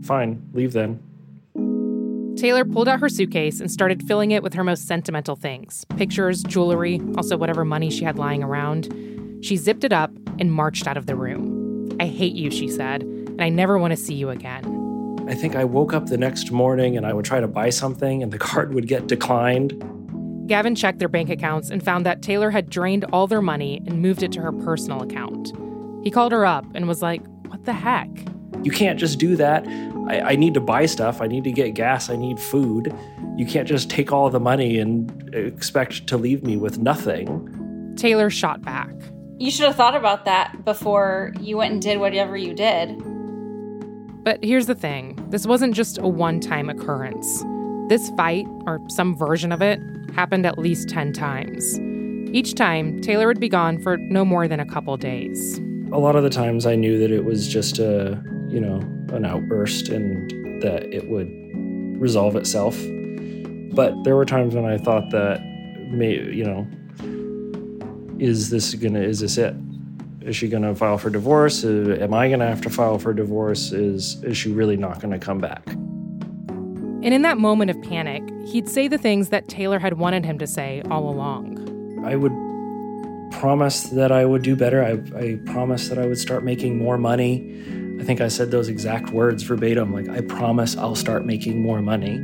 Fine, 0.02 0.42
leave 0.52 0.72
then. 0.72 1.00
Taylor 2.36 2.64
pulled 2.64 2.88
out 2.88 2.98
her 3.00 3.08
suitcase 3.08 3.60
and 3.60 3.70
started 3.70 4.06
filling 4.06 4.32
it 4.32 4.42
with 4.42 4.54
her 4.54 4.64
most 4.64 4.88
sentimental 4.88 5.36
things 5.36 5.84
pictures, 5.96 6.42
jewelry, 6.42 7.00
also 7.16 7.36
whatever 7.36 7.64
money 7.64 7.90
she 7.90 8.04
had 8.04 8.18
lying 8.18 8.42
around. 8.42 8.92
She 9.42 9.56
zipped 9.56 9.84
it 9.84 9.92
up 9.92 10.10
and 10.40 10.52
marched 10.52 10.86
out 10.88 10.96
of 10.96 11.06
the 11.06 11.14
room. 11.14 11.96
I 12.00 12.06
hate 12.06 12.34
you, 12.34 12.50
she 12.50 12.68
said, 12.68 13.02
and 13.02 13.40
I 13.40 13.50
never 13.50 13.78
want 13.78 13.92
to 13.92 13.96
see 13.96 14.14
you 14.14 14.30
again. 14.30 15.26
I 15.28 15.34
think 15.34 15.54
I 15.54 15.64
woke 15.64 15.94
up 15.94 16.06
the 16.06 16.18
next 16.18 16.50
morning 16.50 16.96
and 16.96 17.06
I 17.06 17.12
would 17.12 17.24
try 17.24 17.40
to 17.40 17.46
buy 17.48 17.70
something 17.70 18.22
and 18.22 18.32
the 18.32 18.38
card 18.38 18.74
would 18.74 18.88
get 18.88 19.06
declined. 19.06 19.72
Gavin 20.48 20.74
checked 20.74 20.98
their 20.98 21.08
bank 21.08 21.30
accounts 21.30 21.70
and 21.70 21.82
found 21.82 22.04
that 22.04 22.20
Taylor 22.20 22.50
had 22.50 22.68
drained 22.68 23.04
all 23.12 23.26
their 23.26 23.40
money 23.40 23.80
and 23.86 24.02
moved 24.02 24.22
it 24.22 24.32
to 24.32 24.40
her 24.40 24.52
personal 24.52 25.02
account. 25.02 25.52
He 26.02 26.10
called 26.10 26.32
her 26.32 26.44
up 26.44 26.66
and 26.74 26.86
was 26.88 27.00
like, 27.00 27.22
What 27.46 27.64
the 27.64 27.72
heck? 27.72 28.10
You 28.62 28.70
can't 28.70 28.98
just 28.98 29.18
do 29.18 29.36
that. 29.36 29.64
I, 30.08 30.20
I, 30.20 30.36
need 30.36 30.54
to 30.54 30.60
buy 30.60 30.86
stuff. 30.86 31.20
I 31.20 31.26
need 31.26 31.44
to 31.44 31.52
get 31.52 31.74
gas. 31.74 32.10
I 32.10 32.16
need 32.16 32.38
food. 32.38 32.94
You 33.36 33.46
can't 33.46 33.66
just 33.66 33.88
take 33.90 34.12
all 34.12 34.28
the 34.30 34.40
money 34.40 34.78
and 34.78 35.34
expect 35.34 36.06
to 36.08 36.16
leave 36.16 36.42
me 36.42 36.56
with 36.56 36.78
nothing. 36.78 37.94
Taylor 37.96 38.30
shot 38.30 38.62
back. 38.62 38.92
You 39.38 39.50
should 39.50 39.66
have 39.66 39.76
thought 39.76 39.96
about 39.96 40.26
that 40.26 40.64
before 40.64 41.32
you 41.40 41.56
went 41.56 41.72
and 41.72 41.82
did 41.82 41.98
whatever 41.98 42.36
you 42.36 42.54
did. 42.54 43.02
But 44.24 44.42
here's 44.42 44.66
the 44.66 44.74
thing 44.74 45.18
this 45.30 45.46
wasn't 45.46 45.74
just 45.74 45.98
a 45.98 46.08
one 46.08 46.40
time 46.40 46.70
occurrence. 46.70 47.44
This 47.88 48.10
fight, 48.16 48.46
or 48.66 48.80
some 48.88 49.16
version 49.16 49.52
of 49.52 49.60
it, 49.60 49.80
happened 50.14 50.46
at 50.46 50.58
least 50.58 50.88
10 50.88 51.12
times. 51.12 51.78
Each 52.34 52.54
time, 52.54 53.00
Taylor 53.00 53.26
would 53.26 53.40
be 53.40 53.48
gone 53.48 53.78
for 53.78 53.98
no 53.98 54.24
more 54.24 54.48
than 54.48 54.60
a 54.60 54.64
couple 54.64 54.96
days. 54.96 55.60
A 55.92 55.98
lot 55.98 56.16
of 56.16 56.22
the 56.22 56.30
times 56.30 56.64
I 56.64 56.74
knew 56.74 56.98
that 56.98 57.10
it 57.10 57.24
was 57.24 57.46
just 57.46 57.78
a, 57.78 58.22
you 58.54 58.60
know, 58.60 58.76
an 59.12 59.24
outburst 59.24 59.88
and 59.88 60.30
that 60.62 60.84
it 60.94 61.08
would 61.08 61.28
resolve 62.00 62.36
itself. 62.36 62.76
But 63.74 64.04
there 64.04 64.14
were 64.14 64.24
times 64.24 64.54
when 64.54 64.64
I 64.64 64.78
thought 64.78 65.10
that, 65.10 65.40
may, 65.90 66.12
you 66.12 66.44
know, 66.44 66.66
is 68.20 68.50
this 68.50 68.72
gonna, 68.74 69.00
is 69.00 69.18
this 69.18 69.36
it? 69.38 69.56
Is 70.20 70.36
she 70.36 70.48
gonna 70.48 70.74
file 70.74 70.98
for 70.98 71.10
divorce? 71.10 71.64
Uh, 71.64 71.98
am 72.00 72.14
I 72.14 72.30
gonna 72.30 72.46
have 72.46 72.60
to 72.60 72.70
file 72.70 72.98
for 72.98 73.12
divorce? 73.12 73.72
Is, 73.72 74.22
is 74.22 74.36
she 74.36 74.52
really 74.52 74.76
not 74.76 75.00
gonna 75.00 75.18
come 75.18 75.40
back? 75.40 75.66
And 75.66 77.12
in 77.12 77.22
that 77.22 77.38
moment 77.38 77.72
of 77.72 77.82
panic, 77.82 78.22
he'd 78.46 78.68
say 78.68 78.86
the 78.86 78.98
things 78.98 79.30
that 79.30 79.48
Taylor 79.48 79.80
had 79.80 79.98
wanted 79.98 80.24
him 80.24 80.38
to 80.38 80.46
say 80.46 80.80
all 80.90 81.10
along. 81.10 82.02
I 82.04 82.14
would 82.14 82.32
promise 83.32 83.82
that 83.90 84.12
I 84.12 84.24
would 84.24 84.42
do 84.42 84.54
better. 84.54 84.82
I, 84.82 84.92
I 85.18 85.38
promised 85.44 85.88
that 85.88 85.98
I 85.98 86.06
would 86.06 86.18
start 86.18 86.44
making 86.44 86.78
more 86.78 86.96
money. 86.96 87.82
I 88.00 88.04
think 88.04 88.20
I 88.20 88.28
said 88.28 88.50
those 88.50 88.68
exact 88.68 89.10
words 89.10 89.42
verbatim 89.42 89.92
like, 89.92 90.08
I 90.08 90.20
promise 90.20 90.76
I'll 90.76 90.94
start 90.94 91.24
making 91.24 91.62
more 91.62 91.80
money. 91.80 92.18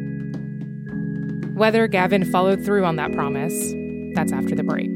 Whether 1.54 1.86
Gavin 1.88 2.24
followed 2.24 2.64
through 2.64 2.84
on 2.84 2.96
that 2.96 3.12
promise, 3.12 3.72
that's 4.14 4.32
after 4.32 4.54
the 4.54 4.62
break. 4.62 4.90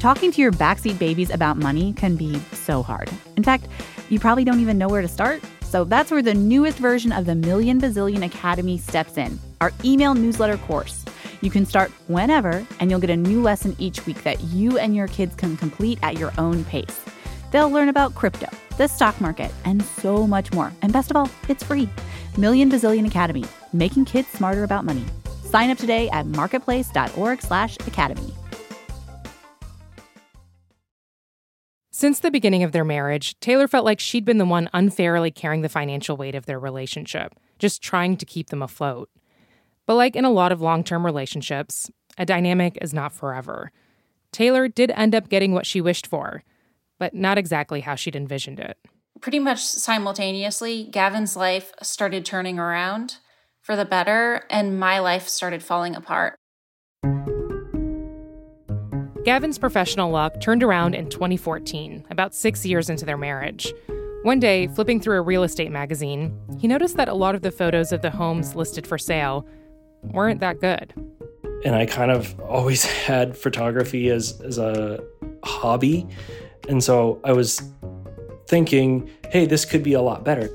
Talking 0.00 0.32
to 0.32 0.40
your 0.40 0.50
backseat 0.50 0.98
babies 0.98 1.30
about 1.30 1.56
money 1.56 1.92
can 1.92 2.16
be 2.16 2.36
so 2.52 2.82
hard. 2.82 3.08
In 3.36 3.44
fact, 3.44 3.68
you 4.10 4.18
probably 4.18 4.42
don't 4.42 4.58
even 4.58 4.76
know 4.76 4.88
where 4.88 5.00
to 5.00 5.06
start. 5.06 5.40
So 5.62 5.84
that's 5.84 6.10
where 6.10 6.22
the 6.22 6.34
newest 6.34 6.78
version 6.78 7.12
of 7.12 7.24
the 7.24 7.36
Million 7.36 7.80
Bazillion 7.80 8.24
Academy 8.24 8.78
steps 8.78 9.16
in 9.16 9.38
our 9.60 9.72
email 9.84 10.14
newsletter 10.14 10.58
course. 10.58 11.04
You 11.42 11.50
can 11.50 11.66
start 11.66 11.90
whenever, 12.06 12.64
and 12.78 12.90
you'll 12.90 13.00
get 13.00 13.10
a 13.10 13.16
new 13.16 13.42
lesson 13.42 13.74
each 13.78 14.06
week 14.06 14.22
that 14.22 14.40
you 14.44 14.78
and 14.78 14.96
your 14.96 15.08
kids 15.08 15.34
can 15.34 15.56
complete 15.56 15.98
at 16.02 16.18
your 16.18 16.32
own 16.38 16.64
pace. 16.64 17.04
They'll 17.50 17.68
learn 17.68 17.88
about 17.88 18.14
crypto, 18.14 18.46
the 18.78 18.86
stock 18.86 19.20
market, 19.20 19.50
and 19.64 19.82
so 19.82 20.26
much 20.26 20.52
more. 20.52 20.72
And 20.82 20.92
best 20.92 21.10
of 21.10 21.16
all, 21.16 21.28
it's 21.48 21.64
free. 21.64 21.88
Million 22.38 22.70
Bazillion 22.70 23.06
Academy, 23.06 23.44
making 23.72 24.04
kids 24.04 24.28
smarter 24.28 24.62
about 24.62 24.84
money. 24.84 25.04
Sign 25.44 25.68
up 25.68 25.78
today 25.78 26.08
at 26.10 26.26
marketplace.org/academy. 26.26 28.34
Since 31.90 32.20
the 32.20 32.30
beginning 32.30 32.62
of 32.62 32.72
their 32.72 32.84
marriage, 32.84 33.38
Taylor 33.40 33.68
felt 33.68 33.84
like 33.84 34.00
she'd 34.00 34.24
been 34.24 34.38
the 34.38 34.44
one 34.44 34.68
unfairly 34.72 35.30
carrying 35.30 35.62
the 35.62 35.68
financial 35.68 36.16
weight 36.16 36.34
of 36.34 36.46
their 36.46 36.58
relationship, 36.58 37.34
just 37.58 37.82
trying 37.82 38.16
to 38.16 38.24
keep 38.24 38.48
them 38.48 38.62
afloat. 38.62 39.10
But 39.86 39.94
like 39.96 40.16
in 40.16 40.24
a 40.24 40.30
lot 40.30 40.52
of 40.52 40.60
long 40.60 40.84
term 40.84 41.04
relationships, 41.04 41.90
a 42.18 42.26
dynamic 42.26 42.78
is 42.80 42.94
not 42.94 43.12
forever. 43.12 43.72
Taylor 44.32 44.68
did 44.68 44.90
end 44.92 45.14
up 45.14 45.28
getting 45.28 45.52
what 45.52 45.66
she 45.66 45.80
wished 45.80 46.06
for, 46.06 46.42
but 46.98 47.14
not 47.14 47.38
exactly 47.38 47.80
how 47.80 47.94
she'd 47.94 48.16
envisioned 48.16 48.60
it. 48.60 48.78
Pretty 49.20 49.38
much 49.38 49.62
simultaneously, 49.62 50.88
Gavin's 50.90 51.36
life 51.36 51.72
started 51.82 52.24
turning 52.24 52.58
around 52.58 53.16
for 53.60 53.76
the 53.76 53.84
better, 53.84 54.44
and 54.50 54.78
my 54.80 54.98
life 54.98 55.28
started 55.28 55.62
falling 55.62 55.94
apart. 55.94 56.36
Gavin's 59.24 59.58
professional 59.58 60.10
luck 60.10 60.40
turned 60.40 60.64
around 60.64 60.96
in 60.96 61.08
2014, 61.08 62.06
about 62.10 62.34
six 62.34 62.66
years 62.66 62.90
into 62.90 63.04
their 63.04 63.16
marriage. 63.16 63.72
One 64.24 64.40
day, 64.40 64.66
flipping 64.68 65.00
through 65.00 65.18
a 65.18 65.22
real 65.22 65.44
estate 65.44 65.70
magazine, 65.70 66.36
he 66.58 66.66
noticed 66.66 66.96
that 66.96 67.08
a 67.08 67.14
lot 67.14 67.36
of 67.36 67.42
the 67.42 67.52
photos 67.52 67.92
of 67.92 68.02
the 68.02 68.10
homes 68.10 68.56
listed 68.56 68.86
for 68.86 68.98
sale 68.98 69.46
weren't 70.02 70.40
that 70.40 70.60
good. 70.60 70.92
And 71.64 71.74
I 71.74 71.86
kind 71.86 72.10
of 72.10 72.38
always 72.40 72.84
had 73.06 73.36
photography 73.36 74.10
as, 74.10 74.40
as 74.42 74.58
a 74.58 75.02
hobby. 75.44 76.06
And 76.68 76.82
so 76.82 77.20
I 77.24 77.32
was 77.32 77.60
thinking, 78.46 79.08
hey, 79.30 79.46
this 79.46 79.64
could 79.64 79.82
be 79.82 79.92
a 79.92 80.02
lot 80.02 80.24
better. 80.24 80.50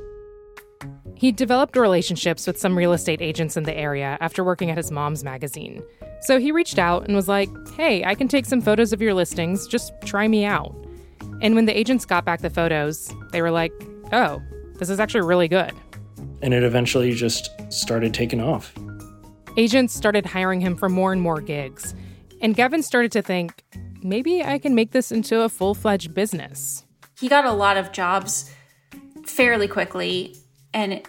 He 1.15 1.31
developed 1.31 1.75
relationships 1.75 2.45
with 2.45 2.59
some 2.59 2.77
real 2.77 2.93
estate 2.93 3.23
agents 3.23 3.57
in 3.57 3.63
the 3.63 3.75
area 3.75 4.19
after 4.21 4.43
working 4.43 4.69
at 4.69 4.77
his 4.77 4.91
mom's 4.91 5.23
magazine. 5.23 5.83
So 6.21 6.39
he 6.39 6.51
reached 6.51 6.77
out 6.77 7.05
and 7.05 7.15
was 7.15 7.27
like, 7.27 7.49
hey, 7.71 8.03
I 8.03 8.13
can 8.13 8.27
take 8.27 8.45
some 8.45 8.61
photos 8.61 8.93
of 8.93 9.01
your 9.01 9.15
listings, 9.15 9.67
just 9.67 9.93
try 10.05 10.27
me 10.27 10.45
out. 10.45 10.75
And 11.41 11.55
when 11.55 11.65
the 11.65 11.77
agents 11.77 12.05
got 12.05 12.23
back 12.23 12.41
the 12.41 12.49
photos, 12.49 13.11
they 13.31 13.41
were 13.41 13.51
like, 13.51 13.71
oh, 14.11 14.41
this 14.75 14.89
is 14.89 14.99
actually 14.99 15.21
really 15.21 15.47
good. 15.47 15.71
And 16.43 16.53
it 16.53 16.63
eventually 16.63 17.13
just 17.13 17.49
started 17.71 18.13
taking 18.13 18.41
off. 18.41 18.73
Agents 19.59 19.91
started 19.91 20.27
hiring 20.27 20.61
him 20.61 20.75
for 20.75 20.87
more 20.87 21.11
and 21.11 21.19
more 21.19 21.41
gigs. 21.41 21.95
And 22.41 22.55
Gavin 22.55 22.83
started 22.83 23.11
to 23.13 23.23
think, 23.23 23.63
maybe 24.03 24.43
I 24.43 24.59
can 24.59 24.75
make 24.75 24.91
this 24.91 25.11
into 25.11 25.41
a 25.41 25.49
full 25.49 25.73
fledged 25.73 26.13
business. 26.13 26.85
He 27.19 27.27
got 27.27 27.43
a 27.43 27.51
lot 27.51 27.75
of 27.75 27.91
jobs 27.91 28.53
fairly 29.25 29.67
quickly 29.67 30.37
and 30.73 31.01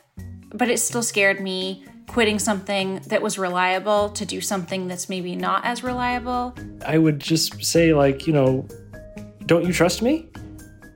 but 0.55 0.71
it 0.71 0.79
still 0.79 1.03
scared 1.03 1.43
me 1.43 1.85
quitting 2.07 2.39
something 2.39 3.01
that 3.09 3.21
was 3.21 3.39
reliable 3.39 4.09
to 4.09 4.25
do 4.25 4.41
something 4.41 4.89
that's 4.89 5.11
maybe 5.11 5.37
not 5.37 5.63
as 5.67 5.85
reliable. 5.85 6.55
I 6.87 6.97
would 6.97 7.21
just 7.21 7.63
say 7.63 7.93
like, 7.93 8.27
you 8.27 8.33
know, 8.33 8.67
don't 9.45 9.67
you 9.67 9.75
trust 9.75 10.01
me? 10.01 10.27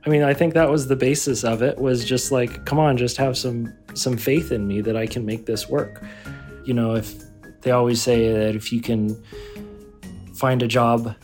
I 0.07 0.09
mean, 0.09 0.23
I 0.23 0.33
think 0.33 0.55
that 0.55 0.71
was 0.71 0.87
the 0.87 0.95
basis 0.95 1.43
of 1.43 1.61
it 1.61 1.77
was 1.77 2.03
just 2.03 2.31
like, 2.31 2.65
come 2.65 2.79
on, 2.79 2.97
just 2.97 3.15
have 3.17 3.37
some 3.37 3.71
some 3.93 4.17
faith 4.17 4.51
in 4.51 4.65
me 4.67 4.81
that 4.81 4.97
I 4.97 5.05
can 5.05 5.23
make 5.23 5.45
this 5.45 5.69
work. 5.69 6.03
You 6.65 6.73
know, 6.73 6.95
if 6.95 7.13
they 7.63 7.71
always 7.71 8.01
say 8.01 8.31
that 8.31 8.55
if 8.55 8.71
you 8.71 8.81
can 8.81 9.21
find 10.35 10.61
a 10.61 10.67
job 10.67 11.15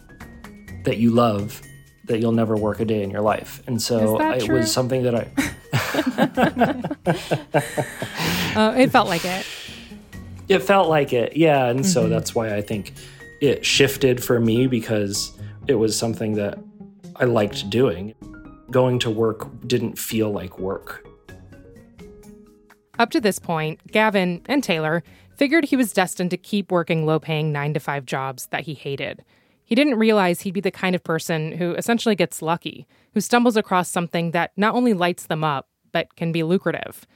that 0.84 0.98
you 0.98 1.12
love, 1.12 1.62
that 2.06 2.20
you'll 2.20 2.32
never 2.32 2.56
work 2.56 2.80
a 2.80 2.86
day 2.86 3.04
in 3.04 3.12
your 3.12 3.22
life. 3.22 3.62
And 3.68 3.82
so 3.82 4.20
it 4.20 4.46
true? 4.46 4.58
was 4.58 4.72
something 4.72 5.04
that 5.04 5.16
I 5.16 5.32
uh, 8.56 8.74
it 8.78 8.92
felt 8.92 9.08
like 9.08 9.26
it. 9.26 9.46
It 10.48 10.60
felt 10.60 10.90
like 10.90 11.14
it, 11.14 11.38
yeah. 11.38 11.68
And 11.68 11.82
mm-hmm. 11.82 11.88
so 11.88 12.08
that's 12.08 12.34
why 12.34 12.56
I 12.56 12.62
think 12.62 12.94
it 13.42 13.66
shifted 13.66 14.24
for 14.24 14.40
me 14.40 14.68
because 14.68 15.32
it 15.68 15.76
was 15.76 15.98
something 15.98 16.34
that 16.34 16.58
I 17.18 17.26
liked 17.26 17.70
doing. 17.70 18.16
Going 18.72 19.00
to 19.00 19.10
work 19.10 19.48
didn't 19.68 20.00
feel 20.00 20.32
like 20.32 20.58
work. 20.58 21.06
Up 22.98 23.12
to 23.12 23.22
this 23.22 23.40
point, 23.40 23.80
Gavin 23.92 24.42
and 24.48 24.64
Taylor 24.64 25.04
figured 25.40 25.64
he 25.64 25.78
was 25.78 25.94
destined 25.94 26.30
to 26.30 26.38
keep 26.38 26.70
working 26.70 27.06
low 27.06 27.18
paying 27.18 27.50
nine 27.50 27.74
to 27.74 27.80
five 27.80 28.06
jobs 28.06 28.48
that 28.48 28.66
he 28.66 28.74
hated. 28.74 29.24
He 29.64 29.74
didn't 29.74 29.98
realize 29.98 30.42
he'd 30.42 30.54
be 30.54 30.60
the 30.60 30.70
kind 30.70 30.96
of 30.96 31.04
person 31.04 31.54
who 31.54 31.74
essentially 31.76 32.14
gets 32.14 32.42
lucky, 32.42 32.86
who 33.14 33.22
stumbles 33.22 33.56
across 33.56 33.88
something 33.88 34.32
that 34.32 34.52
not 34.58 34.76
only 34.76 34.94
lights 34.94 35.28
them 35.28 35.46
up, 35.46 35.70
but 35.94 36.18
can 36.18 36.34
be 36.34 36.44
lucrative. 36.44 37.08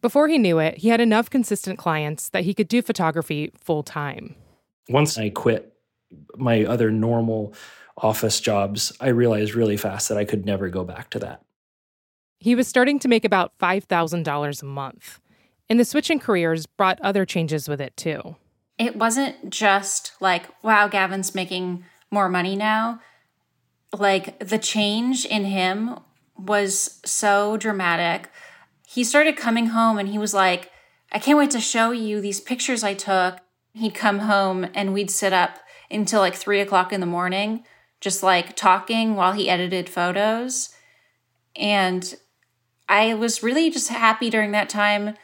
Before 0.00 0.26
he 0.26 0.36
knew 0.36 0.58
it, 0.58 0.78
he 0.78 0.88
had 0.88 1.00
enough 1.00 1.30
consistent 1.30 1.78
clients 1.78 2.28
that 2.30 2.42
he 2.42 2.54
could 2.54 2.66
do 2.66 2.82
photography 2.82 3.52
full 3.54 3.84
time. 3.84 4.34
Once 4.88 5.16
I 5.16 5.30
quit 5.30 5.72
my 6.36 6.64
other 6.64 6.90
normal 6.90 7.54
office 7.96 8.40
jobs, 8.40 8.92
I 9.00 9.10
realized 9.10 9.54
really 9.54 9.76
fast 9.76 10.08
that 10.08 10.18
I 10.18 10.24
could 10.24 10.44
never 10.44 10.70
go 10.70 10.82
back 10.82 11.08
to 11.10 11.20
that. 11.20 11.42
He 12.40 12.56
was 12.56 12.66
starting 12.66 12.98
to 12.98 13.06
make 13.06 13.24
about 13.24 13.56
$5,000 13.60 14.62
a 14.62 14.66
month. 14.66 15.20
And 15.70 15.78
the 15.78 15.84
switch 15.84 16.10
in 16.10 16.18
careers 16.18 16.66
brought 16.66 17.00
other 17.00 17.24
changes 17.24 17.68
with 17.68 17.80
it 17.80 17.96
too. 17.96 18.34
It 18.76 18.96
wasn't 18.96 19.50
just 19.50 20.12
like, 20.20 20.46
wow, 20.64 20.88
Gavin's 20.88 21.32
making 21.32 21.84
more 22.10 22.28
money 22.28 22.56
now. 22.56 23.00
Like 23.92 24.38
the 24.40 24.58
change 24.58 25.24
in 25.24 25.44
him 25.44 26.00
was 26.36 27.00
so 27.04 27.56
dramatic. 27.56 28.30
He 28.84 29.04
started 29.04 29.36
coming 29.36 29.66
home 29.66 29.96
and 29.96 30.08
he 30.08 30.18
was 30.18 30.34
like, 30.34 30.72
I 31.12 31.20
can't 31.20 31.38
wait 31.38 31.50
to 31.52 31.60
show 31.60 31.92
you 31.92 32.20
these 32.20 32.40
pictures 32.40 32.82
I 32.82 32.94
took. 32.94 33.38
He'd 33.72 33.94
come 33.94 34.20
home 34.20 34.66
and 34.74 34.92
we'd 34.92 35.10
sit 35.10 35.32
up 35.32 35.58
until 35.88 36.20
like 36.20 36.34
three 36.34 36.60
o'clock 36.60 36.92
in 36.92 37.00
the 37.00 37.06
morning, 37.06 37.64
just 38.00 38.24
like 38.24 38.56
talking 38.56 39.14
while 39.14 39.32
he 39.32 39.48
edited 39.48 39.88
photos. 39.88 40.74
And 41.54 42.16
I 42.88 43.14
was 43.14 43.44
really 43.44 43.70
just 43.70 43.88
happy 43.88 44.30
during 44.30 44.50
that 44.50 44.68
time 44.68 45.14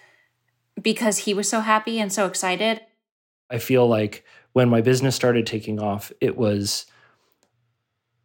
because 0.81 1.19
he 1.19 1.35
was 1.35 1.49
so 1.49 1.61
happy 1.61 1.99
and 1.99 2.13
so 2.13 2.27
excited. 2.27 2.81
I 3.51 3.59
feel 3.59 3.87
like 3.87 4.25
when 4.53 4.69
my 4.69 4.81
business 4.81 5.15
started 5.15 5.47
taking 5.47 5.81
off, 5.81 6.13
it 6.21 6.37
was 6.37 6.87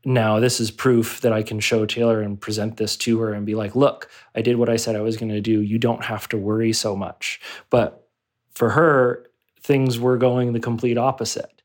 now 0.03 0.39
this 0.39 0.59
is 0.59 0.71
proof 0.71 1.21
that 1.21 1.33
I 1.33 1.43
can 1.43 1.59
show 1.59 1.85
Taylor 1.85 2.21
and 2.21 2.39
present 2.39 2.77
this 2.77 2.97
to 2.97 3.19
her 3.19 3.33
and 3.33 3.45
be 3.45 3.55
like, 3.55 3.75
look, 3.75 4.09
I 4.35 4.41
did 4.41 4.57
what 4.57 4.69
I 4.69 4.75
said 4.75 4.95
I 4.95 5.01
was 5.01 5.17
going 5.17 5.31
to 5.31 5.41
do. 5.41 5.61
You 5.61 5.77
don't 5.77 6.05
have 6.05 6.27
to 6.29 6.37
worry 6.37 6.73
so 6.73 6.95
much. 6.95 7.39
But 7.69 8.07
for 8.51 8.71
her, 8.71 9.27
things 9.61 9.99
were 9.99 10.17
going 10.17 10.53
the 10.53 10.59
complete 10.59 10.97
opposite. 10.97 11.61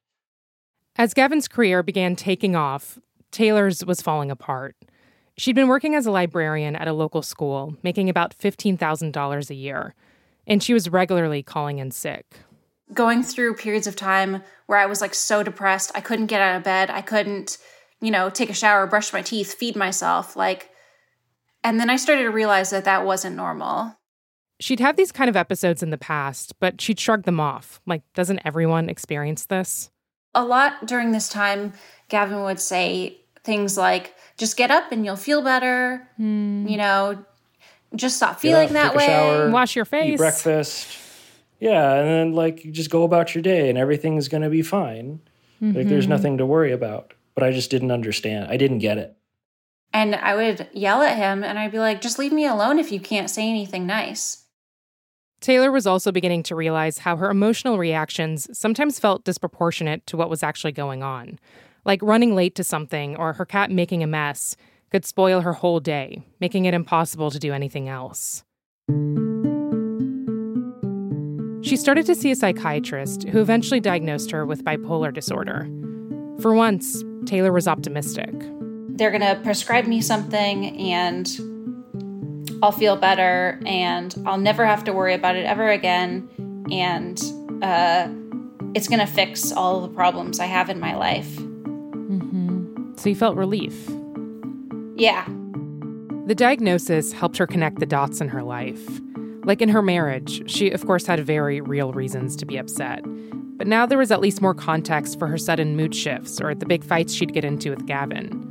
As 0.97 1.15
Gavin's 1.15 1.49
career 1.49 1.83
began 1.83 2.17
taking 2.17 2.57
off, 2.57 2.99
Taylor's 3.31 3.85
was 3.85 4.03
falling 4.03 4.31
apart. 4.31 4.77
She'd 5.39 5.55
been 5.55 5.69
working 5.69 5.95
as 5.95 6.07
a 6.07 6.11
librarian 6.11 6.77
at 6.77 6.89
a 6.89 6.95
local 6.95 7.23
school, 7.23 7.77
making 7.83 8.09
about 8.09 8.37
$15,000 8.39 9.51
a 9.51 9.55
year 9.55 9.95
and 10.47 10.63
she 10.63 10.75
was 10.75 10.89
regularly 10.89 11.43
calling 11.43 11.79
in 11.79 11.91
sick. 11.91 12.25
Going 12.93 13.23
through 13.23 13.57
periods 13.57 13.87
of 13.87 13.97
time 13.97 14.43
where 14.67 14.79
I 14.79 14.87
was 14.87 15.01
like 15.01 15.15
so 15.15 15.43
depressed, 15.43 15.91
I 15.95 16.01
couldn't 16.01 16.27
get 16.27 16.41
out 16.41 16.57
of 16.57 16.65
bed, 16.65 16.91
I 16.91 17.01
couldn't, 17.03 17.59
you 18.01 18.11
know, 18.11 18.31
take 18.31 18.51
a 18.51 18.55
shower, 18.55 18.87
brush 18.87 19.13
my 19.13 19.23
teeth, 19.23 19.55
feed 19.55 19.77
myself, 19.77 20.37
like 20.37 20.71
and 21.67 21.81
then 21.81 21.91
I 21.91 21.97
started 21.97 22.23
to 22.23 22.31
realize 22.31 22.71
that 22.71 22.85
that 22.85 23.05
wasn't 23.05 23.35
normal. 23.35 23.99
She'd 24.61 24.79
had 24.79 24.97
these 24.97 25.11
kind 25.11 25.29
of 25.29 25.35
episodes 25.35 25.83
in 25.83 25.91
the 25.91 25.99
past, 25.99 26.55
but 26.61 26.81
she'd 26.81 27.01
shrugged 27.01 27.25
them 27.25 27.41
off. 27.41 27.81
Like, 27.87 28.03
doesn't 28.15 28.41
everyone 28.45 28.89
experience 28.89 29.47
this? 29.47 29.91
A 30.33 30.45
lot 30.45 30.87
during 30.87 31.11
this 31.11 31.29
time, 31.29 31.73
Gavin 32.09 32.45
would 32.45 32.61
say 32.61 33.19
things 33.43 33.77
like, 33.77 34.15
just 34.39 34.57
get 34.57 34.71
up 34.71 34.93
and 34.93 35.05
you'll 35.05 35.17
feel 35.17 35.43
better. 35.43 36.09
Mm. 36.21 36.71
You 36.71 36.77
know, 36.77 37.25
just 37.97 38.17
stop 38.17 38.41
feeling 38.41 38.69
up, 38.69 38.73
that 38.73 38.95
way. 38.95 39.07
Shower, 39.07 39.51
Wash 39.51 39.77
your 39.77 39.85
face. 39.85 40.15
Eat 40.15 40.19
breakfast. 40.19 40.99
Yeah, 41.61 41.95
and 41.95 42.09
then 42.09 42.33
like 42.33 42.65
you 42.65 42.73
just 42.73 42.91
go 42.91 43.05
about 43.05 43.35
your 43.35 43.43
day 43.43 43.69
and 43.71 43.79
everything's 43.79 44.29
going 44.29 44.43
to 44.43 44.51
be 44.51 44.63
fine. 44.63 45.21
Mm-hmm. 45.63 45.77
Like 45.77 45.89
there's 45.89 46.05
mm-hmm. 46.05 46.13
nothing 46.13 46.39
to 46.39 46.47
worry 46.47 46.73
about. 46.73 47.15
But 47.35 47.45
I 47.45 47.53
just 47.53 47.71
didn't 47.71 47.91
understand. 47.91 48.51
I 48.51 48.57
didn't 48.57 48.79
get 48.79 48.99
it. 48.99 49.17
And 49.93 50.15
I 50.15 50.35
would 50.35 50.69
yell 50.73 51.03
at 51.03 51.17
him 51.17 51.45
and 51.45 51.59
I'd 51.59 51.73
be 51.73 51.79
like, 51.79 52.01
just 52.01 52.19
leave 52.19 52.33
me 52.33 52.47
alone 52.47 52.79
if 52.79 52.93
you 52.93 53.01
can't 53.01 53.31
say 53.31 53.49
anything 53.49 53.87
nice. 53.87 54.45
Taylor 55.41 55.71
was 55.71 55.87
also 55.87 56.13
beginning 56.13 56.43
to 56.45 56.55
realize 56.55 56.99
how 56.99 57.17
her 57.17 57.31
emotional 57.31 57.79
reactions 57.79 58.49
sometimes 58.57 58.99
felt 58.99 59.25
disproportionate 59.25 60.07
to 60.07 60.17
what 60.17 60.31
was 60.31 60.43
actually 60.43 60.73
going 60.73 61.03
on. 61.03 61.39
Like 61.85 62.03
running 62.03 62.35
late 62.35 62.55
to 62.57 62.65
something 62.65 63.17
or 63.17 63.35
her 63.35 63.45
cat 63.45 63.71
making 63.71 64.03
a 64.03 64.07
mess 64.07 64.57
could 64.91 65.05
spoil 65.05 65.41
her 65.41 65.53
whole 65.53 65.81
day, 65.81 66.25
making 66.41 66.65
it 66.65 66.75
impossible 66.75 67.31
to 67.31 67.39
do 67.39 67.53
anything 67.53 67.89
else. 67.89 68.45
She 71.67 71.77
started 71.77 72.07
to 72.07 72.15
see 72.15 72.31
a 72.31 72.37
psychiatrist 72.37 73.25
who 73.25 73.41
eventually 73.41 73.81
diagnosed 73.81 74.31
her 74.31 74.47
with 74.47 74.65
bipolar 74.65 75.13
disorder. 75.13 75.69
For 76.41 76.55
once, 76.55 77.03
Taylor 77.25 77.53
was 77.53 77.67
optimistic. 77.67 78.33
They're 78.91 79.11
going 79.11 79.23
to 79.23 79.41
prescribe 79.43 79.87
me 79.87 80.01
something 80.01 80.79
and 80.79 81.29
I'll 82.63 82.73
feel 82.73 82.97
better 82.97 83.61
and 83.67 84.15
I'll 84.27 84.39
never 84.39 84.65
have 84.65 84.85
to 84.85 84.93
worry 84.93 85.15
about 85.15 85.35
it 85.35 85.45
ever 85.45 85.69
again. 85.69 86.29
And 86.71 87.21
uh, 87.63 88.09
it's 88.75 88.89
going 88.89 89.01
to 89.01 89.07
fix 89.07 89.51
all 89.51 89.81
the 89.81 89.89
problems 89.89 90.39
I 90.39 90.47
have 90.47 90.71
in 90.71 90.79
my 90.79 90.95
life. 90.95 91.35
Mm-hmm. 91.37 92.93
So 92.97 93.09
you 93.09 93.17
felt 93.17 93.37
relief. 93.37 93.89
Yeah. 94.97 95.27
The 96.27 96.35
diagnosis 96.35 97.13
helped 97.13 97.37
her 97.37 97.47
connect 97.47 97.79
the 97.79 97.87
dots 97.87 98.21
in 98.21 98.29
her 98.29 98.43
life. 98.43 99.01
Like 99.45 99.63
in 99.63 99.69
her 99.69 99.83
marriage, 99.83 100.51
she, 100.51 100.71
of 100.71 100.85
course, 100.87 101.07
had 101.07 101.25
very 101.25 101.61
real 101.61 101.93
reasons 101.93 102.35
to 102.37 102.47
be 102.47 102.57
upset. 102.57 103.03
But 103.57 103.67
now 103.67 103.87
there 103.87 103.99
was 103.99 104.11
at 104.11 104.21
least 104.21 104.43
more 104.43 104.55
context 104.55 105.19
for 105.19 105.29
her 105.29 105.39
sudden 105.39 105.77
mood 105.77 105.95
shifts 105.95 106.41
or 106.41 106.55
the 106.55 106.67
big 106.67 106.83
fights 106.83 107.15
she'd 107.15 107.33
get 107.33 107.45
into 107.45 107.71
with 107.71 107.87
Gavin. 107.87 108.43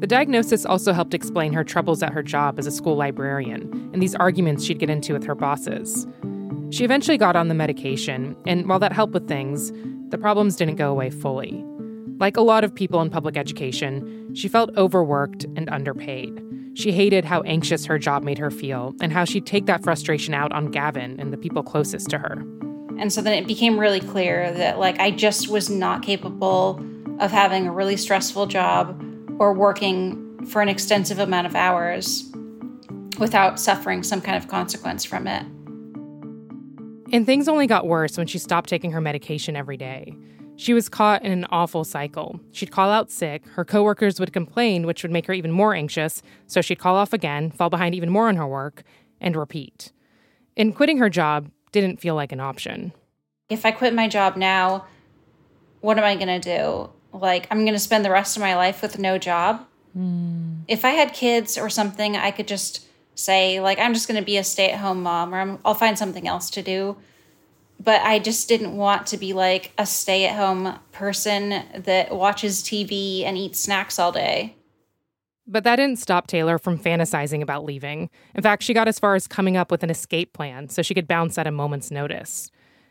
The 0.00 0.06
diagnosis 0.08 0.66
also 0.66 0.92
helped 0.92 1.14
explain 1.14 1.52
her 1.52 1.62
troubles 1.62 2.02
at 2.02 2.12
her 2.12 2.24
job 2.24 2.58
as 2.58 2.66
a 2.66 2.72
school 2.72 2.96
librarian 2.96 3.90
and 3.92 4.02
these 4.02 4.16
arguments 4.16 4.64
she'd 4.64 4.80
get 4.80 4.90
into 4.90 5.12
with 5.12 5.24
her 5.24 5.36
bosses. 5.36 6.08
She 6.70 6.84
eventually 6.84 7.18
got 7.18 7.36
on 7.36 7.48
the 7.48 7.54
medication, 7.54 8.34
and 8.46 8.66
while 8.68 8.78
that 8.78 8.92
helped 8.92 9.12
with 9.12 9.28
things, 9.28 9.72
the 10.08 10.18
problems 10.18 10.56
didn't 10.56 10.76
go 10.76 10.90
away 10.90 11.10
fully. 11.10 11.64
Like 12.22 12.36
a 12.36 12.40
lot 12.40 12.62
of 12.62 12.72
people 12.72 13.02
in 13.02 13.10
public 13.10 13.36
education, 13.36 14.32
she 14.32 14.46
felt 14.46 14.70
overworked 14.76 15.42
and 15.56 15.68
underpaid. 15.68 16.40
She 16.74 16.92
hated 16.92 17.24
how 17.24 17.40
anxious 17.40 17.84
her 17.86 17.98
job 17.98 18.22
made 18.22 18.38
her 18.38 18.48
feel 18.48 18.94
and 19.00 19.12
how 19.12 19.24
she'd 19.24 19.44
take 19.44 19.66
that 19.66 19.82
frustration 19.82 20.32
out 20.32 20.52
on 20.52 20.70
Gavin 20.70 21.18
and 21.18 21.32
the 21.32 21.36
people 21.36 21.64
closest 21.64 22.10
to 22.10 22.18
her. 22.18 22.44
And 22.96 23.12
so 23.12 23.22
then 23.22 23.32
it 23.32 23.48
became 23.48 23.76
really 23.76 23.98
clear 23.98 24.52
that, 24.52 24.78
like, 24.78 25.00
I 25.00 25.10
just 25.10 25.48
was 25.48 25.68
not 25.68 26.04
capable 26.04 26.80
of 27.18 27.32
having 27.32 27.66
a 27.66 27.72
really 27.72 27.96
stressful 27.96 28.46
job 28.46 29.04
or 29.40 29.52
working 29.52 30.46
for 30.46 30.62
an 30.62 30.68
extensive 30.68 31.18
amount 31.18 31.48
of 31.48 31.56
hours 31.56 32.30
without 33.18 33.58
suffering 33.58 34.04
some 34.04 34.20
kind 34.20 34.36
of 34.36 34.46
consequence 34.46 35.04
from 35.04 35.26
it. 35.26 35.44
And 37.12 37.26
things 37.26 37.48
only 37.48 37.66
got 37.66 37.88
worse 37.88 38.16
when 38.16 38.28
she 38.28 38.38
stopped 38.38 38.68
taking 38.68 38.92
her 38.92 39.00
medication 39.00 39.56
every 39.56 39.76
day. 39.76 40.14
She 40.56 40.74
was 40.74 40.88
caught 40.88 41.24
in 41.24 41.32
an 41.32 41.46
awful 41.50 41.84
cycle. 41.84 42.40
She'd 42.52 42.70
call 42.70 42.90
out 42.90 43.10
sick, 43.10 43.46
her 43.48 43.64
coworkers 43.64 44.20
would 44.20 44.32
complain, 44.32 44.86
which 44.86 45.02
would 45.02 45.10
make 45.10 45.26
her 45.26 45.32
even 45.32 45.50
more 45.50 45.74
anxious, 45.74 46.22
so 46.46 46.60
she'd 46.60 46.78
call 46.78 46.96
off 46.96 47.12
again, 47.12 47.50
fall 47.50 47.70
behind 47.70 47.94
even 47.94 48.10
more 48.10 48.28
on 48.28 48.36
her 48.36 48.46
work, 48.46 48.82
and 49.20 49.34
repeat. 49.34 49.92
And 50.56 50.74
quitting 50.74 50.98
her 50.98 51.08
job 51.08 51.50
didn't 51.72 52.00
feel 52.00 52.14
like 52.14 52.32
an 52.32 52.40
option. 52.40 52.92
If 53.48 53.64
I 53.64 53.70
quit 53.70 53.94
my 53.94 54.08
job 54.08 54.36
now, 54.36 54.86
what 55.80 55.98
am 55.98 56.04
I 56.04 56.14
going 56.14 56.40
to 56.40 56.58
do? 56.58 56.90
Like, 57.12 57.46
I'm 57.50 57.60
going 57.60 57.72
to 57.72 57.78
spend 57.78 58.04
the 58.04 58.10
rest 58.10 58.36
of 58.36 58.42
my 58.42 58.54
life 58.56 58.82
with 58.82 58.98
no 58.98 59.18
job. 59.18 59.66
Mm. 59.96 60.60
If 60.68 60.84
I 60.84 60.90
had 60.90 61.12
kids 61.12 61.58
or 61.58 61.68
something, 61.68 62.16
I 62.16 62.30
could 62.30 62.48
just 62.48 62.86
say, 63.14 63.60
like, 63.60 63.78
I'm 63.78 63.94
just 63.94 64.08
going 64.08 64.20
to 64.20 64.24
be 64.24 64.36
a 64.36 64.44
stay 64.44 64.70
at 64.70 64.80
home 64.80 65.02
mom 65.02 65.34
or 65.34 65.40
i 65.40 65.68
will 65.68 65.74
find 65.74 65.98
something 65.98 66.26
else 66.26 66.50
to 66.50 66.62
do 66.62 66.96
but 67.82 68.00
I 68.02 68.18
just 68.18 68.48
didn't 68.48 68.76
want 68.76 69.06
to 69.08 69.16
be 69.16 69.32
like 69.32 69.72
a 69.78 69.86
stay 69.86 70.26
at 70.26 70.36
home 70.36 70.78
person 70.92 71.62
that 71.74 72.14
watches 72.14 72.62
TV 72.62 73.24
and 73.24 73.36
eats 73.36 73.58
snacks 73.58 73.98
all 73.98 74.12
day. 74.12 74.54
But 75.46 75.64
that 75.64 75.76
didn't 75.76 75.98
stop 75.98 76.28
Taylor 76.28 76.58
from 76.58 76.78
fantasizing 76.78 77.42
about 77.42 77.64
leaving. 77.64 78.08
In 78.34 78.42
fact, 78.42 78.62
she 78.62 78.74
got 78.74 78.86
as 78.86 78.98
far 78.98 79.16
as 79.16 79.26
coming 79.26 79.56
up 79.56 79.70
with 79.70 79.82
an 79.82 79.90
escape 79.90 80.32
plan 80.32 80.68
so 80.68 80.82
she 80.82 80.94
could 80.94 81.08
bounce 81.08 81.36
at 81.36 81.46
a 81.46 81.50
moment's 81.50 81.90
notice. 81.90 82.50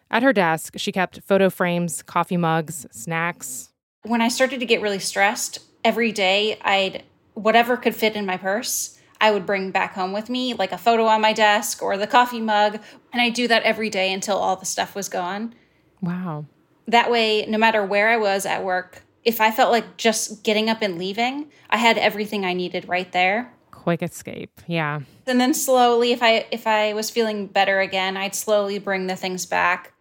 At 0.10 0.24
her 0.24 0.34
desk, 0.34 0.74
she 0.76 0.92
kept 0.92 1.22
photo 1.22 1.50
frames, 1.50 2.04
coffee 2.04 2.36
mugs, 2.36 2.86
snacks. 2.92 3.70
When 4.04 4.20
I 4.20 4.28
started 4.28 4.60
to 4.60 4.66
get 4.66 4.82
really 4.82 5.00
stressed, 5.00 5.60
every 5.86 6.12
day 6.12 6.60
I'd 6.62 7.04
whatever 7.34 7.78
could 7.78 7.96
fit 7.96 8.16
in 8.18 8.26
my 8.26 8.36
purse, 8.36 9.00
I 9.22 9.32
would 9.32 9.46
bring 9.46 9.70
back 9.70 9.94
home 9.94 10.12
with 10.12 10.30
me, 10.30 10.56
like 10.56 10.72
a 10.72 10.78
photo 10.78 11.06
on 11.06 11.22
my 11.22 11.32
desk 11.32 11.82
or 11.84 11.96
the 11.96 12.08
coffee 12.08 12.42
mug. 12.42 12.80
And 13.14 13.22
I 13.22 13.30
do 13.30 13.48
that 13.48 13.64
every 13.64 13.90
day 13.90 14.12
until 14.12 14.38
all 14.38 14.56
the 14.56 14.66
stuff 14.66 14.96
was 14.96 15.08
gone. 15.08 15.54
Wow. 16.02 16.46
That 16.88 17.12
way, 17.12 17.46
no 17.48 17.60
matter 17.60 17.86
where 17.86 18.10
I 18.10 18.18
was 18.18 18.48
at 18.48 18.64
work, 18.64 19.04
if 19.24 19.40
I 19.40 19.52
felt 19.52 19.72
like 19.72 19.98
just 19.98 20.44
getting 20.44 20.70
up 20.70 20.82
and 20.82 20.98
leaving, 20.98 21.52
I 21.70 21.78
had 21.78 22.00
everything 22.00 22.44
I 22.44 22.54
needed 22.54 22.88
right 22.90 23.12
there. 23.12 23.54
Quick 23.70 24.02
escape. 24.02 24.60
Yeah. 24.66 25.02
And 25.28 25.40
then 25.40 25.54
slowly 25.54 26.12
if 26.12 26.24
I 26.24 26.48
if 26.52 26.66
I 26.66 26.94
was 26.94 27.10
feeling 27.12 27.46
better 27.46 27.80
again, 27.80 28.18
I'd 28.18 28.36
slowly 28.36 28.80
bring 28.80 29.08
the 29.08 29.16
things 29.16 29.46
back. 29.46 29.94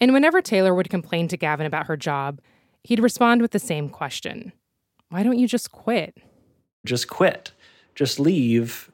And 0.00 0.12
whenever 0.12 0.40
Taylor 0.40 0.74
would 0.74 0.88
complain 0.88 1.28
to 1.28 1.36
Gavin 1.36 1.66
about 1.66 1.86
her 1.86 1.96
job, 1.96 2.40
he'd 2.84 3.00
respond 3.00 3.42
with 3.42 3.50
the 3.50 3.58
same 3.58 3.90
question 3.90 4.52
Why 5.10 5.22
don't 5.22 5.38
you 5.38 5.46
just 5.46 5.70
quit? 5.70 6.16
Just 6.86 7.08
quit. 7.08 7.52
Just 7.98 8.20
leave 8.20 8.92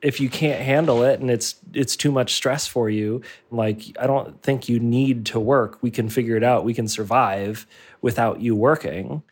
if 0.00 0.20
you 0.20 0.30
can't 0.30 0.62
handle 0.62 1.02
it 1.02 1.18
and 1.18 1.28
it's 1.28 1.56
it's 1.72 1.96
too 1.96 2.12
much 2.12 2.34
stress 2.34 2.68
for 2.68 2.88
you. 2.88 3.20
Like 3.50 3.82
i 3.98 4.06
don't 4.06 4.40
think 4.42 4.68
you 4.68 4.78
need 4.78 5.26
to 5.26 5.40
work. 5.40 5.82
We 5.82 5.90
can 5.90 6.08
figure 6.08 6.36
it 6.36 6.44
out. 6.44 6.64
We 6.64 6.72
can 6.72 6.86
survive 6.86 7.66
without 8.00 8.40
you 8.40 8.54
working. 8.54 9.24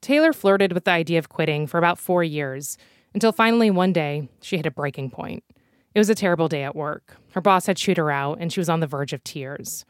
Taylor 0.00 0.32
flirted 0.32 0.72
with 0.72 0.84
the 0.84 0.92
idea 0.92 1.18
of 1.18 1.28
quitting 1.28 1.66
for 1.66 1.76
about 1.76 1.98
4 1.98 2.24
years 2.24 2.78
until 3.12 3.32
finally 3.32 3.70
one 3.70 3.92
day 3.92 4.30
she 4.40 4.56
hit 4.56 4.64
a 4.64 4.70
breaking 4.70 5.10
point. 5.10 5.44
It 5.94 5.98
was 5.98 6.08
a 6.08 6.14
terrible 6.14 6.48
day 6.48 6.62
at 6.62 6.74
work. 6.74 7.18
Her 7.32 7.42
boss 7.42 7.66
had 7.66 7.76
chewed 7.76 7.98
her 7.98 8.10
out 8.10 8.38
and 8.40 8.50
she 8.50 8.60
was 8.60 8.70
on 8.70 8.80
the 8.80 8.86
verge 8.86 9.12
of 9.12 9.22
tears. 9.24 9.84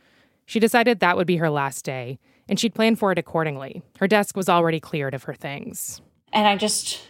She 0.47 0.59
decided 0.59 0.99
that 0.99 1.17
would 1.17 1.29
be 1.29 1.37
her 1.37 1.51
last 1.51 1.85
day 1.85 2.19
and 2.49 2.59
she'd 2.59 2.75
planned 2.75 2.99
for 2.99 3.13
it 3.13 3.19
accordingly. 3.19 3.83
Her 4.01 4.09
desk 4.09 4.37
was 4.37 4.49
already 4.49 4.81
cleared 4.81 5.15
of 5.15 5.23
her 5.25 5.35
things. 5.35 6.01
And 6.33 6.49
i 6.49 6.57
just 6.57 7.03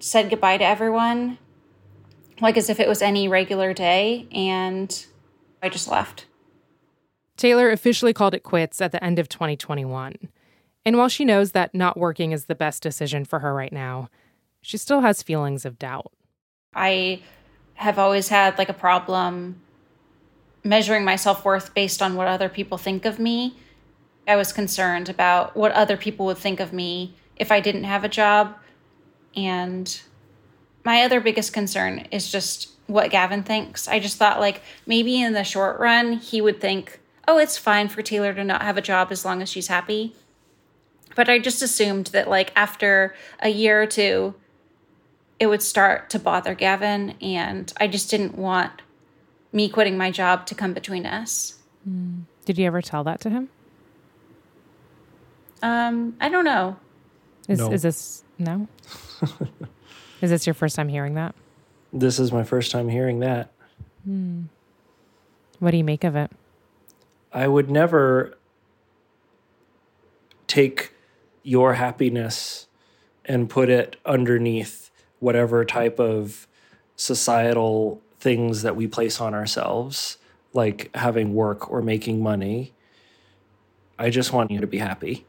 said 0.00 0.30
goodbye 0.30 0.56
to 0.58 0.64
everyone 0.64 1.38
like 2.40 2.56
as 2.56 2.70
if 2.70 2.80
it 2.80 2.88
was 2.88 3.02
any 3.02 3.28
regular 3.28 3.72
day, 3.72 4.26
and 4.32 5.06
I 5.62 5.68
just 5.68 5.88
left. 5.88 6.26
Taylor 7.36 7.70
officially 7.70 8.12
called 8.12 8.34
it 8.34 8.42
quits 8.42 8.80
at 8.80 8.92
the 8.92 9.02
end 9.02 9.18
of 9.18 9.28
2021. 9.28 10.16
And 10.84 10.96
while 10.96 11.08
she 11.08 11.24
knows 11.24 11.52
that 11.52 11.74
not 11.74 11.98
working 11.98 12.32
is 12.32 12.46
the 12.46 12.54
best 12.54 12.82
decision 12.82 13.24
for 13.24 13.40
her 13.40 13.54
right 13.54 13.72
now, 13.72 14.08
she 14.62 14.76
still 14.76 15.00
has 15.00 15.22
feelings 15.22 15.64
of 15.64 15.78
doubt. 15.78 16.12
I 16.74 17.22
have 17.74 17.98
always 17.98 18.28
had 18.28 18.58
like 18.58 18.68
a 18.68 18.74
problem 18.74 19.60
measuring 20.62 21.04
my 21.04 21.16
self 21.16 21.44
worth 21.44 21.74
based 21.74 22.02
on 22.02 22.14
what 22.14 22.28
other 22.28 22.48
people 22.48 22.78
think 22.78 23.04
of 23.04 23.18
me. 23.18 23.56
I 24.28 24.36
was 24.36 24.52
concerned 24.52 25.08
about 25.08 25.56
what 25.56 25.72
other 25.72 25.96
people 25.96 26.26
would 26.26 26.38
think 26.38 26.60
of 26.60 26.72
me 26.72 27.14
if 27.36 27.50
I 27.50 27.60
didn't 27.60 27.84
have 27.84 28.04
a 28.04 28.08
job. 28.08 28.54
And 29.36 30.00
my 30.84 31.02
other 31.02 31.20
biggest 31.20 31.52
concern 31.52 32.06
is 32.10 32.30
just 32.30 32.70
what 32.86 33.10
Gavin 33.10 33.42
thinks. 33.42 33.86
I 33.86 34.00
just 34.00 34.16
thought 34.16 34.40
like 34.40 34.62
maybe 34.86 35.20
in 35.20 35.32
the 35.32 35.44
short 35.44 35.78
run 35.78 36.14
he 36.14 36.40
would 36.40 36.60
think, 36.60 37.00
"Oh, 37.28 37.38
it's 37.38 37.56
fine 37.56 37.88
for 37.88 38.02
Taylor 38.02 38.34
to 38.34 38.44
not 38.44 38.62
have 38.62 38.76
a 38.76 38.82
job 38.82 39.08
as 39.10 39.24
long 39.24 39.42
as 39.42 39.48
she's 39.48 39.68
happy." 39.68 40.14
But 41.14 41.28
I 41.28 41.38
just 41.38 41.62
assumed 41.62 42.08
that 42.08 42.28
like 42.28 42.52
after 42.56 43.14
a 43.40 43.48
year 43.48 43.82
or 43.82 43.86
two 43.86 44.34
it 45.38 45.46
would 45.46 45.62
start 45.62 46.10
to 46.10 46.18
bother 46.18 46.54
Gavin 46.54 47.14
and 47.22 47.72
I 47.78 47.88
just 47.88 48.10
didn't 48.10 48.36
want 48.36 48.82
me 49.52 49.68
quitting 49.68 49.96
my 49.96 50.10
job 50.10 50.46
to 50.46 50.54
come 50.54 50.74
between 50.74 51.06
us. 51.06 51.58
Mm. 51.88 52.24
Did 52.44 52.58
you 52.58 52.66
ever 52.66 52.82
tell 52.82 53.02
that 53.04 53.20
to 53.22 53.30
him? 53.30 53.48
Um, 55.62 56.16
I 56.20 56.28
don't 56.28 56.44
know. 56.44 56.76
Is 57.48 57.58
no. 57.58 57.72
is 57.72 57.82
this 57.82 58.22
no? 58.40 58.68
Is 60.20 60.30
this 60.30 60.46
your 60.46 60.54
first 60.54 60.76
time 60.76 60.88
hearing 60.88 61.14
that? 61.14 61.34
This 61.92 62.18
is 62.18 62.32
my 62.32 62.44
first 62.44 62.70
time 62.70 62.88
hearing 62.88 63.20
that. 63.20 63.50
Hmm. 64.04 64.44
What 65.58 65.72
do 65.72 65.76
you 65.76 65.84
make 65.84 66.04
of 66.04 66.16
it? 66.16 66.30
I 67.32 67.48
would 67.48 67.70
never 67.70 68.36
take 70.46 70.92
your 71.42 71.74
happiness 71.74 72.66
and 73.24 73.48
put 73.48 73.68
it 73.68 73.96
underneath 74.04 74.90
whatever 75.20 75.64
type 75.64 75.98
of 75.98 76.46
societal 76.96 78.02
things 78.18 78.62
that 78.62 78.76
we 78.76 78.86
place 78.86 79.20
on 79.20 79.34
ourselves, 79.34 80.18
like 80.52 80.94
having 80.94 81.34
work 81.34 81.70
or 81.70 81.82
making 81.82 82.22
money. 82.22 82.72
I 83.98 84.10
just 84.10 84.32
want 84.32 84.50
you 84.50 84.60
to 84.60 84.66
be 84.66 84.78
happy 84.78 85.24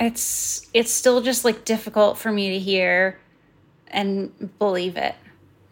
it's 0.00 0.68
it's 0.72 0.92
still 0.92 1.20
just 1.20 1.44
like 1.44 1.64
difficult 1.64 2.18
for 2.18 2.30
me 2.30 2.50
to 2.50 2.58
hear 2.58 3.18
and 3.88 4.58
believe 4.58 4.96
it. 4.96 5.14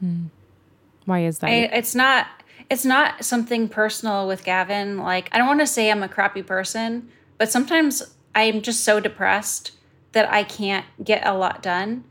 Hmm. 0.01 0.27
Why 1.05 1.25
is 1.25 1.39
that? 1.39 1.49
I, 1.49 1.71
it's 1.73 1.95
not 1.95 2.27
it's 2.69 2.85
not 2.85 3.25
something 3.25 3.69
personal 3.69 4.27
with 4.27 4.45
Gavin. 4.45 4.99
Like 4.99 5.29
I 5.33 5.39
don't 5.39 5.47
want 5.47 5.61
to 5.61 5.67
say 5.67 5.91
I'm 5.91 6.03
a 6.03 6.09
crappy 6.09 6.43
person, 6.43 7.09
but 7.39 7.51
sometimes 7.51 8.15
I'm 8.35 8.63
just 8.63 8.85
so 8.85 9.01
depressed 9.01 9.73
that 10.13 10.31
I 10.31 10.43
can't 10.43 10.87
get 11.03 11.27
a 11.27 11.35
lot 11.35 11.63
done. 11.63 12.05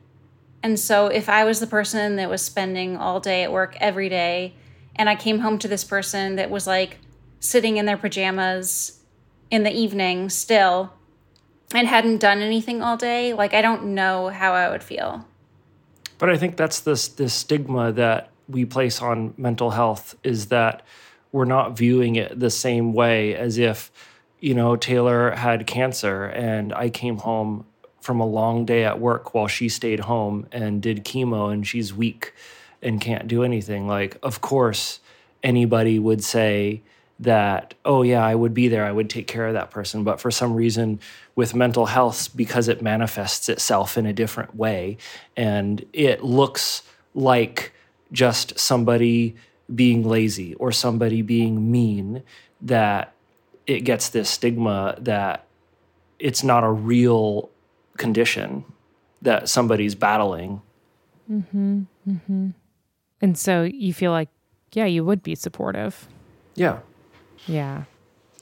And 0.64 0.80
so 0.80 1.08
if 1.08 1.30
I 1.30 1.44
was 1.44 1.60
the 1.60 1.68
person 1.68 2.16
that 2.16 2.30
was 2.30 2.42
spending 2.42 2.98
all 2.98 3.20
day 3.20 3.44
at 3.44 3.52
work 3.52 3.76
every 3.80 4.10
day 4.10 4.54
and 4.96 5.10
I 5.10 5.16
came 5.16 5.40
home 5.40 5.60
to 5.60 5.68
this 5.68 5.84
person 5.84 6.38
that 6.38 6.50
was 6.50 6.66
like 6.66 6.98
sitting 7.40 7.78
in 7.78 7.86
their 7.86 7.98
pajamas 7.98 9.00
in 9.52 9.64
the 9.64 9.72
evening 9.72 10.30
still 10.30 10.94
and 11.74 11.88
hadn't 11.88 12.20
done 12.20 12.42
anything 12.42 12.82
all 12.82 12.98
day, 12.98 13.34
like 13.34 13.54
I 13.54 13.62
don't 13.62 13.96
know 13.96 14.30
how 14.30 14.54
I 14.54 14.70
would 14.70 14.84
feel. 14.84 15.26
But 16.18 16.30
I 16.30 16.38
think 16.38 16.56
that's 16.58 16.80
this 16.82 17.08
this 17.08 17.34
stigma 17.34 17.92
that 17.94 18.32
we 18.48 18.66
place 18.66 19.02
on 19.02 19.34
mental 19.38 19.72
health 19.72 20.16
is 20.24 20.48
that 20.48 20.84
we're 21.32 21.46
not 21.46 21.78
viewing 21.78 22.16
it 22.16 22.40
the 22.40 22.50
same 22.50 22.94
way 22.94 23.36
as 23.36 23.58
if, 23.58 23.92
you 24.40 24.54
know, 24.54 24.76
Taylor 24.76 25.32
had 25.32 25.68
cancer 25.68 26.26
and 26.26 26.74
I 26.74 26.90
came 26.90 27.18
home 27.18 27.66
from 28.00 28.20
a 28.20 28.26
long 28.26 28.66
day 28.66 28.86
at 28.86 29.00
work 29.00 29.34
while 29.34 29.48
she 29.48 29.68
stayed 29.68 30.02
home 30.02 30.48
and 30.52 30.82
did 30.82 31.04
chemo 31.04 31.52
and 31.52 31.66
she's 31.66 31.94
weak 31.94 32.34
and 32.82 33.02
can't 33.02 33.28
do 33.28 33.44
anything. 33.44 33.88
Like, 33.88 34.18
of 34.22 34.42
course, 34.42 35.00
anybody 35.44 35.98
would 35.98 36.24
say, 36.24 36.84
that 37.20 37.74
oh 37.86 38.02
yeah 38.02 38.26
i 38.26 38.36
would 38.36 38.54
be 38.54 38.68
there 38.68 38.86
i 38.86 38.92
would 38.92 39.10
take 39.10 39.28
care 39.28 39.48
of 39.48 39.54
that 39.54 39.72
person. 39.72 40.04
But 40.04 40.20
for 40.20 40.32
some 40.32 40.54
reason 40.54 41.00
with 41.36 41.56
mental 41.56 41.86
health 41.86 42.36
because 42.36 42.68
it 42.68 42.82
manifests 42.82 43.48
itself 43.50 43.98
in 43.98 44.06
a 44.06 44.14
different 44.14 44.56
way 44.56 44.98
and 45.38 45.86
it 45.94 46.24
looks 46.24 46.82
like 47.14 47.72
just 48.12 48.60
somebody 48.60 49.36
being 49.74 50.08
lazy 50.08 50.54
or 50.56 50.72
somebody 50.72 51.22
being 51.22 51.72
mean 51.72 52.22
that 52.62 53.14
it 53.66 53.82
gets 53.82 54.10
this 54.10 54.30
stigma 54.30 54.96
that 55.00 55.46
it's 56.20 56.44
not 56.44 56.64
a 56.64 56.72
real 56.72 57.50
condition 57.98 58.64
that 59.22 59.50
somebody's 59.50 59.96
battling. 59.96 60.62
Mm-hmm, 61.32 61.84
mm-hmm. 62.08 62.50
and 63.22 63.38
so 63.38 63.64
you 63.64 63.94
feel 63.94 64.12
like 64.12 64.30
yeah 64.74 64.86
you 64.86 65.04
would 65.06 65.24
be 65.24 65.34
supportive. 65.34 66.08
Yeah 66.56 66.80
yeah. 67.48 67.84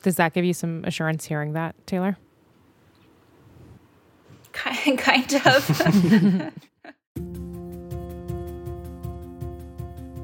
Does 0.01 0.17
that 0.17 0.33
give 0.33 0.45
you 0.45 0.53
some 0.53 0.83
assurance 0.85 1.25
hearing 1.25 1.53
that, 1.53 1.75
Taylor? 1.87 2.17
Kind 4.53 5.33
of. 5.45 6.51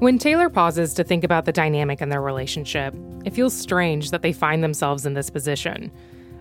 when 0.00 0.18
Taylor 0.18 0.48
pauses 0.48 0.94
to 0.94 1.04
think 1.04 1.24
about 1.24 1.44
the 1.46 1.52
dynamic 1.52 2.00
in 2.00 2.10
their 2.10 2.22
relationship, 2.22 2.94
it 3.24 3.34
feels 3.34 3.56
strange 3.56 4.10
that 4.10 4.22
they 4.22 4.32
find 4.32 4.62
themselves 4.62 5.04
in 5.04 5.14
this 5.14 5.30
position. 5.30 5.90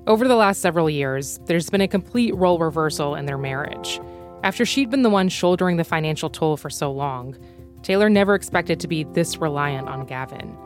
Over 0.08 0.28
the 0.28 0.36
last 0.36 0.62
several 0.62 0.90
years, 0.90 1.40
there's 1.46 1.70
been 1.70 1.82
a 1.82 1.88
complete 1.88 2.36
role 2.36 2.60
reversal 2.60 3.16
in 3.16 3.26
their 3.26 3.38
marriage. 3.38 4.00
After 4.44 4.66
she'd 4.66 4.90
been 4.90 5.02
the 5.02 5.10
one 5.10 5.30
shouldering 5.30 5.78
the 5.78 5.84
financial 5.84 6.30
toll 6.30 6.58
for 6.58 6.70
so 6.70 6.92
long, 6.92 7.38
Taylor 7.84 8.10
never 8.10 8.36
expected 8.36 8.80
to 8.80 8.88
be 8.88 9.04
this 9.04 9.38
reliant 9.38 9.88
on 9.88 10.06
Gavin. 10.06 10.58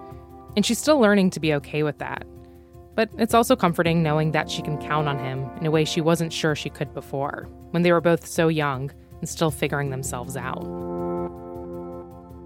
And 0.56 0.66
she's 0.66 0.80
still 0.80 1.00
learning 1.00 1.32
to 1.32 1.40
be 1.40 1.54
okay 1.56 1.84
with 1.84 1.98
that. 2.00 2.26
But 2.96 3.10
it's 3.18 3.34
also 3.34 3.56
comforting 3.56 4.04
knowing 4.04 4.32
that 4.32 4.52
she 4.52 4.62
can 4.62 4.78
count 4.78 5.08
on 5.08 5.18
him 5.18 5.50
in 5.60 5.66
a 5.66 5.72
way 5.72 5.84
she 5.84 6.00
wasn't 6.00 6.32
sure 6.32 6.56
she 6.56 6.70
could 6.70 6.94
before, 6.94 7.48
when 7.72 7.82
they 7.82 7.92
were 7.92 8.02
both 8.02 8.26
so 8.26 8.48
young 8.50 8.92
and 9.20 9.28
still 9.28 9.50
figuring 9.50 9.90
themselves 9.90 10.38
out. 10.38 10.64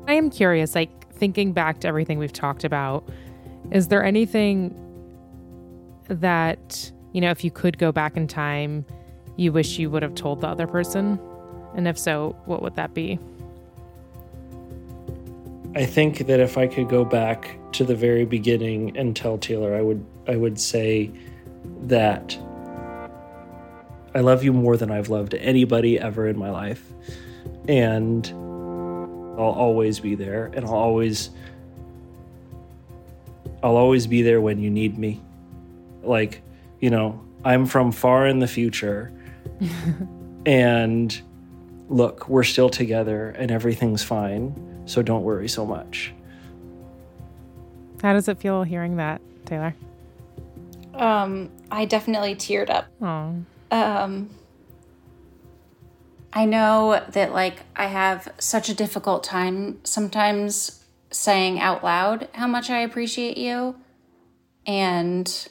I 0.08 0.14
am 0.14 0.30
curious, 0.30 0.74
like 0.74 1.12
thinking 1.14 1.52
back 1.52 1.82
to 1.82 1.88
everything 1.88 2.18
we've 2.18 2.32
talked 2.32 2.64
about, 2.64 3.10
is 3.72 3.90
there 3.90 4.04
anything 4.06 4.74
that, 6.08 6.92
you 7.12 7.20
know, 7.20 7.32
if 7.32 7.44
you 7.44 7.52
could 7.52 7.78
go 7.78 7.92
back 7.92 8.16
in 8.16 8.28
time, 8.28 8.86
you 9.36 9.52
wish 9.52 9.78
you 9.78 9.90
would 9.90 10.02
have 10.02 10.16
told 10.16 10.40
the 10.40 10.48
other 10.48 10.66
person? 10.66 11.20
And 11.76 11.90
if 11.90 12.00
so, 12.00 12.38
what 12.46 12.62
would 12.62 12.76
that 12.76 12.94
be? 12.94 13.20
I 15.78 15.86
think 15.86 16.26
that 16.26 16.40
if 16.40 16.58
I 16.58 16.66
could 16.66 16.90
go 16.90 17.06
back 17.06 17.56
to 17.74 17.84
the 17.84 17.94
very 17.94 18.26
beginning 18.26 18.98
and 18.98 19.16
tell 19.16 19.38
Taylor, 19.38 19.76
I 19.76 19.84
would 19.84 20.04
I 20.28 20.36
would 20.36 20.60
say 20.60 21.12
that 21.84 22.36
I 24.16 24.22
love 24.22 24.44
you 24.44 24.54
more 24.54 24.76
than 24.76 24.90
I've 24.90 25.10
loved 25.10 25.36
anybody 25.36 26.00
ever 26.00 26.28
in 26.28 26.36
my 26.36 26.50
life. 26.50 26.84
And 27.68 28.28
I'll 29.38 29.54
always 29.56 30.00
be 30.00 30.16
there 30.16 30.48
and 30.48 30.66
I'll 30.66 30.74
always 30.74 31.30
I'll 33.62 33.78
always 33.78 34.08
be 34.08 34.24
there 34.24 34.42
when 34.42 34.60
you 34.60 34.72
need 34.72 34.98
me. 34.98 35.22
Like, 36.02 36.42
you 36.80 36.90
know, 36.90 37.24
I'm 37.46 37.68
from 37.68 37.92
far 37.92 38.26
in 38.26 38.40
the 38.40 38.48
future. 38.48 39.14
and 40.48 41.22
look, 41.88 42.28
we're 42.28 42.44
still 42.44 42.70
together 42.70 43.30
and 43.38 43.52
everything's 43.52 44.02
fine 44.02 44.64
so 44.88 45.04
don't 45.04 45.24
worry 45.24 45.48
so 45.48 45.66
much. 45.66 46.14
How 48.02 48.14
does 48.14 48.28
it 48.28 48.40
feel 48.40 48.64
hearing 48.64 48.98
that, 48.98 49.22
Taylor? 49.46 49.76
Um, 50.96 51.52
I 51.70 51.86
definitely 51.86 52.36
teared 52.36 52.70
up. 52.70 52.88
Oh. 53.02 53.36
Um, 53.70 54.30
I 56.34 56.46
know 56.46 57.04
that 57.10 57.34
like 57.34 57.64
I 57.76 57.88
have 57.88 58.32
such 58.40 58.70
a 58.70 58.74
difficult 58.74 59.24
time 59.24 59.80
sometimes 59.84 60.84
saying 61.10 61.60
out 61.60 61.84
loud 61.84 62.28
how 62.34 62.48
much 62.48 62.70
I 62.70 62.80
appreciate 62.80 63.38
you. 63.38 63.76
And 64.66 65.48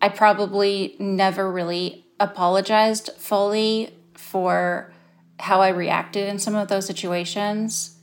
I 0.00 0.08
probably 0.08 0.96
never 0.98 1.50
really 1.50 2.06
apologized 2.18 3.10
fully 3.16 3.94
for 4.14 4.92
how 5.38 5.60
I 5.60 5.68
reacted 5.68 6.28
in 6.28 6.38
some 6.38 6.54
of 6.54 6.68
those 6.68 6.86
situations. 6.86 7.96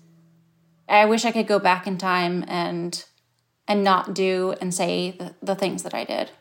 I 0.89 1.05
wish 1.05 1.25
I 1.25 1.31
could 1.31 1.47
go 1.47 1.59
back 1.59 1.88
in 1.88 1.97
time 1.97 2.45
and 2.47 3.03
and 3.67 3.83
not 3.83 4.13
do 4.13 4.55
and 4.61 4.73
say 4.73 5.11
the, 5.11 5.35
the 5.41 5.55
things 5.55 5.83
that 5.83 5.93
I 5.93 6.05
did. 6.05 6.31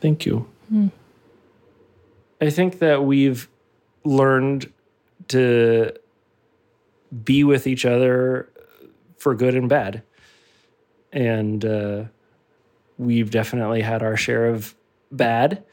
Thank 0.00 0.26
you. 0.26 0.48
I 2.40 2.50
think 2.50 2.80
that 2.80 3.04
we've 3.04 3.48
learned 4.04 4.72
to 5.28 5.92
be 7.24 7.44
with 7.44 7.66
each 7.66 7.84
other 7.84 8.50
for 9.18 9.34
good 9.34 9.54
and 9.54 9.68
bad. 9.68 10.02
And 11.12 11.64
uh, 11.64 12.04
we've 12.98 13.30
definitely 13.30 13.80
had 13.80 14.02
our 14.02 14.16
share 14.16 14.48
of 14.48 14.74
bad. 15.10 15.64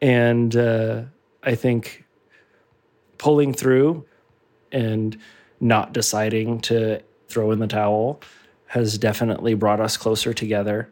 And 0.00 0.54
uh, 0.56 1.02
I 1.42 1.54
think 1.54 2.04
pulling 3.18 3.52
through 3.52 4.06
and 4.72 5.18
not 5.60 5.92
deciding 5.92 6.60
to 6.62 7.02
throw 7.28 7.50
in 7.52 7.58
the 7.58 7.66
towel 7.66 8.20
has 8.66 8.98
definitely 8.98 9.54
brought 9.54 9.80
us 9.80 9.96
closer 9.96 10.32
together, 10.32 10.90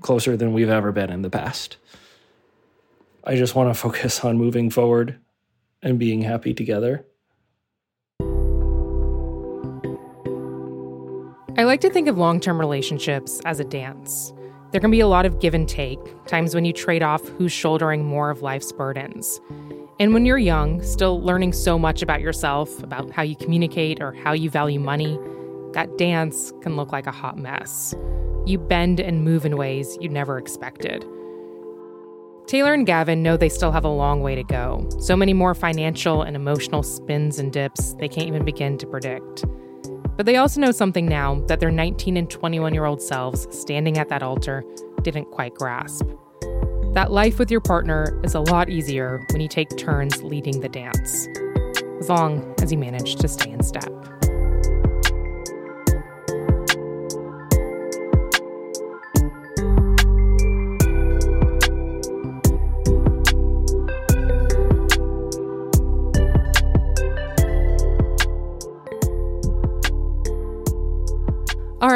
closer 0.00 0.36
than 0.36 0.52
we've 0.52 0.68
ever 0.68 0.92
been 0.92 1.10
in 1.10 1.22
the 1.22 1.30
past. 1.30 1.76
I 3.24 3.36
just 3.36 3.54
want 3.54 3.72
to 3.72 3.80
focus 3.80 4.24
on 4.24 4.38
moving 4.38 4.70
forward 4.70 5.18
and 5.82 5.98
being 5.98 6.22
happy 6.22 6.54
together. 6.54 7.04
I 11.56 11.64
like 11.64 11.80
to 11.82 11.90
think 11.90 12.08
of 12.08 12.16
long 12.16 12.40
term 12.40 12.58
relationships 12.58 13.40
as 13.44 13.60
a 13.60 13.64
dance. 13.64 14.32
There 14.72 14.80
can 14.80 14.90
be 14.90 15.00
a 15.00 15.08
lot 15.08 15.26
of 15.26 15.40
give 15.40 15.52
and 15.52 15.68
take, 15.68 15.98
times 16.26 16.54
when 16.54 16.64
you 16.64 16.72
trade 16.72 17.02
off 17.02 17.26
who's 17.28 17.52
shouldering 17.52 18.04
more 18.04 18.30
of 18.30 18.40
life's 18.40 18.72
burdens. 18.72 19.40
And 20.00 20.14
when 20.14 20.24
you're 20.24 20.38
young, 20.38 20.82
still 20.82 21.20
learning 21.20 21.52
so 21.52 21.78
much 21.78 22.00
about 22.00 22.22
yourself, 22.22 22.82
about 22.82 23.10
how 23.10 23.20
you 23.20 23.36
communicate 23.36 24.00
or 24.00 24.12
how 24.12 24.32
you 24.32 24.48
value 24.48 24.80
money, 24.80 25.18
that 25.74 25.98
dance 25.98 26.54
can 26.62 26.74
look 26.74 26.90
like 26.90 27.06
a 27.06 27.12
hot 27.12 27.36
mess. 27.36 27.94
You 28.46 28.56
bend 28.56 28.98
and 28.98 29.22
move 29.22 29.44
in 29.44 29.58
ways 29.58 29.98
you 30.00 30.08
never 30.08 30.38
expected. 30.38 31.04
Taylor 32.46 32.72
and 32.72 32.86
Gavin 32.86 33.22
know 33.22 33.36
they 33.36 33.50
still 33.50 33.72
have 33.72 33.84
a 33.84 33.90
long 33.90 34.22
way 34.22 34.34
to 34.34 34.42
go. 34.42 34.88
So 35.00 35.14
many 35.14 35.34
more 35.34 35.54
financial 35.54 36.22
and 36.22 36.34
emotional 36.34 36.82
spins 36.82 37.38
and 37.38 37.52
dips 37.52 37.92
they 37.98 38.08
can't 38.08 38.26
even 38.26 38.42
begin 38.46 38.78
to 38.78 38.86
predict. 38.86 39.44
But 40.16 40.24
they 40.24 40.36
also 40.36 40.62
know 40.62 40.72
something 40.72 41.04
now 41.04 41.42
that 41.46 41.60
their 41.60 41.70
19 41.70 42.16
and 42.16 42.30
21 42.30 42.72
year 42.72 42.86
old 42.86 43.02
selves 43.02 43.46
standing 43.54 43.98
at 43.98 44.08
that 44.08 44.22
altar 44.22 44.64
didn't 45.02 45.26
quite 45.26 45.54
grasp. 45.54 46.06
That 46.92 47.12
life 47.12 47.38
with 47.38 47.52
your 47.52 47.60
partner 47.60 48.20
is 48.24 48.34
a 48.34 48.40
lot 48.40 48.68
easier 48.68 49.24
when 49.30 49.40
you 49.40 49.46
take 49.46 49.76
turns 49.76 50.24
leading 50.24 50.58
the 50.58 50.68
dance, 50.68 51.28
as 52.00 52.08
long 52.08 52.52
as 52.60 52.72
you 52.72 52.78
manage 52.78 53.14
to 53.14 53.28
stay 53.28 53.48
in 53.52 53.62
step. 53.62 54.19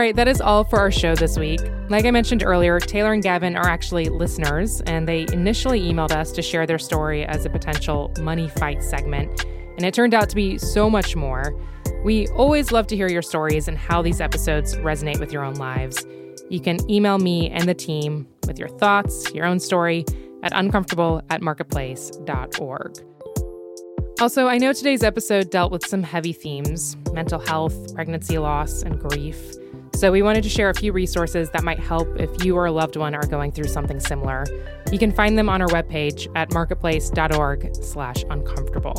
Right, 0.05 0.16
that 0.16 0.28
is 0.28 0.38
all 0.38 0.64
for 0.64 0.78
our 0.78 0.90
show 0.90 1.14
this 1.14 1.38
week. 1.38 1.61
Like 1.88 2.05
I 2.05 2.11
mentioned 2.11 2.42
earlier, 2.44 2.78
Taylor 2.78 3.14
and 3.14 3.22
Gavin 3.22 3.57
are 3.57 3.66
actually 3.66 4.11
listeners, 4.11 4.82
and 4.82 5.09
they 5.09 5.24
initially 5.32 5.80
emailed 5.80 6.12
us 6.12 6.30
to 6.32 6.42
share 6.42 6.66
their 6.66 6.78
story 6.78 7.24
as 7.24 7.46
a 7.46 7.50
potential 7.50 8.12
money 8.20 8.48
fight 8.48 8.82
segment. 8.82 9.46
And 9.76 9.82
it 9.82 9.94
turned 9.94 10.12
out 10.12 10.28
to 10.28 10.36
be 10.36 10.59
so 10.59 10.90
much 10.90 11.16
more. 11.16 11.59
We 12.05 12.28
always 12.28 12.70
love 12.70 12.86
to 12.88 12.96
hear 12.96 13.09
your 13.09 13.22
stories 13.22 13.66
and 13.66 13.78
how 13.78 14.02
these 14.02 14.20
episodes 14.20 14.76
resonate 14.76 15.20
with 15.20 15.32
your 15.32 15.42
own 15.42 15.55
lives. 15.55 16.05
You 16.50 16.61
can 16.61 16.78
email 16.90 17.16
me 17.16 17.48
and 17.48 17.66
the 17.66 17.74
team 17.74 18.28
with 18.46 18.59
your 18.59 18.68
thoughts, 18.68 19.32
your 19.32 19.46
own 19.46 19.59
story 19.59 20.05
at 20.42 20.52
uncomfortable 20.55 21.22
at 21.30 21.40
marketplace.org. 21.40 22.98
Also, 24.20 24.48
I 24.48 24.59
know 24.59 24.74
today's 24.74 25.02
episode 25.02 25.50
dealt 25.50 25.72
with 25.72 25.86
some 25.86 26.02
heavy 26.02 26.34
themes 26.34 26.94
mental 27.14 27.40
health, 27.40 27.94
pregnancy 27.94 28.36
loss, 28.36 28.82
and 28.82 29.00
grief. 29.00 29.55
So 29.95 30.11
we 30.11 30.22
wanted 30.22 30.42
to 30.42 30.49
share 30.49 30.70
a 30.70 30.74
few 30.74 30.92
resources 30.92 31.51
that 31.51 31.62
might 31.62 31.78
help 31.78 32.09
if 32.20 32.45
you 32.45 32.57
or 32.57 32.66
a 32.66 32.72
loved 32.72 32.97
one 32.97 33.14
are 33.14 33.26
going 33.26 33.53
through 33.53 33.68
something 33.68 34.01
similar. 34.01 34.45
You 34.90 34.99
can 34.99 35.12
find 35.12 35.38
them 35.38 35.49
on 35.49 35.62
our 35.62 35.68
webpage 35.68 36.30
at 36.34 36.53
marketplace.org 36.53 37.76
slash 37.76 38.24
uncomfortable. 38.28 38.95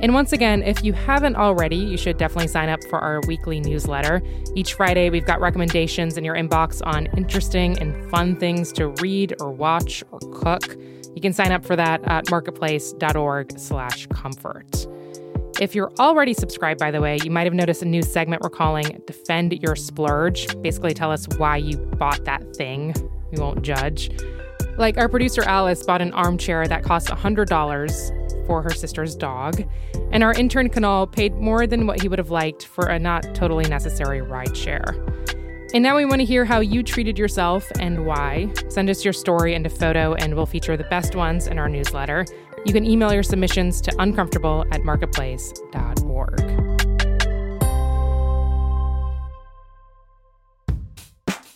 And 0.00 0.14
once 0.14 0.32
again, 0.32 0.62
if 0.62 0.82
you 0.82 0.92
haven't 0.92 1.36
already, 1.36 1.76
you 1.76 1.96
should 1.96 2.16
definitely 2.16 2.48
sign 2.48 2.68
up 2.68 2.82
for 2.84 3.00
our 3.00 3.20
weekly 3.26 3.60
newsletter. 3.60 4.22
Each 4.54 4.74
Friday, 4.74 5.10
we've 5.10 5.26
got 5.26 5.40
recommendations 5.40 6.16
in 6.16 6.24
your 6.24 6.36
inbox 6.36 6.80
on 6.86 7.06
interesting 7.16 7.78
and 7.78 8.10
fun 8.10 8.36
things 8.36 8.72
to 8.72 8.88
read 9.02 9.34
or 9.40 9.50
watch 9.50 10.02
or 10.10 10.20
cook. 10.32 10.76
You 11.14 11.20
can 11.20 11.32
sign 11.32 11.52
up 11.52 11.64
for 11.64 11.76
that 11.76 12.02
at 12.04 12.30
marketplace.org 12.30 13.58
slash 13.58 14.06
comfort. 14.06 14.86
If 15.60 15.74
you're 15.74 15.90
already 15.98 16.34
subscribed, 16.34 16.78
by 16.78 16.92
the 16.92 17.00
way, 17.00 17.18
you 17.24 17.32
might 17.32 17.44
have 17.44 17.52
noticed 17.52 17.82
a 17.82 17.84
new 17.84 18.00
segment 18.00 18.42
we're 18.42 18.50
calling 18.50 19.02
Defend 19.08 19.54
Your 19.54 19.74
Splurge. 19.74 20.46
Basically, 20.62 20.94
tell 20.94 21.10
us 21.10 21.26
why 21.36 21.56
you 21.56 21.76
bought 21.76 22.24
that 22.26 22.54
thing. 22.54 22.94
We 23.32 23.40
won't 23.40 23.62
judge. 23.62 24.08
Like 24.76 24.98
our 24.98 25.08
producer 25.08 25.42
Alice 25.42 25.82
bought 25.82 26.00
an 26.00 26.12
armchair 26.12 26.68
that 26.68 26.84
cost 26.84 27.08
$100 27.08 28.46
for 28.46 28.62
her 28.62 28.70
sister's 28.70 29.16
dog, 29.16 29.64
and 30.12 30.22
our 30.22 30.32
intern 30.32 30.68
Kunal 30.68 31.10
paid 31.10 31.34
more 31.34 31.66
than 31.66 31.88
what 31.88 32.00
he 32.00 32.08
would 32.08 32.20
have 32.20 32.30
liked 32.30 32.64
for 32.64 32.86
a 32.86 32.96
not 32.96 33.34
totally 33.34 33.68
necessary 33.68 34.22
ride 34.22 34.56
share. 34.56 34.94
And 35.74 35.82
now 35.82 35.96
we 35.96 36.04
want 36.04 36.20
to 36.20 36.24
hear 36.24 36.44
how 36.44 36.60
you 36.60 36.84
treated 36.84 37.18
yourself 37.18 37.68
and 37.80 38.06
why. 38.06 38.50
Send 38.68 38.88
us 38.88 39.04
your 39.04 39.12
story 39.12 39.54
and 39.54 39.66
a 39.66 39.70
photo, 39.70 40.14
and 40.14 40.36
we'll 40.36 40.46
feature 40.46 40.76
the 40.76 40.84
best 40.84 41.16
ones 41.16 41.48
in 41.48 41.58
our 41.58 41.68
newsletter. 41.68 42.24
You 42.64 42.72
can 42.72 42.84
email 42.84 43.12
your 43.12 43.22
submissions 43.22 43.80
to 43.82 43.94
uncomfortable 43.98 44.64
at 44.72 44.82
marketplace.org. 44.82 46.68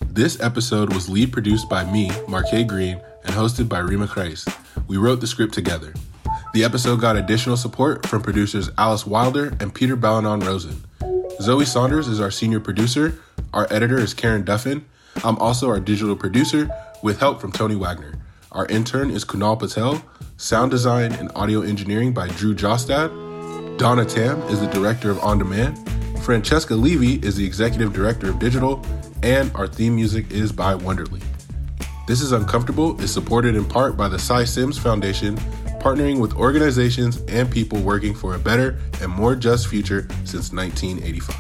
This 0.06 0.38
episode 0.40 0.92
was 0.92 1.08
lead 1.08 1.32
produced 1.32 1.70
by 1.70 1.90
me, 1.90 2.10
Marque 2.28 2.66
Greene, 2.66 3.00
and 3.24 3.34
hosted 3.34 3.68
by 3.68 3.80
Reema 3.80 4.06
Khrais. 4.06 4.46
We 4.86 4.98
wrote 4.98 5.20
the 5.20 5.26
script 5.26 5.54
together. 5.54 5.94
The 6.52 6.64
episode 6.64 7.00
got 7.00 7.16
additional 7.16 7.56
support 7.56 8.06
from 8.06 8.20
producers 8.20 8.70
Alice 8.76 9.06
Wilder 9.06 9.56
and 9.58 9.74
Peter 9.74 9.96
Balonon 9.96 10.40
Rosen. 10.40 10.84
Zoe 11.40 11.64
Saunders 11.64 12.08
is 12.08 12.20
our 12.20 12.30
senior 12.30 12.60
producer. 12.60 13.18
Our 13.54 13.66
editor 13.70 13.98
is 13.98 14.12
Karen 14.12 14.44
Duffin. 14.44 14.84
I'm 15.24 15.38
also 15.38 15.68
our 15.68 15.80
digital 15.80 16.14
producer 16.14 16.68
with 17.02 17.18
help 17.18 17.40
from 17.40 17.52
Tony 17.52 17.74
Wagner. 17.74 18.18
Our 18.52 18.66
intern 18.66 19.10
is 19.10 19.24
Kunal 19.24 19.58
Patel. 19.58 20.04
Sound 20.42 20.72
design 20.72 21.12
and 21.12 21.30
audio 21.36 21.60
engineering 21.60 22.12
by 22.12 22.26
Drew 22.30 22.52
Jostad. 22.52 23.78
Donna 23.78 24.04
Tam 24.04 24.42
is 24.48 24.58
the 24.58 24.66
director 24.66 25.08
of 25.08 25.20
On 25.20 25.38
Demand. 25.38 25.78
Francesca 26.24 26.74
Levy 26.74 27.24
is 27.24 27.36
the 27.36 27.46
executive 27.46 27.92
director 27.92 28.30
of 28.30 28.40
digital. 28.40 28.84
And 29.22 29.54
our 29.54 29.68
theme 29.68 29.94
music 29.94 30.32
is 30.32 30.50
by 30.50 30.74
Wonderly. 30.74 31.20
This 32.08 32.20
is 32.20 32.32
Uncomfortable 32.32 33.00
is 33.00 33.12
supported 33.12 33.54
in 33.54 33.64
part 33.64 33.96
by 33.96 34.08
the 34.08 34.18
Cy 34.18 34.42
Sims 34.42 34.76
Foundation, 34.76 35.36
partnering 35.78 36.18
with 36.18 36.34
organizations 36.34 37.20
and 37.28 37.48
people 37.48 37.80
working 37.80 38.12
for 38.12 38.34
a 38.34 38.38
better 38.40 38.80
and 39.00 39.12
more 39.12 39.36
just 39.36 39.68
future 39.68 40.08
since 40.24 40.52
1985. 40.52 41.36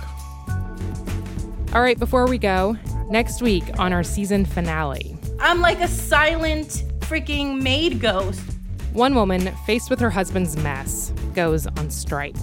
All 1.74 1.82
right, 1.82 1.98
before 1.98 2.28
we 2.28 2.38
go, 2.38 2.76
next 3.10 3.42
week 3.42 3.64
on 3.80 3.92
our 3.92 4.04
season 4.04 4.44
finale, 4.44 5.16
I'm 5.40 5.60
like 5.60 5.80
a 5.80 5.88
silent 5.88 6.84
freaking 7.00 7.60
maid 7.60 7.98
ghost. 8.00 8.51
One 8.92 9.14
woman 9.14 9.50
faced 9.66 9.88
with 9.90 10.00
her 10.00 10.10
husband's 10.10 10.56
mess 10.58 11.12
goes 11.34 11.66
on 11.66 11.90
strike 11.90 12.36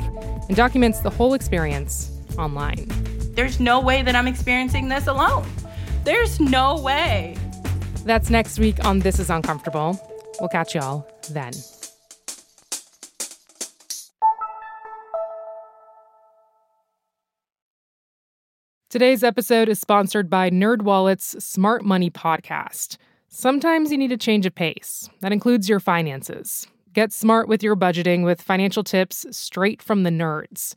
and 0.48 0.56
documents 0.56 1.00
the 1.00 1.10
whole 1.10 1.34
experience 1.34 2.12
online. 2.38 2.88
There's 3.36 3.60
no 3.60 3.80
way 3.80 4.02
that 4.02 4.16
I'm 4.16 4.28
experiencing 4.28 4.90
this 4.90 5.08
alone. 5.08 5.46
There's 6.04 6.40
no 6.40 6.80
way. 6.82 7.38
That's 8.04 8.30
next 8.30 8.58
week 8.58 8.84
on 8.84 9.00
This 9.00 9.20
Is 9.20 9.30
Uncomfortable. 9.30 10.00
We'll 10.40 10.50
catch 10.50 10.74
y'all 10.74 11.08
then. 11.32 11.54
Today's 18.90 19.24
episode 19.24 19.70
is 19.70 19.80
sponsored 19.80 20.32
by 20.32 20.50
NerdWallet's 20.50 21.44
Smart 21.46 21.86
Money 21.86 22.10
Podcast. 22.10 22.98
Sometimes 23.32 23.92
you 23.92 23.98
need 24.00 24.12
a 24.12 24.18
change 24.18 24.48
of 24.48 24.56
pace. 24.56 25.08
That 25.22 25.32
includes 25.32 25.70
your 25.70 25.80
finances. 25.80 26.66
Get 26.94 27.14
smart 27.14 27.48
with 27.48 27.62
your 27.62 27.76
budgeting 27.76 28.26
with 28.26 28.42
financial 28.42 28.84
tips 28.84 29.24
straight 29.30 29.84
from 29.84 30.02
the 30.02 30.10
nerds. 30.10 30.74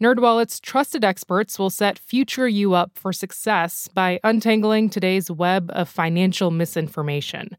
NerdWallet's 0.00 0.60
trusted 0.60 1.04
experts 1.04 1.58
will 1.58 1.68
set 1.68 1.98
future 1.98 2.48
you 2.48 2.72
up 2.72 2.92
for 2.94 3.12
success 3.12 3.86
by 3.92 4.18
untangling 4.24 4.88
today's 4.88 5.30
web 5.30 5.70
of 5.74 5.90
financial 5.90 6.50
misinformation. 6.50 7.54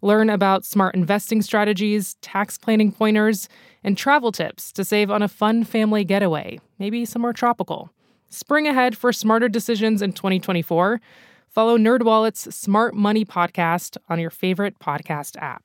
Learn 0.00 0.30
about 0.30 0.64
smart 0.64 0.94
investing 0.94 1.42
strategies, 1.42 2.14
tax 2.22 2.56
planning 2.56 2.90
pointers, 2.90 3.50
and 3.84 3.98
travel 3.98 4.32
tips 4.32 4.72
to 4.72 4.82
save 4.82 5.10
on 5.10 5.20
a 5.20 5.28
fun 5.28 5.62
family 5.62 6.04
getaway, 6.04 6.58
maybe 6.78 7.04
somewhere 7.04 7.34
tropical. 7.34 7.90
Spring 8.30 8.66
ahead 8.66 8.96
for 8.96 9.12
smarter 9.12 9.50
decisions 9.50 10.00
in 10.00 10.14
2024. 10.14 11.02
Follow 11.54 11.78
NerdWallet's 11.78 12.52
Smart 12.52 12.96
Money 12.96 13.24
podcast 13.24 13.96
on 14.08 14.18
your 14.18 14.30
favorite 14.30 14.80
podcast 14.80 15.36
app. 15.40 15.62